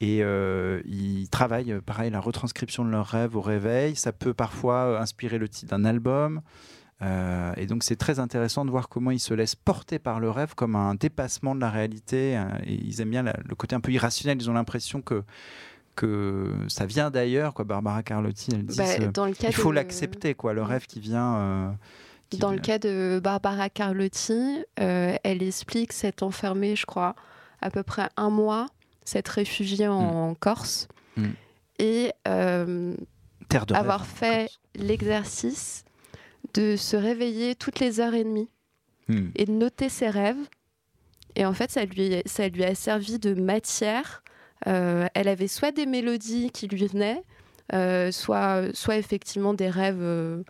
Et 0.00 0.20
euh, 0.22 0.80
ils 0.84 1.28
travaillent, 1.28 1.78
pareil, 1.84 2.10
la 2.10 2.18
retranscription 2.20 2.84
de 2.84 2.90
leurs 2.90 3.06
rêves 3.06 3.36
au 3.36 3.40
réveil. 3.40 3.94
Ça 3.94 4.12
peut 4.12 4.34
parfois 4.34 4.98
inspirer 5.00 5.38
le 5.38 5.48
titre 5.48 5.70
d'un 5.76 5.84
album. 5.84 6.40
Euh, 7.02 7.52
et 7.56 7.66
donc 7.66 7.82
c'est 7.82 7.96
très 7.96 8.20
intéressant 8.20 8.64
de 8.64 8.70
voir 8.70 8.88
comment 8.88 9.10
ils 9.10 9.18
se 9.20 9.34
laissent 9.34 9.56
porter 9.56 9.98
par 9.98 10.20
le 10.20 10.30
rêve 10.30 10.54
comme 10.54 10.76
un 10.76 10.94
dépassement 10.94 11.54
de 11.54 11.60
la 11.60 11.70
réalité. 11.70 12.36
hein, 12.36 12.58
et 12.64 12.74
ils 12.74 13.00
aiment 13.00 13.10
bien 13.10 13.22
la- 13.24 13.36
le 13.44 13.54
côté 13.54 13.74
un 13.74 13.80
peu 13.80 13.90
irrationnel. 13.92 14.38
Ils 14.40 14.48
ont 14.48 14.54
l'impression 14.54 15.02
que, 15.02 15.24
que 15.96 16.52
ça 16.68 16.86
vient 16.86 17.10
d'ailleurs. 17.10 17.54
Quoi. 17.54 17.64
Barbara 17.64 18.02
Carlotti, 18.02 18.50
elle 18.52 18.64
dit 18.66 18.76
Bah, 18.78 18.84
euh, 19.00 19.10
dans 19.10 19.26
le 19.26 19.32
cas 19.34 19.48
il 19.48 19.54
faut 19.54 19.70
de- 19.70 19.74
l'accepter. 19.76 20.34
quoi. 20.34 20.52
Le 20.52 20.62
rêve 20.62 20.86
qui 20.86 21.00
vient. 21.00 21.34
euh, 21.36 21.70
qui 22.30 22.38
Dans 22.38 22.52
le 22.52 22.58
cas 22.60 22.78
de 22.78 23.20
Barbara 23.22 23.68
Carlotti, 23.68 24.64
euh, 24.80 25.16
elle 25.22 25.42
explique 25.42 25.92
s'être 25.92 26.22
enfermée, 26.22 26.76
je 26.76 26.86
crois, 26.86 27.14
à 27.60 27.70
peu 27.70 27.82
près 27.82 28.08
un 28.16 28.30
mois, 28.30 28.66
s'être 29.04 29.28
réfugiée 29.30 29.88
en 29.88 30.34
Corse 30.38 30.88
Mm. 31.16 31.24
et 31.78 32.12
euh, 32.28 32.94
Terre 33.48 33.66
de 33.66 33.74
avoir 33.74 34.06
fait 34.06 34.48
l'exercice 34.76 35.84
de 36.54 36.76
se 36.76 36.96
réveiller 36.96 37.54
toutes 37.54 37.80
les 37.80 38.00
heures 38.00 38.14
et 38.14 38.24
demie 38.24 38.48
Hmm. 39.08 39.30
et 39.34 39.46
de 39.46 39.50
noter 39.50 39.88
ses 39.88 40.08
rêves. 40.08 40.36
Et 41.34 41.44
en 41.44 41.52
fait, 41.54 41.70
ça 41.72 41.84
lui, 41.84 42.22
ça 42.24 42.48
lui 42.48 42.62
a 42.62 42.74
servi 42.76 43.18
de 43.18 43.34
matière. 43.34 44.22
Euh, 44.68 45.06
elle 45.14 45.26
avait 45.26 45.48
soit 45.48 45.72
des 45.72 45.86
mélodies 45.86 46.50
qui 46.52 46.68
lui 46.68 46.86
venaient, 46.86 47.22
euh, 47.72 48.12
soit, 48.12 48.62
soit 48.74 48.96
effectivement 48.96 49.54
des 49.54 49.68
rêves, 49.68 49.98
euh, 50.00 50.44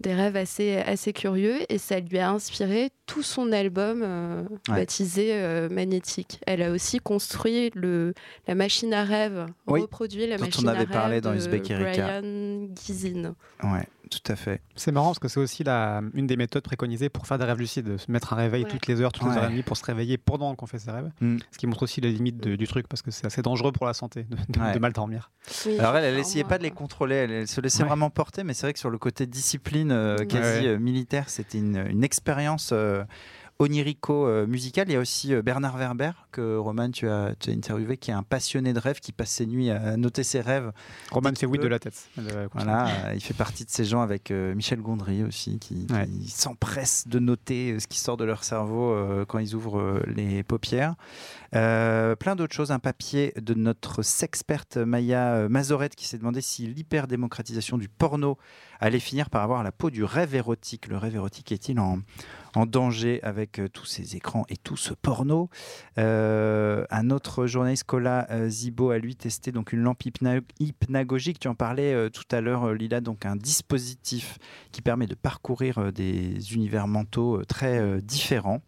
des 0.00 0.14
rêves 0.14 0.34
assez, 0.36 0.78
assez 0.78 1.12
curieux. 1.12 1.58
Et 1.68 1.78
ça 1.78 2.00
lui 2.00 2.18
a 2.18 2.28
inspiré 2.30 2.90
tout 3.06 3.22
son 3.22 3.52
album 3.52 4.02
Ouais. 4.68 4.74
baptisé 4.80 5.68
Magnétique. 5.70 6.40
Elle 6.48 6.62
a 6.62 6.72
aussi 6.72 6.98
construit 6.98 7.70
le, 7.76 8.14
la 8.48 8.56
machine 8.56 8.92
à 8.94 9.04
rêve, 9.04 9.46
Oui, 9.68 9.82
reproduit 9.82 10.26
la 10.26 10.38
dont 10.38 10.42
on 10.42 10.46
machine 10.46 10.68
à 10.68 10.72
avait 10.72 10.86
parlé 10.86 11.14
rêve 11.14 11.22
dans 11.22 11.30
de 11.32 11.36
Uzbek 11.36 11.70
Erika. 11.70 12.20
Brian 12.20 12.68
Gizin. 12.84 13.34
Ouais, 13.62 13.86
tout 14.20 14.32
à 14.32 14.36
fait. 14.36 14.60
C'est 14.76 14.92
marrant 14.92 15.06
parce 15.08 15.18
que 15.18 15.28
c'est 15.28 15.40
aussi 15.40 15.64
la, 15.64 16.02
une 16.14 16.26
des 16.26 16.36
méthodes 16.36 16.62
préconisées 16.62 17.08
pour 17.08 17.26
faire 17.26 17.38
des 17.38 17.44
rêves 17.44 17.58
lucides, 17.58 17.96
se 17.96 18.10
mettre 18.10 18.32
un 18.32 18.36
réveil 18.36 18.64
Ouais. 18.64 18.70
toutes 18.70 18.86
les 18.86 19.00
heures, 19.00 19.10
toutes 19.12 19.28
les 19.30 19.36
heures 19.36 19.44
et 19.46 19.48
demie 19.50 19.62
pour 19.62 19.76
se 19.76 19.84
réveiller 19.84 20.18
pendant 20.18 20.54
qu'on 20.54 20.66
fait 20.66 20.78
ses 20.78 20.90
rêves. 20.90 21.10
Mm. 21.20 21.38
Ce 21.50 21.58
qui 21.58 21.66
montre 21.66 21.82
aussi 21.84 22.00
les 22.00 22.12
limites 22.12 22.36
de- 22.38 22.56
du 22.56 22.66
truc 22.66 22.86
parce 22.88 23.02
que 23.02 23.10
c'est 23.10 23.26
assez 23.26 23.42
dangereux 23.42 23.72
pour 23.72 23.86
la 23.86 23.94
santé 23.94 24.24
de, 24.24 24.36
de- 24.48 24.60
Ouais. 24.60 24.72
de 24.74 24.78
mal 24.78 24.92
dormir. 24.92 25.30
Oui, 25.66 25.78
Alors 25.78 25.96
elle, 25.96 26.04
elle 26.04 26.10
alors 26.14 26.20
essayait 26.20 26.44
moi, 26.44 26.50
pas 26.50 26.58
de 26.58 26.62
les 26.64 26.70
contrôler, 26.70 27.14
elle, 27.16 27.30
elle 27.30 27.48
se 27.48 27.60
laissait 27.60 27.82
Ouais. 27.82 27.88
vraiment 27.88 28.10
porter, 28.10 28.44
mais 28.44 28.54
c'est 28.54 28.66
vrai 28.66 28.72
que 28.74 28.78
sur 28.78 28.90
le 28.90 28.98
côté 28.98 29.26
discipline 29.26 29.90
euh, 29.92 30.16
Ouais. 30.18 30.26
quasi 30.26 30.60
Ouais. 30.60 30.66
euh, 30.74 30.78
militaire, 30.78 31.28
c'était 31.30 31.58
une, 31.58 31.84
une 31.88 32.04
expérience 32.04 32.70
euh, 32.72 33.02
onirico-musicale. 33.62 34.88
Il 34.88 34.92
y 34.92 34.96
a 34.96 35.00
aussi 35.00 35.34
euh, 35.34 35.42
Bernard 35.42 35.76
Werber, 35.76 36.12
que 36.30 36.56
Roman, 36.56 36.90
tu 36.90 37.08
as, 37.08 37.34
tu 37.38 37.50
as 37.50 37.52
interviewé, 37.52 37.96
qui 37.96 38.10
est 38.10 38.14
un 38.14 38.22
passionné 38.22 38.72
de 38.72 38.78
rêves, 38.78 39.00
qui 39.00 39.12
passe 39.12 39.30
ses 39.30 39.46
nuits 39.46 39.70
à 39.70 39.96
noter 39.96 40.22
ses 40.22 40.40
rêves. 40.40 40.72
Roman 41.10 41.32
fait 41.36 41.46
oui 41.46 41.58
de 41.58 41.66
la 41.68 41.78
tête. 41.78 42.08
Euh. 42.18 42.48
Voilà, 42.52 42.88
euh, 42.88 43.14
il 43.14 43.20
fait 43.22 43.34
partie 43.34 43.64
de 43.64 43.70
ces 43.70 43.84
gens 43.84 44.00
avec 44.02 44.30
euh, 44.30 44.54
Michel 44.54 44.80
Gondry 44.80 45.22
aussi, 45.22 45.58
qui, 45.58 45.86
qui 45.86 45.92
Ouais. 45.92 46.08
s'empressent 46.28 47.06
de 47.06 47.18
noter 47.18 47.72
euh, 47.72 47.78
ce 47.80 47.86
qui 47.86 47.98
sort 47.98 48.16
de 48.16 48.24
leur 48.24 48.44
cerveau 48.44 48.92
euh, 48.92 49.24
quand 49.26 49.38
ils 49.38 49.54
ouvrent 49.54 49.80
euh, 49.80 50.02
les 50.14 50.42
paupières. 50.42 50.94
Euh, 51.54 52.16
plein 52.16 52.34
d'autres 52.34 52.54
choses, 52.54 52.70
un 52.72 52.78
papier 52.78 53.32
de 53.40 53.52
notre 53.54 54.02
sexperte 54.02 54.78
Maya 54.78 55.34
euh, 55.34 55.48
Mazorette 55.48 55.94
qui 55.94 56.06
s'est 56.06 56.16
demandé 56.18 56.40
si 56.40 56.66
l'hyperdémocratisation 56.66 57.76
du 57.76 57.88
porno 57.88 58.38
allait 58.80 58.98
finir 59.00 59.28
par 59.28 59.42
avoir 59.42 59.62
la 59.62 59.70
peau 59.70 59.90
du 59.90 60.02
rêve 60.02 60.34
érotique. 60.34 60.88
Le 60.88 60.96
rêve 60.96 61.14
érotique 61.14 61.52
est-il 61.52 61.78
en, 61.78 61.98
en 62.54 62.66
danger 62.66 63.22
avec 63.22 63.58
euh, 63.58 63.68
tous 63.68 63.84
ces 63.86 64.16
écrans 64.16 64.44
et 64.48 64.56
tout 64.56 64.76
ce 64.76 64.94
porno 64.94 65.48
Euh, 65.98 66.84
Un 66.90 67.10
autre 67.10 67.46
journaliste, 67.46 67.84
Cola 67.84 68.26
euh, 68.30 68.48
Zibo, 68.48 68.90
a 68.90 68.98
lui 68.98 69.16
testé 69.16 69.52
donc 69.52 69.72
une 69.72 69.80
lampe 69.80 70.02
hypna- 70.04 70.42
hypnagogique. 70.58 71.38
Tu 71.38 71.48
en 71.48 71.54
parlais 71.54 72.10
tout 72.10 72.24
à 72.30 72.40
l'heure, 72.40 72.72
Lila, 72.74 73.00
donc 73.00 73.26
un 73.26 73.36
dispositif 73.36 74.38
qui 74.72 74.82
permet 74.82 75.06
de 75.06 75.14
parcourir 75.14 75.92
des 75.92 76.54
univers 76.54 76.86
mentaux 76.88 77.44
très 77.44 78.00
différents. 78.02 78.62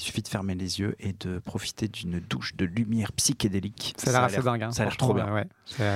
Il 0.00 0.04
suffit 0.04 0.22
de 0.22 0.28
fermer 0.28 0.54
les 0.54 0.80
yeux 0.80 0.96
et 0.98 1.12
de 1.12 1.40
profiter 1.40 1.86
d'une 1.86 2.20
douche 2.20 2.56
de 2.56 2.64
lumière 2.64 3.12
psychédélique. 3.12 3.92
Ça 3.98 4.08
a 4.08 4.12
l'air 4.14 4.22
assez 4.24 4.40
dingue. 4.42 4.62
hein, 4.62 4.72
Ça 4.72 4.82
a 4.82 4.86
l'air 4.86 4.96
trop 4.96 5.12
bien. 5.12 5.30
ouais. 5.30 5.46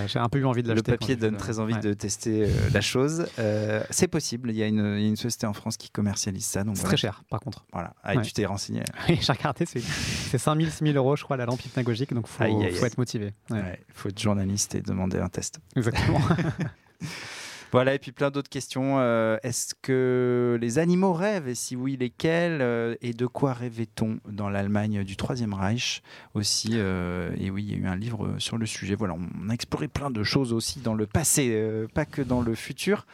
J'ai 0.06 0.18
un 0.18 0.28
peu 0.28 0.38
eu 0.38 0.44
envie 0.44 0.62
de 0.62 0.68
Le 0.68 0.74
l'acheter. 0.74 0.92
quand 0.92 0.98
papier 0.98 1.16
donne 1.16 1.38
très 1.38 1.54
le- 1.54 1.60
envie 1.60 1.72
ouais. 1.72 1.80
de 1.80 1.94
tester 1.94 2.44
euh, 2.44 2.48
la 2.74 2.82
chose. 2.82 3.26
Euh, 3.38 3.82
c'est 3.88 4.06
possible. 4.08 4.50
Il 4.50 4.56
y, 4.56 4.62
a 4.62 4.66
une, 4.66 4.96
il 4.98 5.02
y 5.02 5.06
a 5.06 5.08
une 5.08 5.16
société 5.16 5.46
en 5.46 5.54
France 5.54 5.78
qui 5.78 5.88
commercialise 5.88 6.44
ça. 6.44 6.60
C'est 6.60 6.66
voilà. 6.66 6.82
très 6.82 6.96
cher, 6.98 7.22
par 7.30 7.40
contre. 7.40 7.64
Voilà. 7.72 7.94
Ah, 8.02 8.12
et 8.12 8.18
Ouais. 8.18 8.22
tu 8.22 8.34
t'es 8.34 8.44
renseigné. 8.44 8.82
J'ai 9.08 9.32
regardé, 9.32 9.64
c'est 9.64 9.80
c'est 9.80 10.36
5000, 10.38 10.70
6000 10.70 10.96
euros, 10.98 11.16
je 11.16 11.24
crois, 11.24 11.38
la 11.38 11.46
lampe 11.46 11.64
hypnagogique, 11.64 12.12
donc 12.12 12.26
faut, 12.26 12.42
Aïe, 12.44 12.52
aïe, 12.62 12.72
faut 12.74 12.80
aïe. 12.84 12.86
être 12.88 12.98
motivé. 12.98 13.32
Il 13.50 13.62
faut 13.94 14.10
être 14.10 14.20
journaliste 14.20 14.74
et 14.74 14.82
demander 14.82 15.18
un 15.18 15.30
test. 15.30 15.60
Exactement. 15.76 16.20
Voilà, 17.74 17.92
et 17.92 17.98
puis 17.98 18.12
plein 18.12 18.30
d'autres 18.30 18.48
questions. 18.48 19.00
Euh, 19.00 19.36
Est-ce 19.42 19.74
que 19.82 20.56
les 20.60 20.78
animaux 20.78 21.12
rêvent 21.12 21.48
Et 21.48 21.56
si 21.56 21.74
oui, 21.74 21.96
lesquels 21.96 22.60
Euh, 22.60 22.94
Et 23.02 23.14
de 23.14 23.26
quoi 23.26 23.52
rêvait-on 23.52 24.20
dans 24.28 24.48
l'Allemagne 24.48 25.02
du 25.02 25.16
Troisième 25.16 25.52
Reich 25.52 26.00
aussi 26.34 26.74
euh, 26.74 27.34
Et 27.36 27.50
oui, 27.50 27.64
il 27.64 27.72
y 27.72 27.74
a 27.74 27.78
eu 27.78 27.86
un 27.88 27.96
livre 27.96 28.36
sur 28.38 28.58
le 28.58 28.66
sujet. 28.66 28.94
Voilà, 28.94 29.14
on 29.14 29.50
a 29.50 29.54
exploré 29.54 29.88
plein 29.88 30.12
de 30.12 30.22
choses 30.22 30.52
aussi 30.52 30.78
dans 30.78 30.94
le 30.94 31.08
passé, 31.08 31.60
pas 31.94 32.04
que 32.04 32.22
dans 32.22 32.42
le 32.42 32.54
futur. 32.54 33.06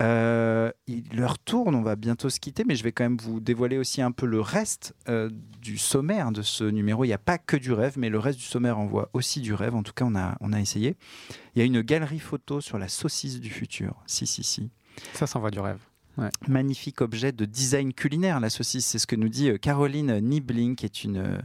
Euh, 0.00 0.70
il 0.86 1.04
leur 1.12 1.38
tourne, 1.38 1.74
on 1.74 1.82
va 1.82 1.96
bientôt 1.96 2.30
se 2.30 2.40
quitter, 2.40 2.64
mais 2.66 2.74
je 2.74 2.82
vais 2.82 2.92
quand 2.92 3.04
même 3.04 3.18
vous 3.18 3.40
dévoiler 3.40 3.76
aussi 3.76 4.00
un 4.00 4.12
peu 4.12 4.26
le 4.26 4.40
reste 4.40 4.94
euh, 5.08 5.28
du 5.60 5.76
sommaire 5.76 6.32
de 6.32 6.42
ce 6.42 6.64
numéro. 6.64 7.04
Il 7.04 7.08
n'y 7.08 7.14
a 7.14 7.18
pas 7.18 7.38
que 7.38 7.56
du 7.56 7.72
rêve, 7.72 7.94
mais 7.98 8.08
le 8.08 8.18
reste 8.18 8.38
du 8.38 8.44
sommaire 8.44 8.78
envoie 8.78 9.10
aussi 9.12 9.40
du 9.40 9.52
rêve. 9.52 9.74
En 9.74 9.82
tout 9.82 9.92
cas, 9.92 10.06
on 10.06 10.14
a, 10.14 10.36
on 10.40 10.52
a 10.52 10.60
essayé. 10.60 10.96
Il 11.54 11.58
y 11.58 11.62
a 11.62 11.64
une 11.64 11.82
galerie 11.82 12.18
photo 12.18 12.60
sur 12.60 12.78
la 12.78 12.88
saucisse 12.88 13.40
du 13.40 13.50
futur. 13.50 14.02
Si, 14.06 14.26
si, 14.26 14.42
si. 14.42 14.70
Ça 15.12 15.26
s'envoie 15.26 15.50
du 15.50 15.60
rêve. 15.60 15.80
Ouais. 16.18 16.30
Magnifique 16.48 17.02
objet 17.02 17.32
de 17.32 17.44
design 17.44 17.92
culinaire, 17.92 18.40
la 18.40 18.50
saucisse. 18.50 18.86
C'est 18.86 18.98
ce 18.98 19.06
que 19.06 19.16
nous 19.16 19.28
dit 19.28 19.50
euh, 19.50 19.58
Caroline 19.58 20.18
Niebling, 20.20 20.76
qui 20.76 20.86
est 20.86 21.04
une, 21.04 21.18
euh, 21.18 21.38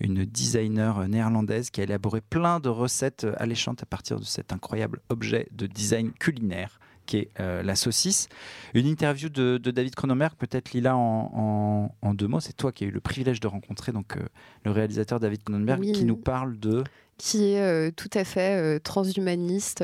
une 0.00 0.24
designer 0.24 1.06
néerlandaise 1.08 1.70
qui 1.70 1.82
a 1.82 1.84
élaboré 1.84 2.22
plein 2.22 2.58
de 2.58 2.70
recettes 2.70 3.26
alléchantes 3.36 3.82
à 3.82 3.86
partir 3.86 4.18
de 4.18 4.24
cet 4.24 4.52
incroyable 4.52 5.00
objet 5.10 5.48
de 5.52 5.66
design 5.66 6.12
culinaire 6.12 6.80
qui 7.08 7.16
est 7.16 7.30
euh, 7.40 7.62
la 7.64 7.74
saucisse. 7.74 8.28
Une 8.74 8.86
interview 8.86 9.28
de, 9.28 9.58
de 9.58 9.70
David 9.72 9.96
Cronenberg, 9.96 10.34
peut-être 10.38 10.72
Lila 10.72 10.96
en, 10.96 11.30
en- 11.34 12.08
en 12.08 12.14
deux 12.14 12.28
mots. 12.28 12.38
C'est 12.40 12.56
toi 12.56 12.70
qui 12.70 12.84
as 12.84 12.86
eu 12.86 12.90
le 12.92 13.00
privilège 13.00 13.40
de 13.40 13.48
rencontrer 13.48 13.90
donc, 13.90 14.16
euh, 14.16 14.20
le 14.64 14.70
réalisateur 14.70 15.18
David 15.18 15.42
Cronenberg 15.42 15.80
Oui. 15.80 15.92
qui 15.92 16.04
nous 16.04 16.16
parle 16.16 16.58
de... 16.60 16.84
qui 17.16 17.52
est 17.52 17.60
euh, 17.60 17.90
tout 17.90 18.10
à 18.14 18.22
fait 18.24 18.60
euh, 18.60 18.78
transhumaniste, 18.78 19.82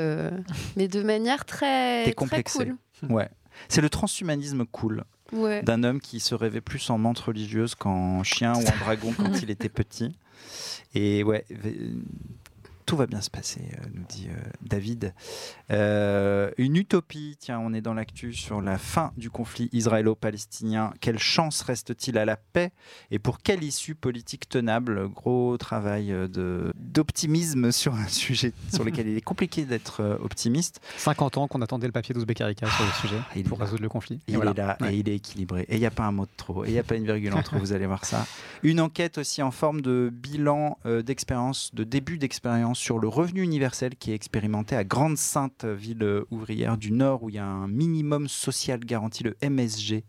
mais 0.77 0.87
de 0.87 1.03
manière 1.03 1.45
très, 1.45 2.05
T'es 2.05 2.13
très 2.15 2.45
cool. 2.45 2.77
Ouais. 3.11 3.29
C'est 3.69 3.81
le 3.81 3.89
transhumanisme 3.91 4.65
cool. 4.67 5.05
Ouais. 5.33 5.63
d'un 5.63 5.83
homme 5.85 6.01
qui 6.01 6.21
se 6.21 6.35
rêvait 6.35 6.61
plus 6.61 6.91
en 6.91 6.99
menthe 6.99 7.19
religieuse 7.19 7.75
qu'en 7.75 8.23
chien 8.23 8.53
ou 8.55 8.59
en 8.59 8.77
dragon 8.85 9.13
quand 9.17 9.33
il 9.43 9.51
était 9.51 9.69
petit. 9.71 10.15
Et 10.95 11.25
ouais, 11.25 11.45
tout 12.87 12.97
va 12.97 13.07
bien 13.07 13.21
se 13.21 13.31
passer, 13.31 13.63
euh, 13.75 13.87
nous 13.95 14.05
dit 14.09 14.29
euh, 14.31 14.37
David. 14.63 15.15
Euh, 15.71 16.51
une 16.59 16.77
utopie, 16.77 17.37
tiens, 17.39 17.59
on 17.59 17.73
est 17.73 17.81
dans 17.81 17.95
l'actu 17.95 18.33
sur 18.35 18.61
la 18.61 18.79
fin 18.79 19.13
du 19.17 19.31
conflit 19.31 19.69
israélo-palestinien. 19.73 20.93
Quelle 21.01 21.19
chance 21.19 21.63
reste-t-il 21.63 22.19
à 22.19 22.25
la 22.25 22.37
paix 22.37 22.73
et 23.11 23.19
pour 23.19 23.39
quelle 23.39 23.63
issue 23.65 23.95
politique 23.95 24.49
tenable? 24.49 25.09
Gros 25.09 25.57
travail 25.57 26.15
d'optimisme 26.75 27.73
sur 27.73 27.95
un 27.95 28.09
sujet 28.09 28.53
sur 28.73 28.85
lequel 28.85 29.09
il 29.09 29.17
est 29.17 29.21
compliqué 29.23 29.65
d'être 29.65 30.19
optimiste. 30.23 30.81
50 30.99 31.39
ans 31.39 31.49
qu'on 31.49 31.63
attendait 31.63 31.87
le 31.87 31.93
papier 31.93 32.15
d'Ouzbek-Erika 32.15 32.67
sur 32.69 32.85
le 32.85 32.91
sujet 32.93 33.19
Ah, 33.21 33.33
il 33.37 33.45
pour 33.45 33.59
résoudre 33.61 33.83
le 33.83 33.89
conflit. 33.89 34.17
Et 34.29 34.33
Il 34.33 34.37
voilà. 34.37 34.51
est 34.51 34.55
là 34.55 34.77
Ouais. 34.81 34.95
et 34.95 34.99
il 34.99 35.09
est 35.09 35.17
équilibré. 35.17 35.63
Et 35.69 35.75
il 35.77 35.81
n'y 35.81 35.87
a 35.87 35.91
pas 35.91 36.05
un 36.05 36.13
mot 36.13 36.25
de 36.27 36.31
trop. 36.37 36.65
Et 36.65 36.69
il 36.69 36.73
n'y 36.73 36.79
a 36.79 36.83
pas 36.83 36.97
une 36.97 37.05
virgule 37.05 37.33
en 37.35 37.43
trop. 37.43 37.59
Vous 37.59 37.73
allez 37.73 37.87
voir 37.87 38.05
ça. 38.05 38.27
Une 38.63 38.81
enquête 38.81 39.19
aussi 39.19 39.41
en 39.43 39.51
forme 39.51 39.81
de 39.81 40.11
bilan 40.13 40.79
euh, 40.87 41.03
d'expérience, 41.03 41.75
de 41.75 41.85
début 41.85 42.19
d'expérience 42.19 42.74
sur 42.75 42.99
le 42.99 43.09
revenu 43.09 43.43
universel 43.43 43.97
qui 43.97 44.13
est 44.13 44.15
expérimenté 44.15 44.77
à 44.77 44.85
Grande-Sainte, 44.85 45.65
ville 45.65 46.23
ouvrière 46.31 46.77
du 46.77 46.93
Nord, 46.93 47.23
où 47.23 47.31
il 47.31 47.37
y 47.37 47.39
a 47.39 47.47
un 47.47 47.69
minimum 47.69 48.29
social 48.29 48.81
garanti, 48.81 49.25
le 49.25 49.37
MSG, 49.43 50.05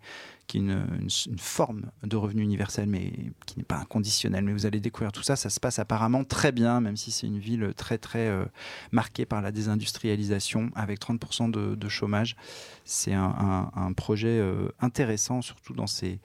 qui 0.47 0.57
est 0.57 0.61
une, 0.61 1.09
forme 1.39 1.91
de 2.03 2.15
revenu 2.15 2.41
universel, 2.41 2.87
mais 2.87 3.11
qui 3.45 3.57
n'est 3.57 3.65
pas 3.65 3.77
inconditionnel. 3.77 4.43
Mais 4.43 4.53
vous 4.53 4.65
allez 4.65 4.79
découvrir 4.79 5.11
tout 5.11 5.23
ça. 5.23 5.35
Ça 5.35 5.49
se 5.49 5.59
passe 5.59 5.79
apparemment 5.79 6.23
très 6.23 6.51
bien, 6.51 6.81
même 6.81 6.97
si 6.97 7.11
c'est 7.11 7.27
une 7.27 7.39
ville 7.39 7.73
très, 7.75 7.97
très 7.97 8.27
euh, 8.27 8.45
marquée 8.91 9.25
par 9.25 9.41
la 9.41 9.51
désindustrialisation, 9.51 10.69
avec 10.75 10.99
30% 10.99 11.51
de, 11.51 11.89
chômage. 11.89 12.35
C'est 12.83 13.13
un, 13.13 13.93
projet 13.95 14.39
euh, 14.39 14.69
intéressant, 14.81 15.41
surtout 15.41 15.73
dans 15.73 15.87
ses, 15.87 16.19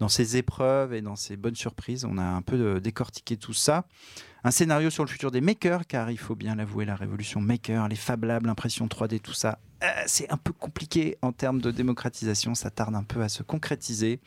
dans 0.00 0.08
ses 0.08 0.36
épreuves 0.36 0.92
et 0.92 1.02
dans 1.02 1.16
ses 1.16 1.36
bonnes 1.36 1.54
surprises. 1.54 2.04
On 2.04 2.18
a 2.18 2.24
un 2.24 2.42
peu 2.42 2.56
euh, 2.56 2.80
décortiqué 2.80 3.36
tout 3.36 3.52
ça. 3.52 3.84
Un 4.42 4.50
scénario 4.50 4.90
sur 4.90 5.04
le 5.04 5.08
futur 5.08 5.30
des 5.30 5.40
makers, 5.40 5.86
car 5.86 6.10
il 6.10 6.18
faut 6.18 6.34
bien 6.34 6.56
l'avouer, 6.56 6.84
la 6.84 6.96
révolution 6.96 7.40
maker, 7.40 7.86
les 7.88 7.96
Fab 7.96 8.24
Labs, 8.24 8.46
l'impression 8.46 8.86
3D, 8.86 9.20
tout 9.20 9.34
ça, 9.34 9.58
euh, 9.82 9.86
c'est 10.06 10.30
un 10.30 10.36
peu 10.36 10.52
compliqué 10.52 11.16
en 11.22 11.32
termes 11.32 11.60
de 11.60 11.70
démocratisation. 11.70 12.54
Ça 12.54 12.70
tarde 12.70 12.94
un 12.94 13.02
peu 13.02 13.22
à 13.22 13.28
se 13.28 13.42
concrétiser. 13.42 14.20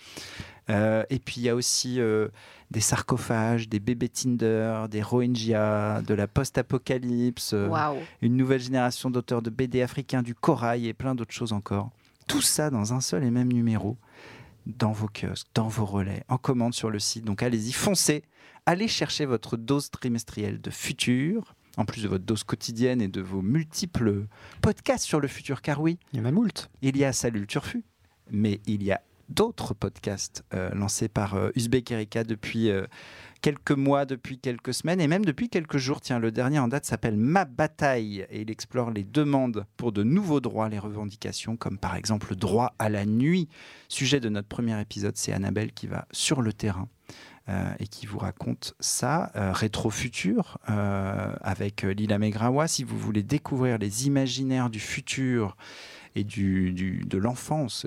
Euh, 0.70 1.04
et 1.10 1.20
puis 1.20 1.36
il 1.38 1.44
y 1.44 1.50
a 1.50 1.56
aussi 1.56 2.00
euh, 2.00 2.30
des 2.72 2.80
sarcophages, 2.80 3.70
des 3.70 3.80
bébés 3.80 4.10
Tinder, 4.10 4.86
des 4.90 5.02
Rohingyas, 5.02 6.02
de 6.02 6.14
la 6.14 6.28
post-apocalypse, 6.28 7.54
Waouh. 7.54 7.98
une 8.22 8.38
nouvelle 8.38 8.62
génération 8.62 9.10
d'auteurs 9.10 9.42
de 9.42 9.50
BD 9.50 9.82
africains, 9.82 10.24
du 10.24 10.34
corail 10.34 10.88
et 10.88 10.94
plein 10.94 11.16
d'autres 11.16 11.34
choses 11.34 11.54
encore. 11.54 11.92
Tout 12.28 12.42
ça 12.42 12.70
dans 12.70 12.94
un 12.94 13.02
seul 13.02 13.26
et 13.26 13.32
même 13.32 13.52
numéro, 13.52 13.98
dans 14.66 14.92
vos 14.92 15.08
kiosques, 15.08 15.48
dans 15.54 15.68
vos 15.68 15.86
relais, 15.86 16.24
en 16.28 16.38
commande 16.38 16.74
sur 16.74 16.90
le 16.90 17.00
site. 17.00 17.26
Donc 17.26 17.44
allez-y, 17.44 17.72
foncez, 17.72 18.24
allez 18.66 18.88
chercher 18.88 19.26
votre 19.26 19.58
dose 19.58 19.90
trimestrielle 19.90 20.62
de 20.62 20.70
futur, 20.70 21.56
en 21.78 21.86
plus 21.86 22.04
de 22.04 22.08
votre 22.08 22.24
dose 22.24 22.44
quotidienne 22.44 23.02
et 23.02 23.08
de 23.08 23.22
vos 23.22 23.42
multiples 23.42 24.28
podcasts 24.62 25.06
sur 25.06 25.20
le 25.20 25.28
futur, 25.28 25.62
car 25.62 25.82
oui, 25.82 25.98
Il 26.14 26.20
y 26.20 26.22
en 26.22 26.26
a 26.26 26.32
moult. 26.32 26.70
il 26.82 26.98
y 26.98 27.04
a 27.04 27.14
Salut 27.14 27.42
le 27.42 27.48
Turfu, 27.48 27.84
mais 28.32 28.62
il 28.66 28.84
y 28.84 28.92
a 28.92 29.02
d'autres 29.30 29.74
podcasts 29.74 30.44
euh, 30.54 30.70
lancés 30.74 31.08
par 31.08 31.36
euh, 31.36 31.50
Uzbek 31.56 31.92
Erika 31.92 32.24
depuis 32.24 32.70
euh, 32.70 32.86
quelques 33.44 33.72
mois, 33.72 34.06
depuis 34.06 34.40
quelques 34.40 34.74
semaines 34.74 35.02
et 35.02 35.08
même 35.08 35.26
depuis 35.26 35.50
quelques 35.50 35.78
jours. 35.78 36.00
Tiens, 36.02 36.18
le 36.18 36.32
dernier 36.32 36.60
en 36.60 36.70
date 36.70 36.86
s'appelle 36.86 37.18
Ma 37.18 37.44
bataille 37.44 38.26
et 38.30 38.42
il 38.42 38.50
explore 38.50 38.90
les 38.90 39.04
demandes 39.04 39.66
pour 39.78 39.92
de 39.92 40.02
nouveaux 40.02 40.40
droits, 40.40 40.70
les 40.70 40.80
revendications, 40.80 41.58
comme 41.58 41.78
par 41.78 41.96
exemple 41.96 42.28
le 42.32 42.38
droit 42.38 42.74
à 42.80 42.88
la 42.88 43.06
nuit. 43.06 43.50
Sujet 43.90 44.22
de 44.22 44.30
notre 44.30 44.48
premier 44.48 44.80
épisode, 44.80 45.18
c'est 45.18 45.34
Annabelle 45.34 45.74
qui 45.74 45.88
va 45.88 46.08
sur 46.12 46.42
le 46.42 46.54
terrain. 46.54 46.88
euh, 47.50 47.74
et 47.80 47.88
qui 47.88 48.06
vous 48.06 48.20
raconte 48.20 48.74
ça, 48.80 49.30
euh, 49.36 49.52
rétro-futur, 49.52 50.60
euh, 50.70 51.34
avec 51.42 51.82
Lila 51.84 52.18
Megrawa. 52.18 52.70
Si 52.70 52.86
vous 52.86 52.98
voulez 52.98 53.22
découvrir 53.22 53.78
les 53.78 54.08
imaginaires 54.08 54.70
du 54.70 54.80
futur 54.80 55.58
et 56.16 56.24
du, 56.24 56.72
de 57.06 57.18
l'enfance 57.18 57.86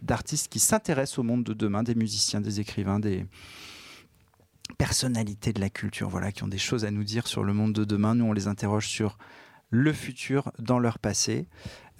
d'artistes 0.00 0.46
qui 0.46 0.60
s'intéressent 0.60 1.18
au 1.18 1.24
monde 1.24 1.42
de 1.42 1.54
demain, 1.54 1.82
des 1.82 1.96
musiciens, 1.96 2.40
des 2.40 2.60
écrivains, 2.60 3.00
des 3.00 3.26
personnalités 4.72 5.52
de 5.52 5.60
la 5.60 5.70
culture, 5.70 6.08
voilà, 6.08 6.32
qui 6.32 6.42
ont 6.42 6.48
des 6.48 6.58
choses 6.58 6.84
à 6.84 6.90
nous 6.90 7.04
dire 7.04 7.26
sur 7.26 7.44
le 7.44 7.52
monde 7.52 7.72
de 7.72 7.84
demain. 7.84 8.14
Nous, 8.14 8.24
on 8.24 8.32
les 8.32 8.48
interroge 8.48 8.88
sur 8.88 9.18
le 9.70 9.92
futur 9.92 10.52
dans 10.58 10.78
leur 10.78 10.98
passé. 10.98 11.48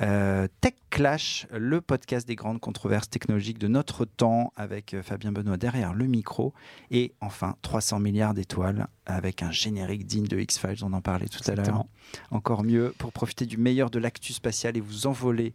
Euh, 0.01 0.49
Tech 0.61 0.75
Clash, 0.91 1.47
le 1.53 1.81
podcast 1.81 2.27
des 2.27 2.35
grandes 2.35 2.61
controverses 2.61 3.09
technologiques 3.09 3.59
de 3.59 3.69
notre 3.69 4.05
temps, 4.05 4.53
avec 4.57 4.95
euh, 4.95 5.03
Fabien 5.03 5.33
Benoît 5.33 5.57
derrière 5.57 5.95
le 5.95 6.07
micro. 6.07 6.53
Et 6.91 7.15
enfin, 7.21 7.57
300 7.63 8.01
milliards 8.01 8.35
d'étoiles, 8.35 8.89
avec 9.07 9.43
un 9.43 9.51
générique 9.51 10.07
digne 10.07 10.27
de 10.27 10.39
X-Files, 10.39 10.85
on 10.85 10.93
en 10.93 11.01
parlait 11.01 11.29
tout 11.29 11.49
à 11.51 11.55
l'heure. 11.55 11.85
Encore 12.31 12.65
mieux 12.65 12.95
pour 12.99 13.13
profiter 13.13 13.47
du 13.47 13.59
meilleur 13.59 13.91
de 13.91 13.99
l'actu 13.99 14.33
spatial 14.33 14.77
et 14.77 14.81
vous 14.81 15.07
envoler 15.07 15.55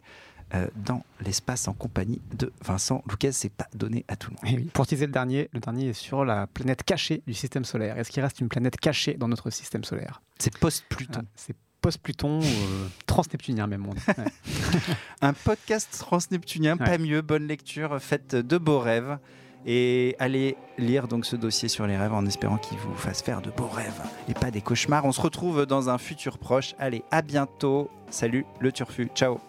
dans 0.76 1.04
l'espace 1.20 1.68
en 1.68 1.72
compagnie 1.74 2.20
de 2.36 2.52
Vincent 2.64 3.02
Lucas. 3.08 3.32
C'est 3.32 3.52
pas 3.52 3.66
donné 3.74 4.04
à 4.08 4.16
tout 4.16 4.30
le 4.30 4.36
monde. 4.36 4.54
Et 4.54 4.62
oui, 4.62 4.70
Pour 4.72 4.86
teaser 4.86 5.06
le 5.06 5.12
dernier, 5.12 5.48
le 5.52 5.60
dernier 5.60 5.88
est 5.88 5.92
sur 5.92 6.24
la 6.24 6.46
planète 6.46 6.82
cachée 6.84 7.22
du 7.26 7.34
système 7.34 7.64
solaire. 7.64 7.98
Est-ce 7.98 8.10
qu'il 8.10 8.22
reste 8.22 8.40
une 8.40 8.48
planète 8.48 8.76
cachée 8.78 9.14
dans 9.14 9.28
notre 9.28 9.50
système 9.50 9.84
solaire? 9.84 10.22
C'est 10.38 10.56
post-Pluton. 10.58 11.20
Ah, 11.24 11.30
C'est 11.34 11.56
post-Pluton, 11.80 12.40
euh, 12.42 12.86
trans-neptunien 13.06 13.66
même. 13.66 13.86
on. 13.86 13.90
Ouais. 13.90 14.28
Un 15.22 15.32
podcast 15.32 15.88
transneptunien, 15.98 16.76
pas 16.76 16.98
mieux, 16.98 17.20
bonne 17.22 17.46
lecture, 17.46 18.00
faites 18.00 18.34
de 18.34 18.58
beaux 18.58 18.80
rêves. 18.80 19.18
Et 19.66 20.14
allez 20.18 20.56
lire 20.78 21.08
donc 21.08 21.26
ce 21.26 21.34
dossier 21.36 21.68
sur 21.68 21.86
les 21.86 21.96
rêves 21.96 22.12
en 22.14 22.24
espérant 22.26 22.58
qu'il 22.58 22.78
vous 22.78 22.94
fasse 22.94 23.22
faire 23.22 23.42
de 23.42 23.50
beaux 23.50 23.66
rêves 23.68 24.00
et 24.28 24.34
pas 24.34 24.50
des 24.50 24.60
cauchemars. 24.60 25.04
On 25.04 25.12
se 25.12 25.20
retrouve 25.20 25.66
dans 25.66 25.90
un 25.90 25.98
futur 25.98 26.38
proche. 26.38 26.74
Allez, 26.78 27.02
à 27.10 27.22
bientôt. 27.22 27.90
Salut 28.08 28.46
le 28.60 28.70
turfu. 28.72 29.08
Ciao. 29.14 29.40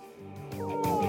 Bye. 0.68 1.09